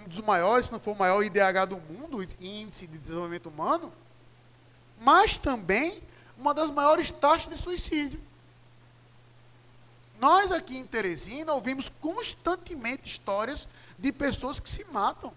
um 0.04 0.08
dos 0.10 0.22
maiores, 0.22 0.68
se 0.68 0.72
não 0.72 0.80
for 0.80 0.92
o 0.92 1.00
maior 1.00 1.24
IDH 1.24 1.66
do 1.70 1.78
mundo, 1.78 2.22
Índice 2.40 2.88
de 2.88 2.98
Desenvolvimento 2.98 3.50
Humano, 3.50 3.92
mas 5.00 5.38
também 5.38 6.02
uma 6.38 6.54
das 6.54 6.70
maiores 6.70 7.12
taxas 7.12 7.50
de 7.50 7.58
suicídio. 7.58 8.20
Nós 10.20 10.52
aqui 10.52 10.78
em 10.78 10.86
Teresina 10.86 11.54
ouvimos 11.54 11.90
constantemente 11.90 13.08
histórias 13.08 13.68
de 13.98 14.12
pessoas 14.12 14.60
que 14.60 14.70
se 14.70 14.86
matam. 14.86 15.34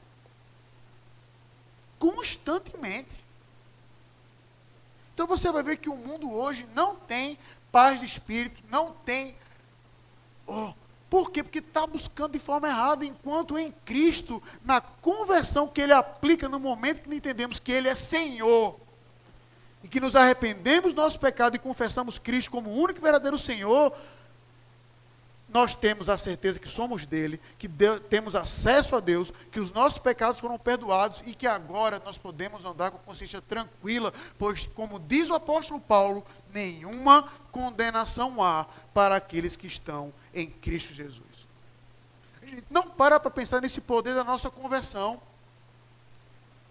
Constantemente. 1.99 3.25
Então 5.15 5.27
você 5.27 5.51
vai 5.51 5.63
ver 5.63 5.79
que 5.79 5.89
o 5.89 5.97
mundo 5.97 6.31
hoje 6.31 6.69
não 6.75 6.95
tem 6.95 7.39
paz 7.73 8.01
de 8.01 8.07
espírito, 8.07 8.63
não 8.71 8.93
tem. 8.93 9.35
Oh, 10.47 10.73
por 11.09 11.31
quê? 11.31 11.43
Porque 11.43 11.61
está 11.61 11.87
buscando 11.87 12.33
de 12.33 12.39
forma 12.39 12.69
errada, 12.69 13.05
enquanto 13.05 13.59
em 13.59 13.73
Cristo, 13.85 14.43
na 14.65 14.81
conversão 14.81 15.69
que 15.69 15.81
Ele 15.81 15.93
aplica 15.93 16.49
no 16.49 16.59
momento 16.59 17.03
que 17.03 17.15
entendemos 17.15 17.59
que 17.59 17.71
Ele 17.71 17.89
é 17.89 17.95
Senhor, 17.95 18.79
e 19.83 19.89
que 19.89 20.01
nos 20.01 20.17
arrependemos 20.17 20.93
do 20.93 21.01
nosso 21.01 21.21
pecado 21.21 21.55
e 21.55 21.61
confessamos 21.61 22.19
Cristo 22.19 22.51
como 22.51 22.71
o 22.71 22.77
único 22.77 22.99
e 22.99 23.03
verdadeiro 23.03 23.39
Senhor, 23.39 23.93
nós 25.49 25.77
temos 25.77 26.09
a 26.09 26.19
certeza 26.19 26.59
que 26.59 26.69
somos 26.69 27.07
dele, 27.07 27.41
que 27.57 27.69
Deus, 27.69 28.03
temos 28.11 28.35
acesso 28.35 28.97
a 28.97 29.01
Deus, 29.01 29.33
que 29.53 29.61
os 29.61 29.71
nossos 29.71 29.99
pecados 29.99 30.41
foram 30.41 30.59
perdoados 30.59 31.23
e 31.25 31.35
que 31.35 31.47
agora 31.47 32.03
nós 32.05 32.19
podemos 32.19 32.65
andar 32.65 32.91
com 32.91 32.99
consciência 32.99 33.41
tranquila, 33.41 34.13
pois, 34.37 34.67
como 34.75 34.99
diz 34.99 35.31
o 35.31 35.35
apóstolo 35.35 35.81
Paulo, 35.81 36.27
nenhuma 36.53 37.29
condenação 37.53 38.43
há 38.43 38.67
para 38.93 39.17
aqueles 39.17 39.55
que 39.55 39.69
estão 39.69 40.13
em 40.37 40.49
Cristo 40.49 40.95
Jesus. 40.95 41.23
A 42.43 42.47
gente 42.47 42.65
não 42.71 42.85
para 42.85 43.19
para 43.19 43.31
pensar 43.31 43.61
nesse 43.61 43.81
poder 43.81 44.15
da 44.15 44.23
nossa 44.23 44.51
conversão 44.51 45.21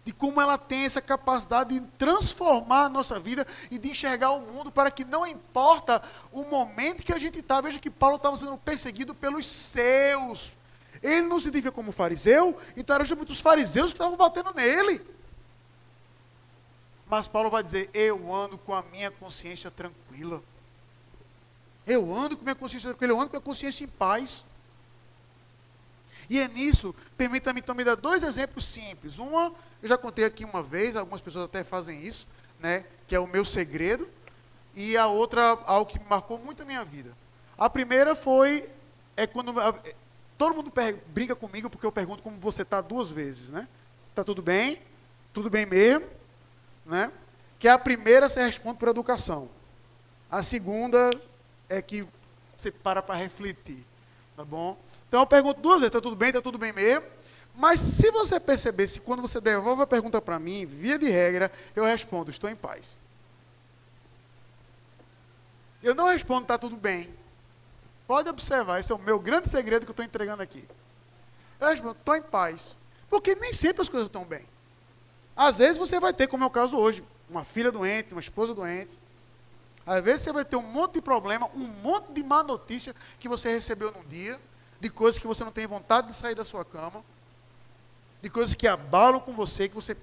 de 0.06 0.14
como 0.14 0.40
ela 0.40 0.56
tem 0.56 0.86
essa 0.86 1.02
capacidade 1.02 1.80
de 1.80 1.86
transformar 1.98 2.86
a 2.86 2.90
nossa 2.90 3.20
vida 3.20 3.46
e 3.72 3.80
de 3.80 3.90
enxergar 3.90 4.30
o 4.32 4.40
mundo 4.40 4.72
para 4.72 4.92
que 4.92 5.04
não 5.04 5.26
importa 5.26 6.02
o 6.32 6.44
momento 6.44 7.02
que 7.02 7.12
a 7.12 7.18
gente 7.18 7.40
está. 7.40 7.60
Veja 7.60 7.80
que 7.80 7.90
Paulo 7.90 8.18
estava 8.18 8.38
sendo 8.38 8.56
perseguido 8.56 9.16
pelos 9.16 9.48
seus. 9.48 10.52
Ele 11.02 11.24
não 11.24 11.40
se 11.40 11.48
identifica 11.48 11.72
como 11.72 11.92
fariseu, 11.92 12.56
então 12.78 12.96
eram 12.96 13.16
muitos 13.16 13.40
fariseus 13.40 13.88
que 13.92 13.96
estavam 13.96 14.16
batendo 14.16 14.54
nele. 14.54 15.02
Mas 17.08 17.28
Paulo 17.28 17.50
vai 17.50 17.64
dizer: 17.64 17.90
Eu 17.92 18.34
ando 18.34 18.60
com 18.60 18.76
a 18.76 18.84
minha 18.84 19.10
consciência 19.10 19.72
tranquila. 19.72 20.42
Eu 21.88 22.16
ando 22.16 22.36
com 22.36 22.44
minha 22.44 22.56
consciência 22.56 22.90
tranquila, 22.90 23.14
eu 23.14 23.20
ando 23.20 23.30
com 23.30 23.38
a 23.38 23.42
consciência 23.42 23.84
em 23.84 23.88
paz. 23.88 24.46
E 26.30 26.40
é 26.40 26.48
nisso, 26.48 26.96
permita-me 27.16 27.62
também 27.62 27.86
dar 27.86 27.96
dois 27.96 28.24
exemplos 28.24 28.66
simples. 28.66 29.20
Uma 29.20 29.54
eu 29.86 29.90
já 29.90 29.98
contei 29.98 30.26
aqui 30.26 30.44
uma 30.44 30.64
vez, 30.64 30.96
algumas 30.96 31.22
pessoas 31.22 31.46
até 31.46 31.64
fazem 31.64 32.02
isso, 32.02 32.28
né? 32.60 32.86
Que 33.08 33.16
é 33.16 33.20
o 33.20 33.28
meu 33.28 33.46
segredo. 33.46 34.08
E 34.76 34.98
a 34.98 35.06
outra, 35.06 35.58
algo 35.66 35.92
que 35.92 36.04
marcou 36.06 36.40
muito 36.40 36.64
a 36.64 36.66
minha 36.66 36.84
vida. 36.84 37.16
A 37.58 37.70
primeira 37.70 38.16
foi, 38.16 38.68
é 39.16 39.28
quando 39.28 39.62
é, 39.62 39.96
todo 40.38 40.56
mundo 40.56 40.74
brinca 41.08 41.36
comigo 41.36 41.70
porque 41.70 41.86
eu 41.86 41.92
pergunto 41.92 42.24
como 42.24 42.40
você 42.40 42.64
está 42.64 42.82
duas 42.82 43.10
vezes, 43.10 43.50
né? 43.50 43.68
Tá 44.16 44.24
tudo 44.24 44.42
bem? 44.42 44.82
Tudo 45.32 45.50
bem 45.50 45.66
mesmo? 45.66 46.08
Né? 46.86 47.12
Que 47.60 47.68
a 47.68 47.78
primeira 47.78 48.28
você 48.28 48.44
responde 48.44 48.80
por 48.80 48.90
educação. 48.90 49.50
A 50.32 50.42
segunda 50.42 51.12
é 51.70 51.82
que 51.82 52.06
você 52.58 52.72
para 52.72 53.02
para 53.02 53.16
refletir, 53.16 53.86
tá 54.36 54.44
bom? 54.44 54.78
Então 55.08 55.20
eu 55.20 55.28
pergunto 55.28 55.62
duas 55.62 55.80
vezes, 55.80 55.88
está 55.88 56.02
tudo 56.02 56.16
bem? 56.16 56.30
Está 56.30 56.42
tudo 56.42 56.58
bem 56.58 56.74
mesmo? 56.74 57.06
Mas 57.56 57.80
se 57.80 58.12
você 58.12 58.40
perceber, 58.40 58.88
se 58.88 59.00
quando 59.00 59.22
você 59.22 59.40
devolve 59.40 59.82
a 59.82 59.88
pergunta 59.88 60.22
para 60.22 60.38
mim, 60.38 60.66
via 60.66 61.00
de 61.00 61.10
regra, 61.10 61.52
eu 61.76 61.86
respondo, 61.86 62.30
estou 62.30 62.50
em 62.50 62.56
paz. 62.56 62.98
Eu 65.82 65.96
não 65.96 66.08
respondo, 66.08 66.42
está 66.42 66.58
tudo 66.58 66.76
bem. 66.76 67.10
Pode 68.08 68.28
observar, 68.30 68.80
esse 68.80 68.92
é 68.92 68.96
o 68.96 69.00
meu 69.00 69.20
grande 69.20 69.50
segredo 69.50 69.86
que 69.86 69.90
eu 69.90 69.94
estou 69.94 70.06
entregando 70.06 70.44
aqui. 70.44 70.68
Eu 71.60 71.70
respondo, 71.70 71.98
estou 71.98 72.16
em 72.16 72.22
paz. 72.22 72.76
Porque 73.10 73.36
nem 73.36 73.54
sempre 73.54 73.82
as 73.82 73.90
coisas 73.90 74.08
estão 74.08 74.26
bem. 74.26 74.46
Às 75.36 75.58
vezes 75.58 75.78
você 75.78 76.00
vai 76.00 76.14
ter, 76.14 76.28
como 76.28 76.44
é 76.44 76.48
o 76.48 76.52
caso 76.52 76.78
hoje, 76.78 77.04
uma 77.30 77.46
filha 77.46 77.72
doente, 77.72 78.12
uma 78.12 78.22
esposa 78.22 78.54
doente. 78.54 79.00
Às 79.86 80.04
vezes 80.04 80.22
você 80.22 80.34
vai 80.34 80.44
ter 80.44 80.56
um 80.56 80.64
monte 80.64 80.96
de 80.96 81.02
problema, 81.02 81.50
um 81.54 81.68
monte 81.84 82.12
de 82.12 82.24
má 82.24 82.42
notícia 82.42 82.96
que 83.20 83.30
você 83.30 83.50
recebeu 83.50 83.92
num 83.92 84.04
dia, 84.06 84.40
de 84.80 84.90
coisas 84.90 85.20
que 85.20 85.28
você 85.28 85.44
não 85.44 85.52
tem 85.52 85.68
vontade 85.68 86.08
de 86.08 86.16
sair 86.16 86.36
da 86.36 86.46
sua 86.46 86.66
cama 86.66 87.04
de 88.26 88.30
coisas 88.32 88.56
que 88.56 88.68
abalam 88.68 89.20
com 89.20 89.34
você, 89.34 89.70
que 89.70 89.76
você. 89.76 89.96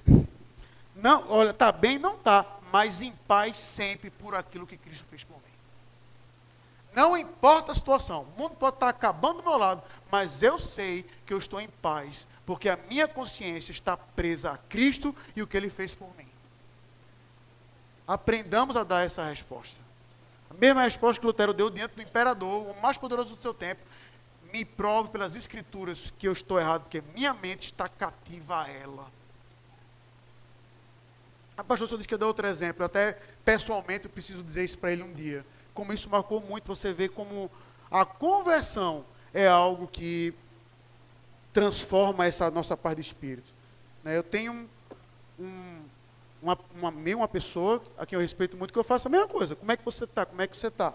Não, 0.94 1.28
olha, 1.28 1.50
está 1.50 1.72
bem, 1.72 1.98
não 1.98 2.14
está, 2.14 2.46
mas 2.70 3.02
em 3.02 3.10
paz 3.10 3.56
sempre 3.56 4.10
por 4.10 4.32
aquilo 4.36 4.64
que 4.64 4.76
Cristo 4.76 5.04
fez 5.10 5.24
por 5.24 5.34
mim. 5.38 5.42
Não 6.94 7.16
importa 7.16 7.72
a 7.72 7.74
situação, 7.74 8.22
o 8.22 8.40
mundo 8.40 8.54
pode 8.54 8.76
estar 8.76 8.90
acabando 8.90 9.38
do 9.38 9.48
meu 9.48 9.58
lado, 9.58 9.82
mas 10.08 10.40
eu 10.40 10.56
sei 10.56 11.04
que 11.26 11.34
eu 11.34 11.38
estou 11.38 11.60
em 11.60 11.68
paz, 11.68 12.28
porque 12.46 12.68
a 12.68 12.78
minha 12.88 13.08
consciência 13.08 13.72
está 13.72 13.96
presa 13.96 14.52
a 14.52 14.56
Cristo 14.56 15.12
e 15.34 15.42
o 15.42 15.46
que 15.48 15.56
Ele 15.56 15.68
fez 15.68 15.92
por 15.92 16.16
mim. 16.16 16.28
Aprendamos 18.06 18.76
a 18.76 18.84
dar 18.84 19.04
essa 19.04 19.24
resposta. 19.24 19.80
A 20.50 20.54
mesma 20.54 20.82
resposta 20.82 21.20
que 21.20 21.26
Lutero 21.26 21.54
deu 21.54 21.70
diante 21.70 21.94
do 21.94 22.02
imperador, 22.02 22.68
o 22.68 22.80
mais 22.82 22.96
poderoso 22.96 23.36
do 23.36 23.42
seu 23.42 23.54
tempo, 23.54 23.80
me 24.52 24.64
prove 24.64 25.08
pelas 25.08 25.34
escrituras 25.34 26.12
que 26.18 26.28
eu 26.28 26.32
estou 26.32 26.60
errado, 26.60 26.82
porque 26.82 27.02
minha 27.14 27.32
mente 27.32 27.64
está 27.64 27.88
cativa 27.88 28.62
a 28.62 28.68
ela. 28.68 29.10
A 31.56 31.64
pastor 31.64 31.88
só 31.88 31.96
disse 31.96 32.08
que 32.08 32.14
eu 32.14 32.18
dou 32.18 32.28
outro 32.28 32.46
exemplo. 32.46 32.82
Eu 32.82 32.86
até 32.86 33.12
pessoalmente 33.44 34.04
eu 34.04 34.10
preciso 34.10 34.42
dizer 34.42 34.64
isso 34.64 34.78
para 34.78 34.92
ele 34.92 35.02
um 35.02 35.12
dia. 35.12 35.44
Como 35.72 35.92
isso 35.92 36.08
marcou 36.10 36.40
muito, 36.40 36.66
você 36.66 36.92
vê 36.92 37.08
como 37.08 37.50
a 37.90 38.04
conversão 38.04 39.04
é 39.32 39.46
algo 39.48 39.86
que 39.86 40.34
transforma 41.52 42.26
essa 42.26 42.50
nossa 42.50 42.76
paz 42.76 42.96
de 42.96 43.02
espírito. 43.02 43.52
Né, 44.02 44.16
eu 44.16 44.22
tenho 44.22 44.68
um, 45.38 45.84
uma, 46.42 46.58
uma, 46.74 46.90
uma 46.90 47.28
pessoa 47.28 47.80
a 47.96 48.04
quem 48.04 48.16
eu 48.16 48.20
respeito 48.20 48.56
muito 48.56 48.72
que 48.72 48.78
eu 48.78 48.84
faço 48.84 49.06
a 49.06 49.10
mesma 49.10 49.28
coisa. 49.28 49.54
Como 49.54 49.70
é 49.70 49.76
que 49.76 49.84
você 49.84 50.04
está? 50.04 50.26
Como 50.26 50.42
é 50.42 50.46
que 50.46 50.56
você 50.56 50.66
está? 50.66 50.92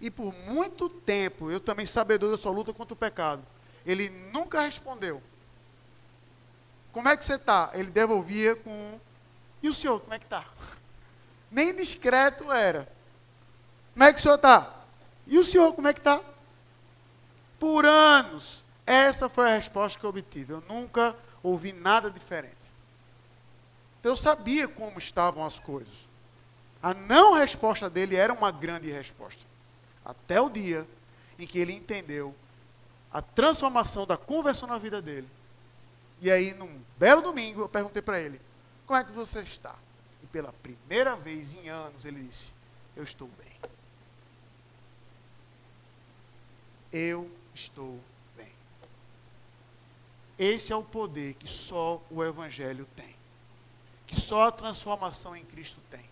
E 0.00 0.10
por 0.10 0.32
muito 0.46 0.88
tempo, 0.88 1.50
eu 1.50 1.58
também 1.58 1.86
sabedor 1.86 2.30
da 2.30 2.36
sua 2.36 2.52
luta 2.52 2.72
contra 2.72 2.92
o 2.92 2.96
pecado, 2.96 3.42
ele 3.86 4.10
nunca 4.32 4.60
respondeu. 4.60 5.22
Como 6.92 7.08
é 7.08 7.16
que 7.16 7.24
você 7.24 7.34
está? 7.34 7.70
Ele 7.72 7.90
devolvia 7.90 8.54
com. 8.54 9.00
E 9.62 9.68
o 9.68 9.74
senhor, 9.74 10.00
como 10.00 10.14
é 10.14 10.18
que 10.18 10.26
está? 10.26 10.44
Nem 11.50 11.74
discreto 11.74 12.52
era. 12.52 12.88
Como 13.94 14.04
é 14.04 14.12
que 14.12 14.20
o 14.20 14.22
senhor 14.22 14.34
está? 14.34 14.74
E 15.26 15.38
o 15.38 15.44
senhor, 15.44 15.72
como 15.74 15.88
é 15.88 15.92
que 15.92 16.00
está? 16.00 16.20
Por 17.58 17.84
anos, 17.84 18.62
essa 18.86 19.28
foi 19.28 19.50
a 19.50 19.54
resposta 19.56 19.98
que 19.98 20.04
eu 20.04 20.10
obtive. 20.10 20.52
Eu 20.52 20.62
nunca 20.68 21.16
ouvi 21.42 21.72
nada 21.72 22.10
diferente. 22.10 22.77
Então 24.00 24.12
eu 24.12 24.16
sabia 24.16 24.68
como 24.68 24.98
estavam 24.98 25.44
as 25.44 25.58
coisas. 25.58 26.08
A 26.82 26.94
não 26.94 27.34
resposta 27.34 27.90
dele 27.90 28.16
era 28.16 28.32
uma 28.32 28.50
grande 28.50 28.90
resposta. 28.90 29.44
Até 30.04 30.40
o 30.40 30.48
dia 30.48 30.86
em 31.38 31.46
que 31.46 31.58
ele 31.58 31.72
entendeu 31.72 32.34
a 33.12 33.20
transformação 33.20 34.06
da 34.06 34.16
conversão 34.16 34.68
na 34.68 34.78
vida 34.78 35.02
dele. 35.02 35.28
E 36.20 36.30
aí, 36.30 36.52
num 36.54 36.80
belo 36.98 37.22
domingo, 37.22 37.62
eu 37.62 37.68
perguntei 37.68 38.02
para 38.02 38.20
ele: 38.20 38.40
Como 38.86 38.98
é 38.98 39.04
que 39.04 39.12
você 39.12 39.40
está? 39.40 39.74
E 40.22 40.26
pela 40.26 40.52
primeira 40.52 41.16
vez 41.16 41.54
em 41.54 41.68
anos, 41.68 42.04
ele 42.04 42.22
disse: 42.22 42.52
Eu 42.96 43.04
estou 43.04 43.28
bem. 43.38 43.70
Eu 46.92 47.30
estou 47.54 47.98
bem. 48.36 48.52
Esse 50.38 50.72
é 50.72 50.76
o 50.76 50.82
poder 50.82 51.34
que 51.34 51.46
só 51.46 52.02
o 52.10 52.24
Evangelho 52.24 52.86
tem. 52.96 53.17
Que 54.08 54.20
só 54.20 54.48
a 54.48 54.52
transformação 54.52 55.36
em 55.36 55.44
Cristo 55.44 55.80
tem. 55.88 56.04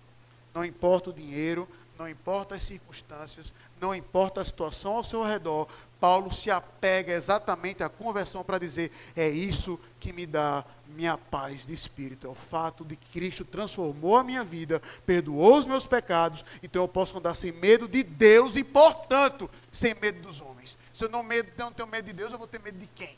Não 0.55 0.65
importa 0.65 1.11
o 1.11 1.13
dinheiro, 1.13 1.69
não 1.99 2.09
importa 2.09 2.55
as 2.55 2.63
circunstâncias, 2.63 3.53
não 3.81 3.95
importa 3.95 4.41
a 4.41 4.45
situação 4.45 4.97
ao 4.97 5.05
seu 5.05 5.23
redor, 5.23 5.67
Paulo 5.99 6.33
se 6.33 6.51
apega 6.51 7.13
exatamente 7.13 7.83
à 7.83 7.89
conversão 7.89 8.45
para 8.45 8.59
dizer: 8.59 8.93
é 9.17 9.29
isso 9.29 9.81
que 9.99 10.13
me 10.13 10.27
dá 10.27 10.65
minha 10.87 11.17
paz 11.17 11.67
de 11.67 11.73
espírito. 11.73 12.27
É 12.27 12.31
o 12.31 12.35
fato 12.35 12.85
de 12.85 12.97
que 12.97 13.13
Cristo 13.13 13.45
transformou 13.45 14.17
a 14.17 14.25
minha 14.25 14.45
vida, 14.45 14.81
perdoou 15.05 15.59
os 15.59 15.67
meus 15.67 15.87
pecados, 15.87 16.45
então 16.63 16.83
eu 16.83 16.89
posso 16.89 17.19
andar 17.19 17.35
sem 17.35 17.53
medo 17.53 17.89
de 17.89 18.03
Deus 18.03 18.57
e, 18.57 18.65
portanto, 18.65 19.51
sem 19.73 19.95
medo 19.95 20.21
dos 20.21 20.41
homens. 20.41 20.77
Se 20.93 21.05
eu 21.05 21.09
não, 21.09 21.23
medo, 21.23 21.51
não 21.57 21.73
tenho 21.73 21.89
medo 21.89 22.07
de 22.07 22.13
Deus, 22.13 22.33
eu 22.33 22.39
vou 22.39 22.47
ter 22.47 22.61
medo 22.61 22.79
de 22.79 22.87
quem? 22.87 23.17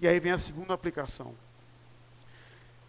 E 0.00 0.08
aí 0.08 0.18
vem 0.18 0.32
a 0.32 0.38
segunda 0.38 0.72
aplicação. 0.72 1.34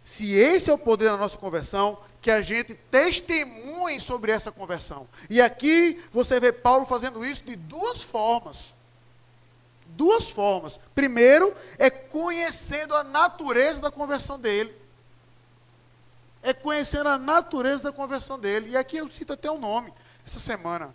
Se 0.04 0.32
esse 0.34 0.68
é 0.70 0.72
o 0.72 0.78
poder 0.78 1.10
da 1.10 1.16
nossa 1.16 1.38
conversão, 1.38 1.98
que 2.20 2.30
a 2.30 2.40
gente 2.42 2.74
testemunhe 2.74 3.98
sobre 3.98 4.30
essa 4.30 4.52
conversão. 4.52 5.08
E 5.28 5.40
aqui 5.40 6.02
você 6.12 6.38
vê 6.38 6.52
Paulo 6.52 6.86
fazendo 6.86 7.24
isso 7.24 7.44
de 7.44 7.56
duas 7.56 8.02
formas. 8.02 8.72
duas 9.96 10.30
formas. 10.30 10.78
Primeiro, 10.94 11.54
é 11.78 11.90
conhecendo 11.90 12.94
a 12.94 13.04
natureza 13.04 13.80
da 13.80 13.90
conversão 13.90 14.38
dele. 14.38 14.72
É 16.42 16.52
conhecendo 16.52 17.08
a 17.08 17.18
natureza 17.18 17.84
da 17.84 17.92
conversão 17.92 18.38
dele. 18.38 18.70
E 18.70 18.76
aqui 18.76 18.96
eu 18.96 19.08
cito 19.10 19.32
até 19.32 19.50
o 19.50 19.58
nome. 19.58 19.92
Essa 20.26 20.40
semana, 20.40 20.94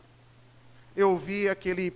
eu 0.96 1.12
ouvi 1.12 1.48
aquele. 1.50 1.94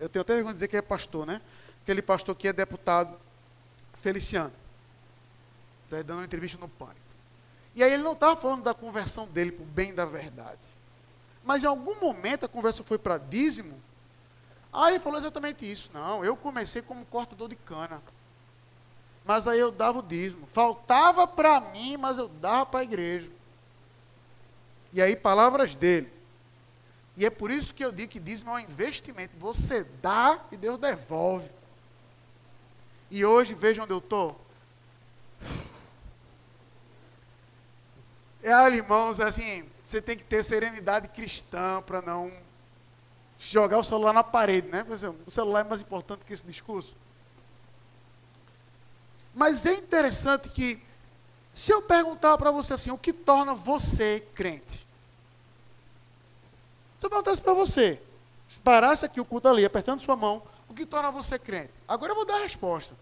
Eu 0.00 0.08
tenho 0.08 0.22
até 0.22 0.34
vergonha 0.34 0.54
de 0.54 0.54
dizer 0.54 0.68
que 0.68 0.76
é 0.76 0.82
pastor, 0.82 1.26
né? 1.26 1.40
Aquele 1.82 2.00
pastor 2.00 2.34
que 2.34 2.48
é 2.48 2.52
deputado, 2.52 3.14
Feliciano. 3.94 4.52
Está 6.00 6.08
dando 6.08 6.18
uma 6.18 6.24
entrevista 6.24 6.58
no 6.58 6.68
Pânico. 6.68 7.00
E 7.74 7.82
aí 7.82 7.92
ele 7.92 8.02
não 8.02 8.12
estava 8.12 8.40
falando 8.40 8.62
da 8.62 8.72
conversão 8.72 9.26
dele 9.26 9.52
para 9.52 9.62
o 9.62 9.66
bem 9.66 9.94
da 9.94 10.04
verdade. 10.04 10.60
Mas 11.44 11.62
em 11.62 11.66
algum 11.66 11.98
momento 12.00 12.46
a 12.46 12.48
conversa 12.48 12.82
foi 12.82 12.98
para 12.98 13.18
dízimo. 13.18 13.80
Aí 14.72 14.92
ele 14.92 15.00
falou 15.00 15.18
exatamente 15.18 15.70
isso. 15.70 15.90
Não, 15.92 16.24
eu 16.24 16.36
comecei 16.36 16.82
como 16.82 17.04
cortador 17.06 17.48
de 17.48 17.56
cana. 17.56 18.00
Mas 19.24 19.46
aí 19.46 19.58
eu 19.58 19.72
dava 19.72 19.98
o 19.98 20.02
dízimo. 20.02 20.46
Faltava 20.46 21.26
para 21.26 21.60
mim, 21.60 21.96
mas 21.96 22.18
eu 22.18 22.28
dava 22.28 22.66
para 22.66 22.80
a 22.80 22.84
igreja. 22.84 23.30
E 24.92 25.02
aí, 25.02 25.16
palavras 25.16 25.74
dele. 25.74 26.12
E 27.16 27.24
é 27.24 27.30
por 27.30 27.50
isso 27.50 27.74
que 27.74 27.84
eu 27.84 27.92
digo 27.92 28.12
que 28.12 28.20
dízimo 28.20 28.50
é 28.50 28.54
um 28.54 28.58
investimento. 28.58 29.36
Você 29.38 29.84
dá 30.02 30.40
e 30.50 30.56
Deus 30.56 30.78
devolve. 30.78 31.50
E 33.10 33.24
hoje, 33.24 33.54
veja 33.54 33.82
onde 33.82 33.92
eu 33.92 33.98
estou. 33.98 34.40
É, 38.44 38.52
irmãos, 38.68 39.20
assim, 39.20 39.66
você 39.82 40.02
tem 40.02 40.18
que 40.18 40.22
ter 40.22 40.44
serenidade 40.44 41.08
cristã 41.08 41.80
para 41.80 42.02
não 42.02 42.30
jogar 43.38 43.78
o 43.78 43.82
celular 43.82 44.12
na 44.12 44.22
parede, 44.22 44.68
né? 44.68 44.84
O 45.26 45.30
celular 45.30 45.60
é 45.60 45.64
mais 45.64 45.80
importante 45.80 46.26
que 46.26 46.34
esse 46.34 46.44
discurso. 46.44 46.94
Mas 49.34 49.64
é 49.64 49.72
interessante 49.72 50.50
que, 50.50 50.78
se 51.54 51.72
eu 51.72 51.80
perguntar 51.80 52.36
para 52.36 52.50
você 52.50 52.74
assim, 52.74 52.90
o 52.90 52.98
que 52.98 53.14
torna 53.14 53.54
você 53.54 54.22
crente? 54.34 54.86
Se 57.00 57.06
eu 57.06 57.08
perguntasse 57.08 57.40
para 57.40 57.54
você, 57.54 57.98
se 58.46 58.58
parasse 58.58 59.06
aqui 59.06 59.22
o 59.22 59.24
culto 59.24 59.48
ali, 59.48 59.64
apertando 59.64 60.02
sua 60.02 60.16
mão, 60.16 60.42
o 60.68 60.74
que 60.74 60.84
torna 60.84 61.10
você 61.10 61.38
crente? 61.38 61.72
Agora 61.88 62.12
eu 62.12 62.16
vou 62.16 62.26
dar 62.26 62.36
a 62.36 62.42
resposta. 62.42 62.94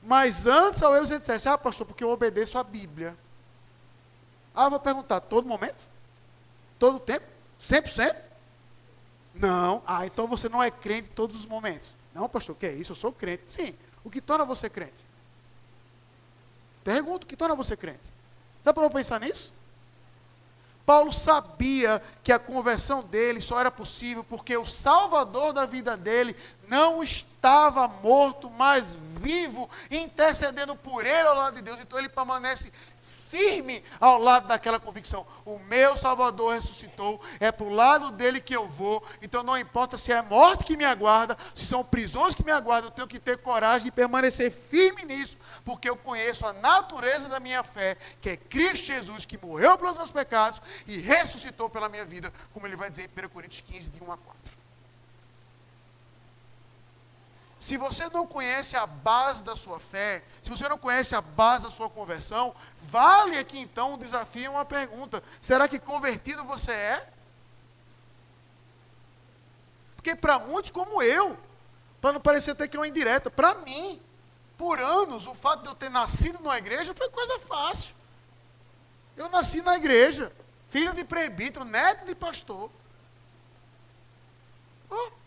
Mas 0.00 0.46
antes, 0.46 0.80
ao 0.80 0.94
eu 0.94 1.04
você 1.04 1.18
dissesse, 1.18 1.48
ah, 1.48 1.58
pastor, 1.58 1.84
porque 1.84 2.04
eu 2.04 2.10
obedeço 2.10 2.56
a 2.56 2.62
Bíblia. 2.62 3.16
Ah, 4.54 4.64
eu 4.64 4.70
vou 4.70 4.80
perguntar, 4.80 5.20
todo 5.20 5.48
momento? 5.48 5.86
Todo 6.78 7.00
tempo? 7.00 7.26
100%? 7.58 8.14
Não. 9.34 9.82
Ah, 9.86 10.06
então 10.06 10.26
você 10.26 10.48
não 10.48 10.62
é 10.62 10.70
crente 10.70 11.08
em 11.08 11.12
todos 11.12 11.36
os 11.36 11.46
momentos. 11.46 11.92
Não, 12.14 12.28
pastor, 12.28 12.54
o 12.54 12.58
que 12.58 12.66
é 12.66 12.72
isso? 12.72 12.92
Eu 12.92 12.96
sou 12.96 13.12
crente. 13.12 13.42
Sim. 13.46 13.74
O 14.04 14.10
que 14.10 14.20
torna 14.20 14.44
você 14.44 14.70
crente? 14.70 15.04
Pergunto, 16.84 17.24
o 17.24 17.26
que 17.26 17.36
torna 17.36 17.54
você 17.54 17.76
crente? 17.76 18.12
Dá 18.62 18.72
para 18.72 18.88
pensar 18.90 19.18
nisso? 19.18 19.52
Paulo 20.86 21.12
sabia 21.12 22.02
que 22.22 22.30
a 22.30 22.38
conversão 22.38 23.02
dele 23.02 23.40
só 23.40 23.58
era 23.58 23.70
possível 23.70 24.22
porque 24.22 24.54
o 24.54 24.66
Salvador 24.66 25.54
da 25.54 25.64
vida 25.64 25.96
dele 25.96 26.36
não 26.68 27.02
estava 27.02 27.88
morto, 27.88 28.50
mas 28.50 28.94
vivo, 28.94 29.68
intercedendo 29.90 30.76
por 30.76 31.06
ele 31.06 31.26
ao 31.26 31.36
lado 31.36 31.56
de 31.56 31.62
Deus. 31.62 31.80
Então 31.80 31.98
ele 31.98 32.10
permanece 32.10 32.70
firme 33.34 33.82
ao 33.98 34.16
lado 34.16 34.46
daquela 34.46 34.78
convicção. 34.78 35.26
O 35.44 35.58
meu 35.58 35.96
Salvador 35.96 36.54
ressuscitou, 36.54 37.20
é 37.40 37.50
para 37.50 37.66
o 37.66 37.68
lado 37.70 38.12
dele 38.12 38.40
que 38.40 38.54
eu 38.54 38.64
vou. 38.64 39.04
Então 39.20 39.42
não 39.42 39.58
importa 39.58 39.98
se 39.98 40.12
é 40.12 40.22
morte 40.22 40.62
que 40.62 40.76
me 40.76 40.84
aguarda, 40.84 41.36
se 41.52 41.66
são 41.66 41.84
prisões 41.84 42.36
que 42.36 42.44
me 42.44 42.52
aguardam, 42.52 42.90
eu 42.90 42.94
tenho 42.94 43.08
que 43.08 43.18
ter 43.18 43.38
coragem 43.38 43.86
de 43.86 43.90
permanecer 43.90 44.52
firme 44.52 45.02
nisso, 45.02 45.36
porque 45.64 45.90
eu 45.90 45.96
conheço 45.96 46.46
a 46.46 46.52
natureza 46.52 47.28
da 47.28 47.40
minha 47.40 47.64
fé, 47.64 47.96
que 48.20 48.30
é 48.30 48.36
Cristo 48.36 48.86
Jesus, 48.86 49.24
que 49.24 49.36
morreu 49.44 49.76
pelos 49.76 49.96
meus 49.96 50.12
pecados 50.12 50.62
e 50.86 51.00
ressuscitou 51.00 51.68
pela 51.68 51.88
minha 51.88 52.04
vida, 52.04 52.32
como 52.52 52.68
ele 52.68 52.76
vai 52.76 52.88
dizer 52.88 53.10
em 53.10 53.26
1 53.26 53.28
Coríntios 53.30 53.64
15, 53.66 53.90
de 53.90 54.00
1 54.00 54.12
a 54.12 54.16
4. 54.16 54.63
Se 57.64 57.78
você 57.78 58.10
não 58.10 58.26
conhece 58.26 58.76
a 58.76 58.86
base 58.86 59.42
da 59.42 59.56
sua 59.56 59.80
fé, 59.80 60.22
se 60.42 60.50
você 60.50 60.68
não 60.68 60.76
conhece 60.76 61.16
a 61.16 61.22
base 61.22 61.62
da 61.62 61.70
sua 61.70 61.88
conversão, 61.88 62.54
vale 62.78 63.38
aqui 63.38 63.58
então 63.58 63.94
um 63.94 63.96
desafio, 63.96 64.50
uma 64.50 64.66
pergunta: 64.66 65.22
será 65.40 65.66
que 65.66 65.78
convertido 65.78 66.44
você 66.44 66.72
é? 66.72 67.08
Porque 69.96 70.14
para 70.14 70.38
muitos 70.38 70.72
como 70.72 71.00
eu, 71.00 71.38
para 72.02 72.12
não 72.12 72.20
parecer 72.20 72.50
até 72.50 72.68
que 72.68 72.76
é 72.76 72.80
uma 72.80 72.86
indireta, 72.86 73.30
para 73.30 73.54
mim, 73.54 73.98
por 74.58 74.78
anos, 74.78 75.26
o 75.26 75.34
fato 75.34 75.62
de 75.62 75.68
eu 75.68 75.74
ter 75.74 75.88
nascido 75.88 76.40
numa 76.40 76.58
igreja 76.58 76.92
foi 76.94 77.08
coisa 77.08 77.40
fácil. 77.40 77.94
Eu 79.16 79.30
nasci 79.30 79.62
na 79.62 79.74
igreja, 79.78 80.30
filho 80.68 80.92
de 80.92 81.02
prebítero, 81.02 81.64
neto 81.64 82.04
de 82.04 82.14
pastor. 82.14 82.70
Oh. 84.90 85.23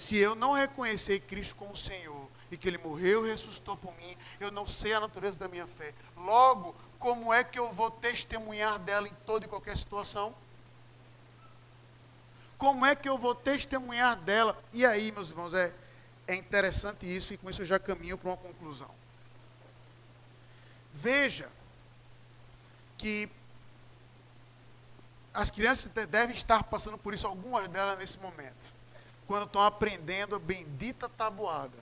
Se 0.00 0.16
eu 0.16 0.34
não 0.34 0.54
reconhecer 0.54 1.20
Cristo 1.20 1.54
como 1.56 1.76
Senhor 1.76 2.26
e 2.50 2.56
que 2.56 2.66
Ele 2.66 2.78
morreu 2.78 3.26
e 3.26 3.30
ressuscitou 3.30 3.76
por 3.76 3.94
mim, 3.98 4.16
eu 4.40 4.50
não 4.50 4.66
sei 4.66 4.94
a 4.94 5.00
natureza 5.00 5.38
da 5.38 5.46
minha 5.46 5.66
fé. 5.66 5.92
Logo, 6.16 6.74
como 6.98 7.34
é 7.34 7.44
que 7.44 7.58
eu 7.58 7.70
vou 7.70 7.90
testemunhar 7.90 8.78
dela 8.78 9.06
em 9.06 9.12
toda 9.26 9.44
e 9.44 9.48
qualquer 9.48 9.76
situação? 9.76 10.34
Como 12.56 12.86
é 12.86 12.96
que 12.96 13.06
eu 13.06 13.18
vou 13.18 13.34
testemunhar 13.34 14.16
dela? 14.16 14.58
E 14.72 14.86
aí, 14.86 15.12
meus 15.12 15.28
irmãos, 15.28 15.52
é, 15.52 15.70
é 16.26 16.34
interessante 16.34 17.04
isso 17.04 17.34
e 17.34 17.36
com 17.36 17.50
isso 17.50 17.60
eu 17.60 17.66
já 17.66 17.78
caminho 17.78 18.16
para 18.16 18.30
uma 18.30 18.38
conclusão. 18.38 18.90
Veja 20.94 21.46
que 22.96 23.28
as 25.34 25.50
crianças 25.50 25.92
devem 25.92 26.34
estar 26.34 26.64
passando 26.64 26.96
por 26.96 27.12
isso, 27.12 27.26
algumas 27.26 27.68
delas 27.68 27.98
nesse 27.98 28.16
momento 28.16 28.79
quando 29.30 29.44
estão 29.44 29.62
aprendendo 29.62 30.34
a 30.34 30.40
bendita 30.40 31.08
tabuada. 31.08 31.78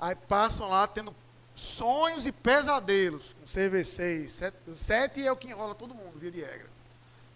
Aí 0.00 0.14
passam 0.14 0.70
lá 0.70 0.86
tendo 0.86 1.14
sonhos 1.54 2.24
e 2.24 2.32
pesadelos 2.32 3.34
com 3.34 3.44
CV6. 3.44 4.50
Sete, 4.74 5.26
é 5.26 5.30
o 5.30 5.36
que 5.36 5.48
enrola 5.48 5.74
todo 5.74 5.94
mundo, 5.94 6.18
via 6.18 6.30
de 6.30 6.40
regra. 6.40 6.70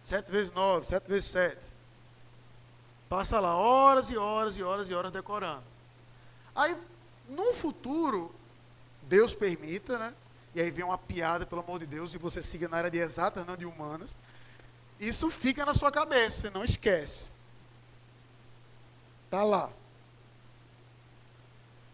Sete 0.03 0.33
vezes 0.33 0.51
nove, 0.51 0.87
sete 0.87 1.07
vezes 1.11 1.29
sete. 1.29 1.67
Passa 3.07 3.39
lá 3.39 3.55
horas 3.55 4.09
e 4.09 4.17
horas 4.17 4.57
e 4.57 4.63
horas 4.63 4.89
e 4.89 4.95
horas 4.95 5.13
decorando. 5.13 5.65
Aí, 6.57 6.75
no 7.29 7.53
futuro, 7.53 8.35
Deus 9.03 9.35
permita, 9.35 9.99
né? 9.99 10.15
E 10.55 10.63
aí 10.63 10.71
vem 10.71 10.87
uma 10.87 10.97
piada, 10.97 11.45
pelo 11.45 11.61
amor 11.61 11.81
de 11.81 11.87
Deus, 11.87 12.15
e 12.15 12.19
você 12.19 12.43
siga 12.43 12.67
na 12.67 12.79
área 12.79 12.91
de 12.91 12.97
exatas, 12.97 13.47
não 13.47 13.59
de 13.59 13.67
humanas. 13.67 14.17
Isso 14.99 15.31
fica 15.31 15.67
na 15.67 15.75
sua 15.75 15.93
cabeça, 15.93 16.41
você 16.41 16.51
não 16.51 16.65
esquece. 16.65 17.31
Está 19.33 19.45
lá. 19.45 19.71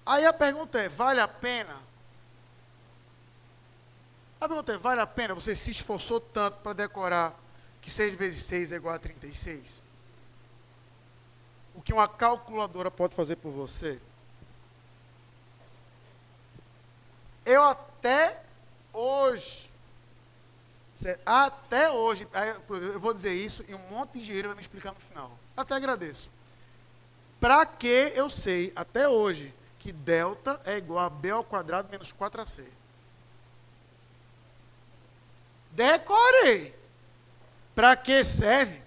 Aí 0.05 0.27
a 0.27 0.33
pergunta 0.33 0.77
é: 0.77 0.89
vale 0.89 1.21
a 1.21 1.29
pena? 1.29 1.77
A 4.41 4.49
pergunta 4.49 4.73
é: 4.73 4.77
vale 4.77 5.01
a 5.01 5.07
pena? 5.07 5.35
Você 5.35 5.55
se 5.55 5.71
esforçou 5.71 6.21
tanto 6.21 6.61
para 6.63 6.73
decorar 6.73 7.33
que 7.81 7.93
6 7.93 8.17
vezes 8.17 8.45
6 8.45 8.73
é 8.73 8.75
igual 8.75 8.97
a 8.97 8.99
36? 8.99 9.81
O 11.77 11.81
que 11.81 11.93
uma 11.93 12.09
calculadora 12.09 12.91
pode 12.91 13.15
fazer 13.15 13.37
por 13.37 13.53
você? 13.53 14.01
Eu 17.47 17.63
até 17.63 18.43
hoje, 18.93 19.71
até 21.25 21.89
hoje, 21.89 22.27
eu 22.93 22.99
vou 22.99 23.15
dizer 23.15 23.33
isso 23.33 23.65
e 23.69 23.77
um 23.77 23.91
monte 23.91 24.15
de 24.15 24.19
engenheiro 24.19 24.49
vai 24.49 24.57
me 24.57 24.61
explicar 24.61 24.93
no 24.93 24.99
final. 24.99 25.39
Até 25.57 25.77
agradeço. 25.77 26.37
Para 27.41 27.65
que 27.65 28.13
eu 28.15 28.29
sei, 28.29 28.73
até 28.75 29.09
hoje, 29.09 29.55
que 29.79 29.93
delta 29.93 30.61
é 30.65 30.77
igual 30.77 31.05
a 31.05 31.11
B 31.11 31.31
ao 31.31 31.45
quadrado 31.45 31.89
menos 31.91 32.13
4AC? 32.13 32.65
Decorei. 35.71 36.75
Para 37.75 37.95
que 37.95 38.25
serve? 38.25 38.83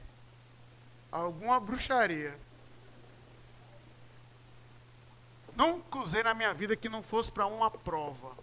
Alguma 1.09 1.59
bruxaria. 1.59 2.37
Nunca 5.55 5.99
usei 5.99 6.23
na 6.23 6.33
minha 6.33 6.53
vida 6.53 6.75
que 6.75 6.89
não 6.89 7.01
fosse 7.01 7.31
para 7.31 7.45
uma 7.45 7.71
prova. 7.71 8.35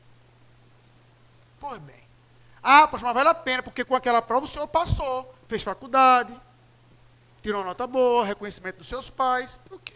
Pois 1.61 1.79
bem. 1.81 2.09
Ah, 2.63 2.89
pastor, 2.89 3.09
mas 3.09 3.15
vale 3.15 3.29
a 3.29 3.35
pena, 3.35 3.63
porque 3.63 3.85
com 3.85 3.95
aquela 3.95 4.23
prova 4.23 4.47
o 4.47 4.49
senhor 4.49 4.67
passou, 4.69 5.35
fez 5.47 5.63
faculdade, 5.63 6.39
tirou 7.43 7.65
nota 7.65 7.87
boa, 7.87 8.25
reconhecimento 8.25 8.79
dos 8.79 8.89
seus 8.89 9.09
pais, 9.09 9.61
ok. 9.71 9.88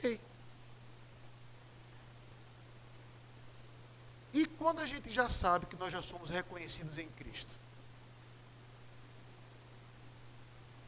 E 4.32 4.46
quando 4.46 4.80
a 4.80 4.86
gente 4.86 5.10
já 5.10 5.28
sabe 5.28 5.66
que 5.66 5.76
nós 5.76 5.92
já 5.92 6.00
somos 6.00 6.30
reconhecidos 6.30 6.98
em 6.98 7.08
Cristo? 7.08 7.58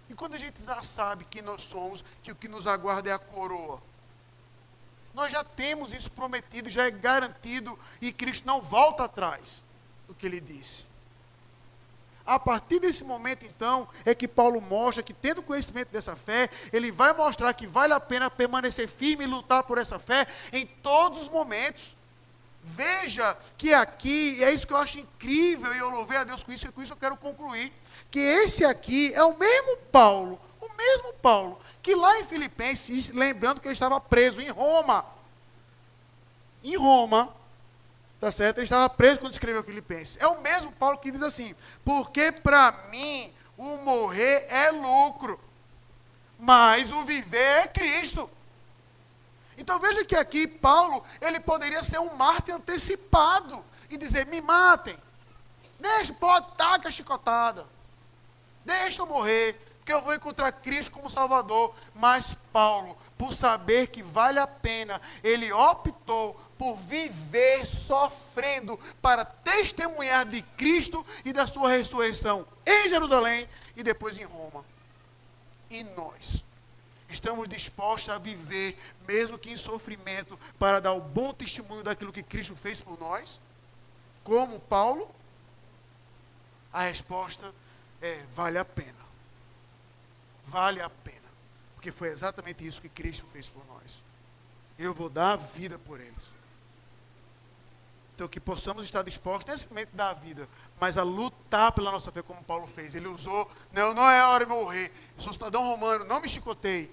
E 0.09 0.15
quando 0.15 0.35
a 0.35 0.39
gente 0.39 0.63
já 0.63 0.81
sabe 0.81 1.25
que 1.25 1.43
nós 1.43 1.63
somos, 1.63 2.05
que 2.23 2.33
o 2.33 2.35
que 2.35 2.49
nos 2.49 2.67
aguarda 2.67 3.11
é 3.11 3.13
a 3.13 3.19
coroa. 3.19 3.83
Nós 5.13 5.33
já 5.33 5.45
temos 5.45 5.93
isso 5.93 6.11
prometido, 6.11 6.69
já 6.69 6.87
é 6.87 6.91
garantido, 6.91 7.79
e 8.01 8.13
Cristo 8.13 8.47
não 8.47 8.61
volta 8.61 9.05
atrás 9.05 9.63
do 10.07 10.15
que 10.15 10.27
ele 10.27 10.41
disse. 10.41 10.87
A 12.27 12.39
partir 12.39 12.81
desse 12.81 13.05
momento, 13.05 13.45
então, 13.45 13.87
é 14.05 14.15
que 14.15 14.27
Paulo 14.27 14.61
mostra 14.61 15.03
que, 15.03 15.13
tendo 15.13 15.43
conhecimento 15.43 15.91
dessa 15.91 16.17
fé, 16.17 16.49
ele 16.73 16.91
vai 16.91 17.13
mostrar 17.13 17.53
que 17.53 17.67
vale 17.67 17.93
a 17.93 18.01
pena 18.01 18.31
permanecer 18.31 18.89
firme 18.89 19.25
e 19.25 19.29
lutar 19.29 19.63
por 19.65 19.77
essa 19.77 19.99
fé 19.99 20.27
em 20.53 20.67
todos 20.67 21.23
os 21.23 21.29
momentos. 21.29 21.95
Veja 22.67 23.37
que 23.59 23.75
aqui, 23.75 24.43
é 24.43 24.51
isso 24.51 24.67
que 24.67 24.73
eu 24.73 24.79
acho 24.79 24.99
incrível, 24.99 25.75
e 25.75 25.79
eu 25.79 25.91
louvei 25.91 26.17
a 26.17 26.25
Deus 26.25 26.43
com 26.43 26.51
isso, 26.51 26.67
e 26.67 26.73
com 26.73 26.83
isso 26.83 26.95
eu 26.95 26.97
quero 26.97 27.17
concluir, 27.17 27.71
que 28.11 28.19
esse 28.19 28.65
aqui 28.65 29.13
é 29.15 29.23
o 29.23 29.37
mesmo 29.37 29.77
Paulo, 29.93 30.41
o 30.61 30.75
mesmo 30.75 31.13
Paulo, 31.15 31.61
que 31.83 31.95
lá 31.95 32.19
em 32.19 32.25
Filipenses, 32.25 33.11
lembrando 33.11 33.61
que 33.61 33.69
ele 33.69 33.75
estava 33.75 34.01
preso 34.01 34.41
em 34.41 34.49
Roma. 34.49 35.05
Em 36.63 36.77
Roma, 36.77 37.35
Tá 38.25 38.33
certo? 38.33 38.57
Ele 38.57 38.65
estava 38.65 38.89
preso 38.89 39.19
quando 39.19 39.35
escreveu 39.35 39.63
Filipenses. 39.63 40.17
É 40.19 40.27
o 40.27 40.41
mesmo 40.41 40.73
Paulo 40.73 40.97
que 40.97 41.11
diz 41.11 41.21
assim: 41.21 41.55
porque 41.85 42.33
para 42.33 42.73
mim 42.91 43.31
o 43.55 43.77
morrer 43.77 44.47
é 44.49 44.71
lucro, 44.71 45.39
mas 46.39 46.91
o 46.91 47.03
viver 47.03 47.59
é 47.59 47.67
Cristo. 47.67 48.31
Então 49.57 49.79
veja 49.79 50.05
que 50.05 50.17
aqui 50.17 50.47
Paulo, 50.47 51.05
ele 51.21 51.41
poderia 51.41 51.83
ser 51.83 51.99
um 51.99 52.15
mártir 52.15 52.55
antecipado 52.55 53.65
e 53.89 53.97
dizer: 53.97 54.27
me 54.27 54.41
matem, 54.41 54.97
deixa, 55.79 56.13
pode 56.15 56.47
taca 56.57 56.89
a 56.89 56.93
chicotada, 56.93 57.67
deixa 58.65 59.03
eu 59.03 59.07
morrer, 59.07 59.55
porque 59.79 59.93
eu 59.93 60.03
vou 60.03 60.15
encontrar 60.15 60.51
Cristo 60.51 60.93
como 60.93 61.11
Salvador. 61.11 61.75
Mas 61.95 62.35
Paulo, 62.53 62.97
por 63.17 63.33
saber 63.33 63.89
que 63.89 64.03
vale 64.03 64.39
a 64.39 64.47
pena, 64.47 65.01
ele 65.23 65.53
optou 65.53 66.41
por 66.57 66.77
viver 66.77 67.65
sofrendo 67.65 68.79
para 69.03 69.25
testemunhar 69.25 70.25
de 70.25 70.41
Cristo 70.41 71.05
e 71.25 71.33
da 71.33 71.47
sua 71.47 71.69
ressurreição 71.69 72.47
em 72.65 72.89
Jerusalém 72.89 73.49
e 73.77 73.83
depois 73.83 74.19
em 74.19 74.25
Roma. 74.25 74.65
E 75.69 75.83
nós 75.85 76.44
estamos 77.15 77.49
dispostos 77.49 78.15
a 78.15 78.19
viver, 78.19 78.79
mesmo 79.07 79.39
que 79.39 79.51
em 79.51 79.57
sofrimento, 79.57 80.39
para 80.59 80.81
dar 80.81 80.93
o 80.93 81.01
bom 81.01 81.33
testemunho 81.33 81.83
daquilo 81.83 82.13
que 82.13 82.23
Cristo 82.23 82.55
fez 82.55 82.81
por 82.81 82.99
nós? 82.99 83.41
Como 84.23 84.61
Paulo? 84.61 85.11
A 86.73 86.83
resposta 86.83 87.55
é: 88.03 88.23
vale 88.33 88.59
a 88.59 88.65
pena. 88.65 89.05
Vale 90.45 90.81
a 90.81 90.91
pena. 90.91 91.21
Porque 91.75 91.93
foi 91.93 92.09
exatamente 92.09 92.67
isso 92.67 92.81
que 92.81 92.89
Cristo 92.89 93.25
fez 93.27 93.49
por 93.49 93.65
nós. 93.67 94.03
Eu 94.79 94.93
vou 94.93 95.09
dar 95.09 95.33
a 95.33 95.37
vida 95.37 95.79
por 95.79 96.01
eles. 96.01 96.35
Então, 98.15 98.29
que 98.29 98.39
possamos 98.39 98.85
estar 98.85 99.03
dispostos, 99.03 99.47
não 99.47 99.55
é 99.55 99.59
simplesmente 99.59 99.91
dar 99.93 100.11
a 100.11 100.15
vida, 100.15 100.49
mas 100.79 100.97
a 100.97 101.03
lutar 101.03 101.73
pela 101.73 101.91
nossa 101.91 102.13
fé, 102.13 102.23
como 102.23 102.43
Paulo 102.45 102.67
fez. 102.67 102.95
Ele 102.95 103.09
usou, 103.09 103.51
não, 103.73 103.93
não 103.93 104.09
é 104.09 104.25
hora 104.25 104.45
de 104.45 104.51
morrer, 104.51 104.93
eu 105.17 105.23
sou 105.23 105.33
cidadão 105.33 105.65
romano, 105.65 106.05
não 106.05 106.21
me 106.21 106.29
chicotei. 106.29 106.91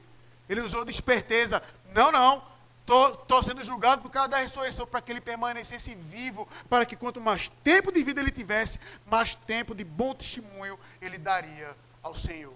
Ele 0.52 0.60
usou 0.60 0.84
de 0.84 0.92
esperteza, 0.92 1.64
não, 1.94 2.12
não, 2.12 2.44
estou 2.82 3.42
sendo 3.42 3.64
julgado 3.64 4.02
por 4.02 4.12
causa 4.12 4.32
da 4.32 4.38
ressurreição, 4.40 4.86
para 4.86 5.00
que 5.00 5.10
ele 5.10 5.22
permanecesse 5.22 5.96
vivo, 5.96 6.46
para 6.70 6.86
que 6.86 6.98
quanto 6.98 7.22
mais 7.22 7.50
tempo 7.64 7.90
de 7.90 8.04
vida 8.04 8.20
ele 8.20 8.32
tivesse, 8.32 8.78
mais 9.06 9.34
tempo 9.34 9.74
de 9.74 9.86
bom 9.86 10.14
testemunho 10.14 10.78
ele 11.02 11.18
daria 11.18 11.74
ao 12.04 12.14
Senhor. 12.14 12.54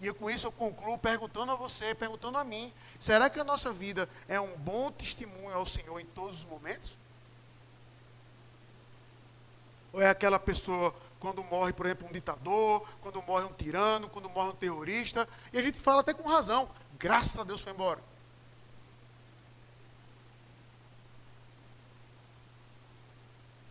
E 0.00 0.06
eu, 0.06 0.14
com 0.14 0.28
isso 0.28 0.48
eu 0.48 0.52
concluo 0.52 0.98
perguntando 0.98 1.50
a 1.50 1.54
você, 1.54 1.94
perguntando 1.94 2.36
a 2.36 2.44
mim: 2.44 2.70
será 3.00 3.30
que 3.30 3.40
a 3.40 3.44
nossa 3.44 3.72
vida 3.72 4.06
é 4.28 4.38
um 4.38 4.54
bom 4.58 4.92
testemunho 4.92 5.54
ao 5.54 5.64
Senhor 5.64 5.98
em 5.98 6.04
todos 6.04 6.40
os 6.40 6.44
momentos? 6.44 6.98
Ou 9.94 10.02
é 10.02 10.10
aquela 10.10 10.38
pessoa 10.38 10.94
quando 11.22 11.40
morre, 11.44 11.72
por 11.72 11.86
exemplo, 11.86 12.08
um 12.08 12.12
ditador, 12.12 12.84
quando 13.00 13.22
morre 13.22 13.44
um 13.44 13.52
tirano, 13.52 14.08
quando 14.08 14.28
morre 14.28 14.48
um 14.48 14.56
terrorista, 14.56 15.28
e 15.52 15.58
a 15.58 15.62
gente 15.62 15.78
fala 15.78 16.00
até 16.00 16.12
com 16.12 16.28
razão: 16.28 16.68
graças 16.98 17.38
a 17.38 17.44
Deus 17.44 17.60
foi 17.60 17.72
embora. 17.72 18.00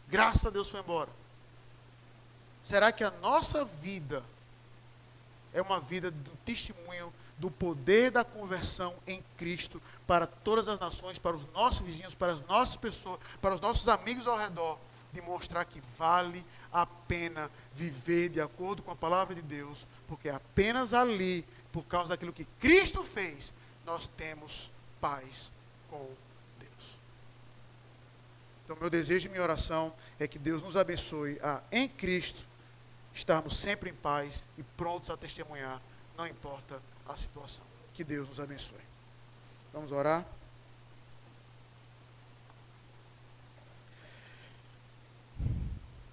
Graças 0.08 0.46
a 0.46 0.50
Deus 0.50 0.70
foi 0.70 0.80
embora. 0.80 1.10
Será 2.62 2.90
que 2.90 3.04
a 3.04 3.12
nossa 3.12 3.66
vida 3.66 4.24
é 5.54 5.62
uma 5.62 5.82
vida 5.82 6.10
do 6.10 6.32
testemunho 6.46 7.14
do 7.38 7.52
poder 7.52 8.12
da 8.12 8.24
conversão 8.24 8.96
em 9.06 9.22
Cristo 9.36 9.82
para 10.08 10.26
todas 10.26 10.70
as 10.70 10.80
nações, 10.80 11.20
para 11.20 11.36
os 11.36 11.46
nossos 11.52 11.80
vizinhos, 11.80 12.16
para 12.16 12.32
as 12.32 12.42
nossas 12.48 12.78
pessoas, 12.78 13.20
para 13.42 13.56
os 13.56 13.60
nossos 13.60 13.90
amigos 13.90 14.26
ao 14.26 14.38
redor, 14.38 14.80
demonstrar 15.14 15.66
que 15.66 15.82
vale 15.98 16.46
a 16.72 16.86
pena 16.86 17.50
viver 17.74 18.30
de 18.30 18.42
acordo 18.42 18.82
com 18.82 18.92
a 18.92 18.96
palavra 18.96 19.36
de 19.36 19.42
Deus, 19.42 19.86
porque 20.08 20.30
apenas 20.30 20.94
ali, 20.94 21.46
por 21.72 21.84
causa 21.86 22.10
daquilo 22.10 22.34
que 22.34 22.46
Cristo 22.60 23.04
fez, 23.04 23.54
nós 23.86 24.08
temos 24.08 24.70
paz 25.00 25.52
com 25.90 26.10
Deus. 26.60 27.00
Então, 28.64 28.78
meu 28.80 28.90
desejo 28.90 29.28
e 29.28 29.30
minha 29.30 29.44
oração 29.44 29.94
é 30.20 30.28
que 30.28 30.40
Deus 30.40 30.64
nos 30.64 30.78
abençoe 30.78 31.40
a, 31.42 31.62
em 31.72 31.90
Cristo, 31.90 32.42
estarmos 33.14 33.58
sempre 33.58 33.90
em 33.90 33.94
paz 33.94 34.48
e 34.58 34.64
prontos 34.64 35.10
a 35.10 35.18
testemunhar, 35.18 35.82
não 36.18 36.26
importa 36.26 36.82
a 37.08 37.18
situação. 37.18 37.66
Que 37.94 38.04
Deus 38.04 38.30
nos 38.30 38.40
abençoe. 38.40 38.80
Vamos 39.74 39.92
orar? 39.92 40.26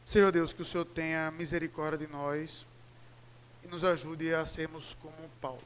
Senhor 0.09 0.33
Deus, 0.33 0.53
que 0.53 0.63
o 0.63 0.65
Senhor 0.65 0.85
tenha 0.85 1.31
misericórdia 1.33 2.07
de 2.07 2.13
nós 2.13 2.67
e 3.63 3.69
nos 3.69 3.85
ajude 3.85 4.35
a 4.35 4.47
sermos 4.47 4.97
como 5.03 5.15
Paulo. 5.41 5.63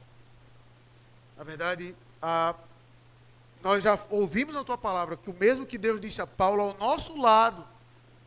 Na 1.37 1.43
verdade, 1.43 1.95
a, 2.21 2.53
nós 3.61 3.83
já 3.83 3.97
ouvimos 4.09 4.53
na 4.53 4.63
tua 4.63 4.77
palavra 4.77 5.15
que 5.15 5.29
o 5.29 5.33
mesmo 5.33 5.65
que 5.65 5.77
Deus 5.77 6.01
disse 6.01 6.21
a 6.21 6.27
Paulo 6.27 6.61
ao 6.61 6.77
nosso 6.77 7.15
lado, 7.17 7.65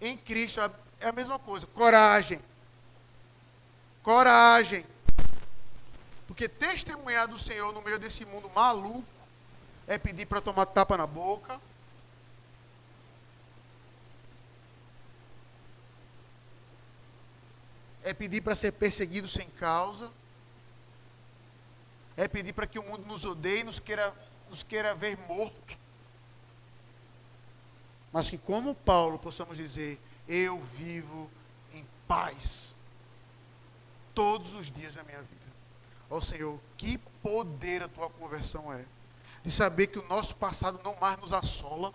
em 0.01 0.17
Cristo, 0.17 0.61
é 1.01 1.09
a 1.09 1.13
mesma 1.13 1.39
coisa. 1.39 1.67
Coragem 1.67 2.41
coragem. 4.07 4.87
Porque 6.29 6.49
testemunhar 6.49 7.27
do 7.27 7.37
Senhor 7.37 7.73
no 7.73 7.83
meio 7.83 7.99
desse 7.99 8.25
mundo 8.25 8.49
maluco 8.55 9.05
é 9.85 9.99
pedir 9.99 10.27
para 10.27 10.41
tomar 10.41 10.67
tapa 10.67 10.97
na 10.97 11.09
boca. 11.09 11.61
É 18.07 18.15
pedir 18.15 18.41
para 18.41 18.55
ser 18.55 18.71
perseguido 18.71 19.27
sem 19.27 19.49
causa. 19.51 20.13
É 22.17 22.29
pedir 22.29 22.53
para 22.53 22.65
que 22.65 22.79
o 22.79 22.83
mundo 22.85 23.05
nos 23.05 23.25
odeie, 23.25 23.65
nos 23.65 23.81
queira, 23.81 24.15
nos 24.49 24.63
queira 24.63 24.95
ver 24.95 25.19
morto. 25.27 25.77
Mas 28.13 28.31
que, 28.31 28.39
como 28.39 28.77
Paulo, 28.77 29.19
possamos 29.19 29.57
dizer: 29.57 30.01
Eu 30.29 30.63
vivo 30.63 31.29
em 31.75 31.85
paz 32.07 32.77
todos 34.15 34.55
os 34.55 34.71
dias 34.71 34.95
da 34.95 35.03
minha 35.03 35.21
vida. 35.21 35.47
Ó 36.09 36.19
oh, 36.19 36.23
Senhor, 36.23 36.61
que 36.77 36.99
poder 37.21 37.83
a 37.83 37.89
tua 37.89 38.09
conversão 38.09 38.73
é. 38.73 38.85
De 39.43 39.51
saber 39.51 39.89
que 39.89 39.99
o 39.99 40.07
nosso 40.07 40.37
passado 40.37 40.79
não 40.85 40.95
mais 41.01 41.19
nos 41.19 41.33
assola. 41.33 41.93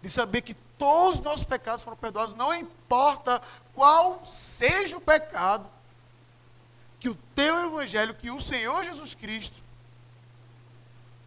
De 0.00 0.08
saber 0.08 0.42
que 0.42 0.54
todos 0.78 1.18
os 1.18 1.24
nossos 1.24 1.44
pecados 1.44 1.82
foram 1.82 1.96
perdoados, 1.96 2.34
não 2.34 2.54
importa 2.54 3.42
qual 3.74 4.24
seja 4.24 4.96
o 4.96 5.00
pecado. 5.00 5.66
Que 7.00 7.08
o 7.08 7.18
teu 7.34 7.66
evangelho, 7.66 8.14
que 8.14 8.30
o 8.30 8.40
Senhor 8.40 8.82
Jesus 8.84 9.14
Cristo, 9.14 9.62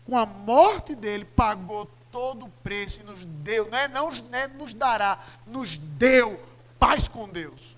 com 0.06 0.18
a 0.18 0.26
morte 0.26 0.96
dele, 0.96 1.24
pagou 1.24 1.90
todo 2.12 2.46
o 2.46 2.52
preço 2.64 3.00
e 3.00 3.04
nos 3.04 3.24
deu, 3.24 3.70
não 3.70 3.78
é, 3.78 3.88
não, 3.88 4.12
não 4.12 4.38
é 4.38 4.48
nos 4.48 4.74
dará, 4.74 5.20
nos 5.48 5.78
deu 5.78 6.44
paz 6.78 7.08
com 7.08 7.30
Deus 7.30 7.76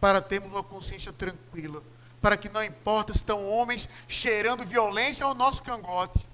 para 0.00 0.20
termos 0.20 0.52
uma 0.52 0.62
consciência 0.62 1.12
tranquila, 1.12 1.82
para 2.20 2.36
que 2.36 2.48
não 2.48 2.62
importa 2.62 3.12
se 3.12 3.18
estão 3.18 3.48
homens 3.48 3.88
cheirando 4.08 4.64
violência 4.64 5.24
ao 5.24 5.34
nosso 5.34 5.62
cangote, 5.62 6.26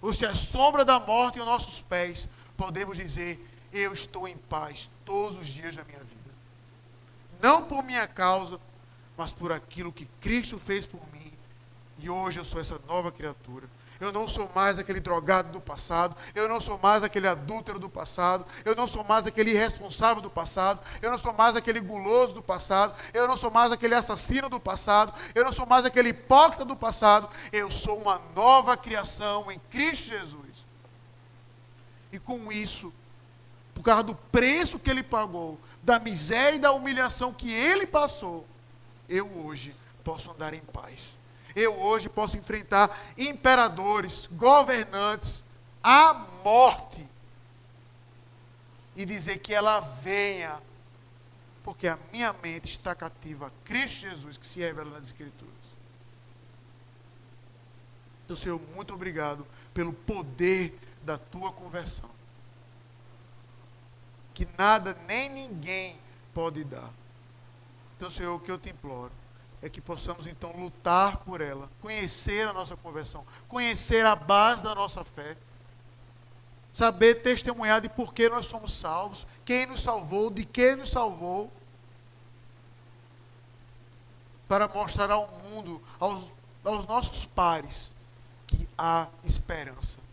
ou 0.00 0.12
se 0.12 0.24
é 0.24 0.34
sombra 0.34 0.84
da 0.84 1.00
morte 1.00 1.38
aos 1.38 1.48
nossos 1.48 1.80
pés, 1.80 2.28
podemos 2.56 2.96
dizer: 2.96 3.44
Eu 3.72 3.92
estou 3.92 4.26
em 4.26 4.36
paz 4.36 4.88
todos 5.04 5.36
os 5.36 5.46
dias 5.46 5.76
da 5.76 5.84
minha 5.84 5.98
vida. 5.98 6.30
Não 7.40 7.64
por 7.64 7.82
minha 7.82 8.06
causa, 8.06 8.58
mas 9.16 9.32
por 9.32 9.52
aquilo 9.52 9.92
que 9.92 10.06
Cristo 10.20 10.58
fez 10.58 10.86
por 10.86 11.00
mim. 11.12 11.32
E 11.98 12.10
hoje 12.10 12.38
eu 12.38 12.44
sou 12.44 12.60
essa 12.60 12.78
nova 12.86 13.10
criatura. 13.10 13.68
Eu 13.98 14.12
não 14.12 14.28
sou 14.28 14.50
mais 14.54 14.78
aquele 14.78 15.00
drogado 15.00 15.50
do 15.50 15.60
passado. 15.60 16.14
Eu 16.34 16.48
não 16.48 16.60
sou 16.60 16.78
mais 16.78 17.02
aquele 17.02 17.26
adúltero 17.26 17.78
do 17.78 17.88
passado. 17.88 18.44
Eu 18.64 18.74
não 18.74 18.86
sou 18.86 19.02
mais 19.04 19.26
aquele 19.26 19.52
irresponsável 19.52 20.22
do 20.22 20.28
passado. 20.28 20.80
Eu 21.00 21.10
não 21.10 21.18
sou 21.18 21.32
mais 21.32 21.56
aquele 21.56 21.80
guloso 21.80 22.34
do 22.34 22.42
passado. 22.42 22.94
Eu 23.14 23.26
não 23.26 23.36
sou 23.36 23.50
mais 23.50 23.72
aquele 23.72 23.94
assassino 23.94 24.50
do 24.50 24.60
passado. 24.60 25.12
Eu 25.34 25.44
não 25.44 25.52
sou 25.52 25.64
mais 25.64 25.84
aquele 25.84 26.10
hipócrita 26.10 26.64
do 26.64 26.76
passado. 26.76 27.28
Eu 27.50 27.70
sou 27.70 27.98
uma 27.98 28.20
nova 28.34 28.76
criação 28.76 29.50
em 29.50 29.58
Cristo 29.70 30.08
Jesus. 30.08 30.45
E 32.16 32.18
com 32.18 32.50
isso, 32.50 32.92
por 33.74 33.82
causa 33.82 34.02
do 34.02 34.14
preço 34.14 34.78
que 34.78 34.90
ele 34.90 35.02
pagou, 35.02 35.60
da 35.82 36.00
miséria 36.00 36.56
e 36.56 36.60
da 36.60 36.72
humilhação 36.72 37.32
que 37.32 37.52
ele 37.52 37.86
passou, 37.86 38.46
eu 39.08 39.30
hoje 39.44 39.74
posso 40.02 40.30
andar 40.32 40.52
em 40.52 40.60
paz 40.60 41.16
eu 41.56 41.74
hoje 41.80 42.10
posso 42.10 42.36
enfrentar 42.36 42.94
imperadores, 43.16 44.28
governantes, 44.32 45.42
a 45.82 46.12
morte 46.44 47.08
e 48.94 49.06
dizer 49.06 49.38
que 49.38 49.54
ela 49.54 49.80
venha, 49.80 50.60
porque 51.64 51.88
a 51.88 51.98
minha 52.12 52.32
mente 52.34 52.72
está 52.72 52.94
cativa 52.94 53.46
a 53.46 53.50
Cristo 53.64 54.00
Jesus 54.00 54.36
que 54.36 54.46
se 54.46 54.60
revela 54.60 54.90
nas 54.90 55.06
Escrituras. 55.06 55.54
Então, 58.24 58.36
Senhor, 58.36 58.60
muito 58.74 58.92
obrigado 58.92 59.46
pelo 59.72 59.94
poder 59.94 60.78
da 61.06 61.16
tua 61.16 61.52
conversão. 61.52 62.10
Que 64.34 64.46
nada 64.58 64.94
nem 65.06 65.30
ninguém 65.30 65.96
pode 66.34 66.64
dar. 66.64 66.90
Então, 67.96 68.10
Senhor, 68.10 68.34
o 68.34 68.40
que 68.40 68.50
eu 68.50 68.58
te 68.58 68.68
imploro 68.68 69.12
é 69.62 69.70
que 69.70 69.80
possamos 69.80 70.26
então 70.26 70.52
lutar 70.52 71.18
por 71.18 71.40
ela, 71.40 71.70
conhecer 71.80 72.46
a 72.46 72.52
nossa 72.52 72.76
conversão, 72.76 73.24
conhecer 73.48 74.04
a 74.04 74.14
base 74.14 74.62
da 74.62 74.74
nossa 74.74 75.02
fé, 75.02 75.34
saber 76.72 77.22
testemunhar 77.22 77.80
de 77.80 77.88
por 77.88 78.12
que 78.12 78.28
nós 78.28 78.44
somos 78.44 78.74
salvos, 78.74 79.26
quem 79.46 79.64
nos 79.64 79.82
salvou, 79.82 80.28
de 80.28 80.44
quem 80.44 80.76
nos 80.76 80.90
salvou, 80.90 81.50
para 84.46 84.68
mostrar 84.68 85.10
ao 85.10 85.26
mundo, 85.28 85.82
aos, 85.98 86.32
aos 86.62 86.86
nossos 86.86 87.24
pares, 87.24 87.96
que 88.46 88.68
há 88.76 89.08
esperança. 89.24 90.05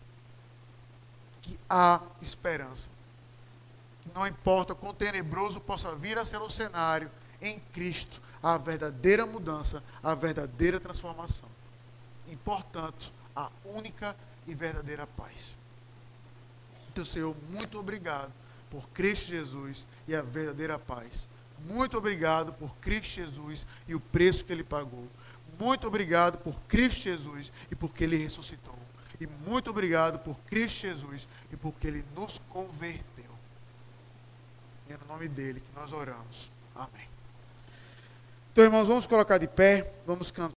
Que 1.44 1.58
há 1.68 2.00
esperança. 2.22 2.88
Não 4.14 4.26
importa 4.26 4.74
quão 4.74 4.94
tenebroso 4.94 5.60
possa 5.60 5.94
vir 5.94 6.18
a 6.18 6.24
ser 6.24 6.38
o 6.38 6.48
cenário, 6.48 7.10
em 7.42 7.60
Cristo 7.60 8.20
a 8.42 8.56
verdadeira 8.56 9.26
mudança, 9.26 9.82
a 10.02 10.14
verdadeira 10.14 10.80
transformação. 10.80 11.48
E, 12.28 12.36
portanto, 12.36 13.12
a 13.36 13.50
única 13.64 14.16
e 14.46 14.54
verdadeira 14.54 15.06
paz. 15.06 15.56
Então, 16.90 17.04
Senhor, 17.04 17.36
muito 17.50 17.78
obrigado 17.78 18.32
por 18.70 18.88
Cristo 18.90 19.28
Jesus 19.28 19.86
e 20.06 20.14
a 20.14 20.22
verdadeira 20.22 20.78
paz. 20.78 21.28
Muito 21.66 21.96
obrigado 21.98 22.52
por 22.54 22.74
Cristo 22.76 23.14
Jesus 23.14 23.66
e 23.86 23.94
o 23.94 24.00
preço 24.00 24.44
que 24.44 24.52
ele 24.52 24.64
pagou. 24.64 25.08
Muito 25.58 25.86
obrigado 25.86 26.38
por 26.38 26.54
Cristo 26.62 27.02
Jesus 27.02 27.52
e 27.70 27.74
porque 27.74 28.04
ele 28.04 28.16
ressuscitou. 28.16 28.78
E 29.20 29.26
muito 29.26 29.70
obrigado 29.70 30.18
por 30.18 30.36
Cristo 30.46 30.82
Jesus 30.82 31.28
e 31.52 31.56
porque 31.56 31.86
ele 31.86 32.04
nos 32.16 32.38
converteu. 32.38 33.30
E 34.88 34.92
é 34.92 34.96
no 34.96 35.06
nome 35.06 35.28
dele 35.28 35.60
que 35.60 35.80
nós 35.80 35.92
oramos. 35.92 36.50
Amém. 36.74 37.08
Então, 38.52 38.64
irmãos, 38.64 38.86
vamos 38.86 39.06
colocar 39.06 39.38
de 39.38 39.48
pé, 39.48 39.92
vamos 40.06 40.30
cantar. 40.30 40.52